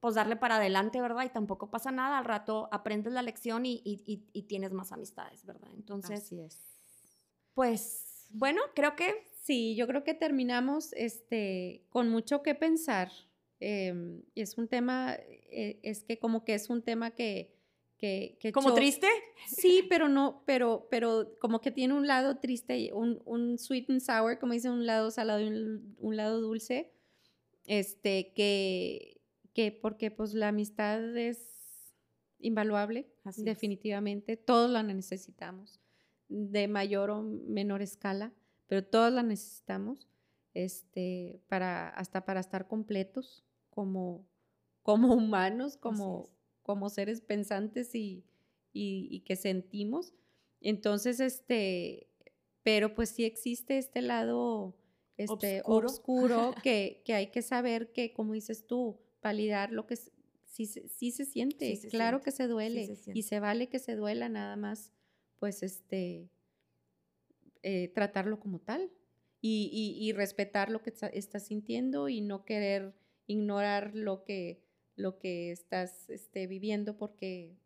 pues 0.00 0.14
darle 0.14 0.36
para 0.36 0.56
adelante, 0.56 1.00
¿verdad? 1.00 1.24
Y 1.24 1.28
tampoco 1.28 1.70
pasa 1.70 1.90
nada, 1.90 2.18
al 2.18 2.24
rato 2.24 2.68
aprendes 2.72 3.12
la 3.12 3.22
lección 3.22 3.66
y, 3.66 3.82
y, 3.84 4.24
y, 4.32 4.42
tienes 4.44 4.72
más 4.72 4.92
amistades, 4.92 5.44
¿verdad? 5.44 5.68
Entonces, 5.74 6.24
Así 6.24 6.40
es. 6.40 6.58
Pues 7.54 8.26
bueno, 8.30 8.60
creo 8.74 8.96
que... 8.96 9.28
Sí, 9.42 9.74
yo 9.74 9.86
creo 9.86 10.04
que 10.04 10.14
terminamos 10.14 10.92
este, 10.92 11.86
con 11.88 12.10
mucho 12.10 12.42
que 12.42 12.54
pensar 12.54 13.10
em, 13.60 14.22
es 14.34 14.58
un 14.58 14.68
tema, 14.68 15.16
eh, 15.18 15.78
es 15.82 16.02
que 16.02 16.18
como 16.18 16.44
que 16.44 16.54
es 16.54 16.70
un 16.70 16.82
tema 16.82 17.12
que... 17.12 17.54
que, 17.98 18.38
que 18.40 18.52
¿Como 18.52 18.74
triste? 18.74 19.06
Sí, 19.46 19.84
pero 19.88 20.08
no, 20.08 20.42
pero, 20.46 20.88
pero 20.90 21.36
como 21.38 21.60
que 21.60 21.70
tiene 21.70 21.94
un 21.94 22.06
lado 22.06 22.38
triste, 22.38 22.78
y 22.78 22.90
un, 22.90 23.22
un 23.24 23.58
sweet 23.58 23.90
and 23.90 24.00
sour, 24.00 24.38
como 24.38 24.54
dice, 24.54 24.70
un 24.70 24.86
lado 24.86 25.10
salado 25.10 25.40
y 25.40 25.48
un, 25.48 25.96
un 25.98 26.16
lado 26.16 26.40
dulce, 26.40 26.90
este, 27.66 28.32
que, 28.32 29.20
que 29.52 29.70
porque 29.72 30.10
pues 30.10 30.34
la 30.34 30.48
amistad 30.48 31.16
es 31.16 31.46
invaluable, 32.38 33.06
Así 33.24 33.42
es. 33.42 33.44
definitivamente, 33.44 34.36
todos 34.36 34.70
la 34.70 34.82
necesitamos, 34.82 35.80
de 36.28 36.68
mayor 36.68 37.10
o 37.10 37.22
menor 37.22 37.82
escala, 37.82 38.32
pero 38.66 38.84
todos 38.84 39.12
la 39.12 39.22
necesitamos, 39.22 40.08
este, 40.54 41.40
para, 41.48 41.90
hasta 41.90 42.24
para 42.24 42.40
estar 42.40 42.66
completos 42.66 43.44
como, 43.70 44.26
como 44.82 45.14
humanos, 45.14 45.76
como, 45.76 46.28
como 46.62 46.88
seres 46.90 47.20
pensantes 47.20 47.94
y, 47.94 48.24
y, 48.72 49.08
y 49.10 49.20
que 49.20 49.36
sentimos. 49.36 50.12
Entonces, 50.60 51.20
este, 51.20 52.08
pero 52.62 52.94
pues 52.94 53.10
sí 53.10 53.24
existe 53.24 53.78
este 53.78 54.02
lado 54.02 54.76
este, 55.16 55.62
oscuro, 55.86 56.54
que, 56.64 57.02
que 57.04 57.14
hay 57.14 57.28
que 57.28 57.42
saber 57.42 57.92
que, 57.92 58.12
como 58.12 58.34
dices 58.34 58.66
tú, 58.66 58.98
validar 59.22 59.72
lo 59.72 59.86
que 59.86 59.96
sí, 59.96 60.66
se- 60.66 60.88
sí 60.88 61.10
se 61.10 61.24
siente, 61.24 61.76
se 61.76 61.88
claro 61.88 62.18
siente, 62.18 62.24
que 62.24 62.36
se 62.36 62.46
duele 62.48 62.86
se 62.96 63.12
y 63.18 63.22
se 63.22 63.40
vale 63.40 63.68
que 63.68 63.78
se 63.78 63.96
duela 63.96 64.28
nada 64.28 64.56
más, 64.56 64.92
pues 65.38 65.62
este, 65.62 66.28
eh, 67.62 67.88
tratarlo 67.94 68.40
como 68.40 68.58
tal 68.60 68.90
y, 69.40 69.70
y- 69.72 70.06
y 70.08 70.12
respetar 70.12 70.70
lo 70.70 70.82
que 70.82 70.90
está- 70.90 71.08
estás 71.08 71.46
sintiendo 71.46 72.08
y 72.08 72.20
no 72.20 72.44
querer 72.44 72.94
ignorar 73.30 73.94
lo 73.94 74.24
que, 74.24 74.60
lo 74.96 75.18
que 75.18 75.52
estás 75.52 76.10
este, 76.10 76.46
viviendo 76.46 76.96
porque 76.96 77.56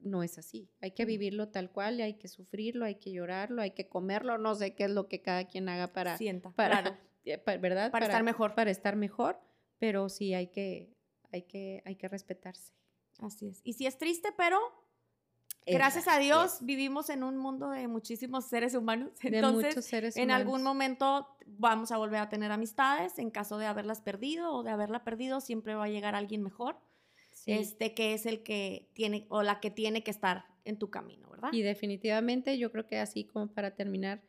no 0.00 0.22
es 0.22 0.38
así. 0.38 0.70
Hay 0.80 0.92
que 0.92 1.04
vivirlo 1.04 1.48
tal 1.48 1.70
cual, 1.70 2.00
hay 2.00 2.14
que 2.14 2.28
sufrirlo, 2.28 2.84
hay 2.84 2.94
que 2.96 3.10
llorarlo, 3.12 3.62
hay 3.62 3.72
que 3.72 3.88
comerlo, 3.88 4.38
no 4.38 4.54
sé 4.54 4.74
qué 4.74 4.84
es 4.84 4.90
lo 4.90 5.08
que 5.08 5.20
cada 5.20 5.44
quien 5.46 5.68
haga 5.68 5.88
para, 5.92 6.16
Sienta, 6.16 6.50
para, 6.52 6.82
claro. 6.82 6.96
eh, 7.24 7.38
pa- 7.38 7.56
¿verdad? 7.56 7.90
Para 7.90 8.06
estar 8.06 8.22
mejor. 8.22 8.54
Para 8.54 8.70
estar 8.70 8.96
mejor, 8.96 9.40
pero 9.78 10.08
sí 10.08 10.34
hay 10.34 10.46
que, 10.48 10.94
hay 11.32 11.42
que, 11.42 11.82
hay 11.84 11.96
que 11.96 12.08
respetarse. 12.08 12.72
Así 13.18 13.48
es. 13.48 13.60
Y 13.64 13.72
si 13.74 13.86
es 13.86 13.98
triste, 13.98 14.28
pero 14.36 14.58
Es 15.66 15.74
gracias 15.74 16.08
a 16.08 16.18
Dios 16.18 16.54
es. 16.54 16.64
vivimos 16.64 17.10
en 17.10 17.22
un 17.22 17.36
mundo 17.36 17.70
de 17.70 17.88
muchísimos 17.88 18.46
seres 18.46 18.74
humanos. 18.74 19.10
de 19.22 19.36
Entonces, 19.36 19.74
muchos 19.74 19.84
seres 19.84 20.16
en 20.16 20.24
humanos. 20.24 20.40
algún 20.40 20.62
momento 20.62 21.28
vamos 21.46 21.92
a 21.92 21.98
volver 21.98 22.20
a 22.20 22.28
tener 22.28 22.50
amistades. 22.50 23.18
En 23.18 23.30
caso 23.30 23.58
de 23.58 23.66
haberlas 23.66 24.00
perdido 24.00 24.52
o 24.52 24.62
de 24.62 24.70
haberla 24.70 25.04
perdido, 25.04 25.40
siempre 25.40 25.74
va 25.74 25.84
a 25.84 25.88
llegar 25.88 26.14
alguien 26.14 26.42
mejor. 26.42 26.80
Sí. 27.32 27.52
Este 27.52 27.94
que 27.94 28.14
es 28.14 28.26
el 28.26 28.42
que 28.42 28.90
tiene 28.94 29.26
o 29.28 29.42
la 29.42 29.60
que 29.60 29.70
tiene 29.70 30.02
que 30.02 30.10
estar 30.10 30.46
en 30.64 30.78
tu 30.78 30.90
camino, 30.90 31.30
¿verdad? 31.30 31.50
Y 31.52 31.62
definitivamente 31.62 32.58
yo 32.58 32.72
creo 32.72 32.86
que 32.86 32.98
así 32.98 33.24
como 33.24 33.48
para 33.48 33.74
terminar, 33.74 34.22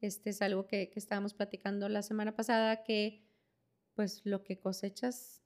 este 0.00 0.30
es 0.30 0.42
algo 0.42 0.66
que, 0.66 0.90
que 0.90 0.98
estábamos 0.98 1.32
platicando 1.32 1.88
la 1.88 2.02
semana 2.02 2.34
pasada, 2.34 2.82
que 2.82 3.22
pues 3.94 4.20
lo 4.24 4.44
que 4.44 4.58
cosechas 4.58 5.42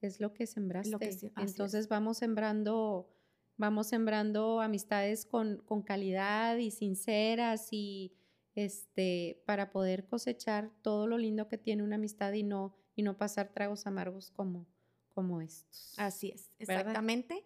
es 0.00 0.20
lo 0.20 0.32
que 0.32 0.46
sembraste. 0.46 0.94
así 1.08 1.26
es. 1.26 1.32
Entonces 1.36 1.88
vamos 1.88 2.18
sembrando, 2.18 3.10
vamos 3.56 3.88
sembrando 3.88 4.60
amistades 4.60 5.26
con, 5.26 5.58
con 5.66 5.82
calidad 5.82 6.56
y 6.56 6.70
sinceras 6.70 7.68
y 7.72 8.12
este 8.54 9.42
para 9.46 9.70
poder 9.72 10.06
cosechar 10.06 10.70
todo 10.82 11.06
lo 11.06 11.18
lindo 11.18 11.48
que 11.48 11.58
tiene 11.58 11.82
una 11.82 11.96
amistad 11.96 12.32
y 12.32 12.42
no, 12.42 12.76
y 12.94 13.02
no 13.02 13.16
pasar 13.16 13.52
tragos 13.52 13.86
amargos 13.86 14.30
como, 14.30 14.66
como 15.12 15.40
estos. 15.40 15.94
Así 15.98 16.30
es, 16.30 16.50
¿Verdad? 16.58 16.80
exactamente. 16.80 17.44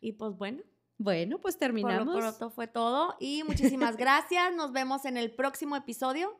Y 0.00 0.12
pues 0.12 0.36
bueno, 0.36 0.62
Bueno, 0.98 1.40
pues 1.40 1.56
por 1.56 1.62
lo 1.62 1.66
terminamos. 1.66 2.16
pronto 2.16 2.50
fue 2.50 2.66
todo. 2.66 3.16
Y 3.20 3.42
muchísimas 3.44 3.96
gracias. 3.98 4.54
Nos 4.54 4.72
vemos 4.72 5.04
en 5.04 5.16
el 5.16 5.34
próximo 5.34 5.76
episodio. 5.76 6.38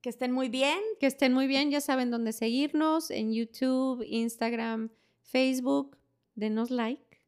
Que 0.00 0.10
estén 0.10 0.32
muy 0.32 0.48
bien. 0.48 0.78
Que 1.00 1.06
estén 1.06 1.32
muy 1.32 1.46
bien, 1.46 1.70
ya 1.70 1.80
saben 1.80 2.10
dónde 2.10 2.32
seguirnos, 2.32 3.10
en 3.10 3.32
YouTube, 3.32 4.04
Instagram, 4.06 4.90
Facebook. 5.22 5.96
Denos 6.34 6.70
like, 6.70 7.20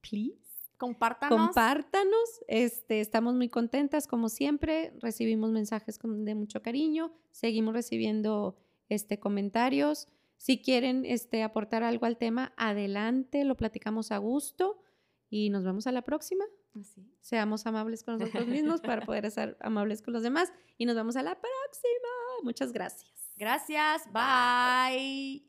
please. 0.00 0.43
Compártanos. 0.84 1.38
Compártanos. 1.46 2.44
Este, 2.46 3.00
estamos 3.00 3.34
muy 3.34 3.48
contentas, 3.48 4.06
como 4.06 4.28
siempre. 4.28 4.92
Recibimos 5.00 5.50
mensajes 5.50 5.98
con- 5.98 6.24
de 6.26 6.34
mucho 6.34 6.60
cariño. 6.60 7.12
Seguimos 7.30 7.72
recibiendo 7.72 8.56
este, 8.90 9.18
comentarios. 9.18 10.08
Si 10.36 10.60
quieren 10.60 11.04
este, 11.06 11.42
aportar 11.42 11.82
algo 11.82 12.04
al 12.04 12.18
tema, 12.18 12.52
adelante, 12.58 13.44
lo 13.44 13.56
platicamos 13.56 14.12
a 14.12 14.18
gusto. 14.18 14.82
Y 15.30 15.48
nos 15.50 15.64
vemos 15.64 15.86
a 15.86 15.92
la 15.92 16.02
próxima. 16.02 16.44
Así. 16.78 17.02
Seamos 17.20 17.66
amables 17.66 18.04
con 18.04 18.18
nosotros 18.18 18.46
mismos 18.46 18.80
para 18.82 19.00
poder 19.06 19.30
ser 19.30 19.56
amables 19.60 20.02
con 20.02 20.12
los 20.12 20.22
demás. 20.22 20.52
Y 20.76 20.84
nos 20.84 20.96
vemos 20.96 21.16
a 21.16 21.22
la 21.22 21.34
próxima. 21.40 22.08
Muchas 22.42 22.72
gracias. 22.72 23.10
Gracias. 23.36 24.02
Bye. 24.12 25.48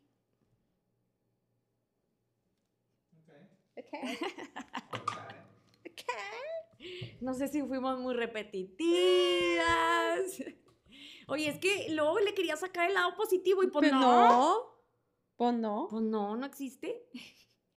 Okay. 3.77 4.17
No 7.21 7.33
sé 7.33 7.47
si 7.47 7.61
fuimos 7.63 7.99
muy 7.99 8.13
repetitivas. 8.13 8.85
Oye, 11.27 11.47
es 11.49 11.59
que 11.59 11.87
luego 11.89 12.19
le 12.19 12.33
quería 12.33 12.55
sacar 12.55 12.87
el 12.87 12.93
lado 12.93 13.15
positivo 13.15 13.63
y 13.63 13.67
pues 13.67 13.89
Pues 13.89 13.91
no. 13.91 14.27
no. 14.29 14.75
Pues 15.35 15.53
no. 15.55 15.87
Pues 15.89 16.03
no, 16.03 16.35
no 16.35 16.45
existe. 16.45 17.07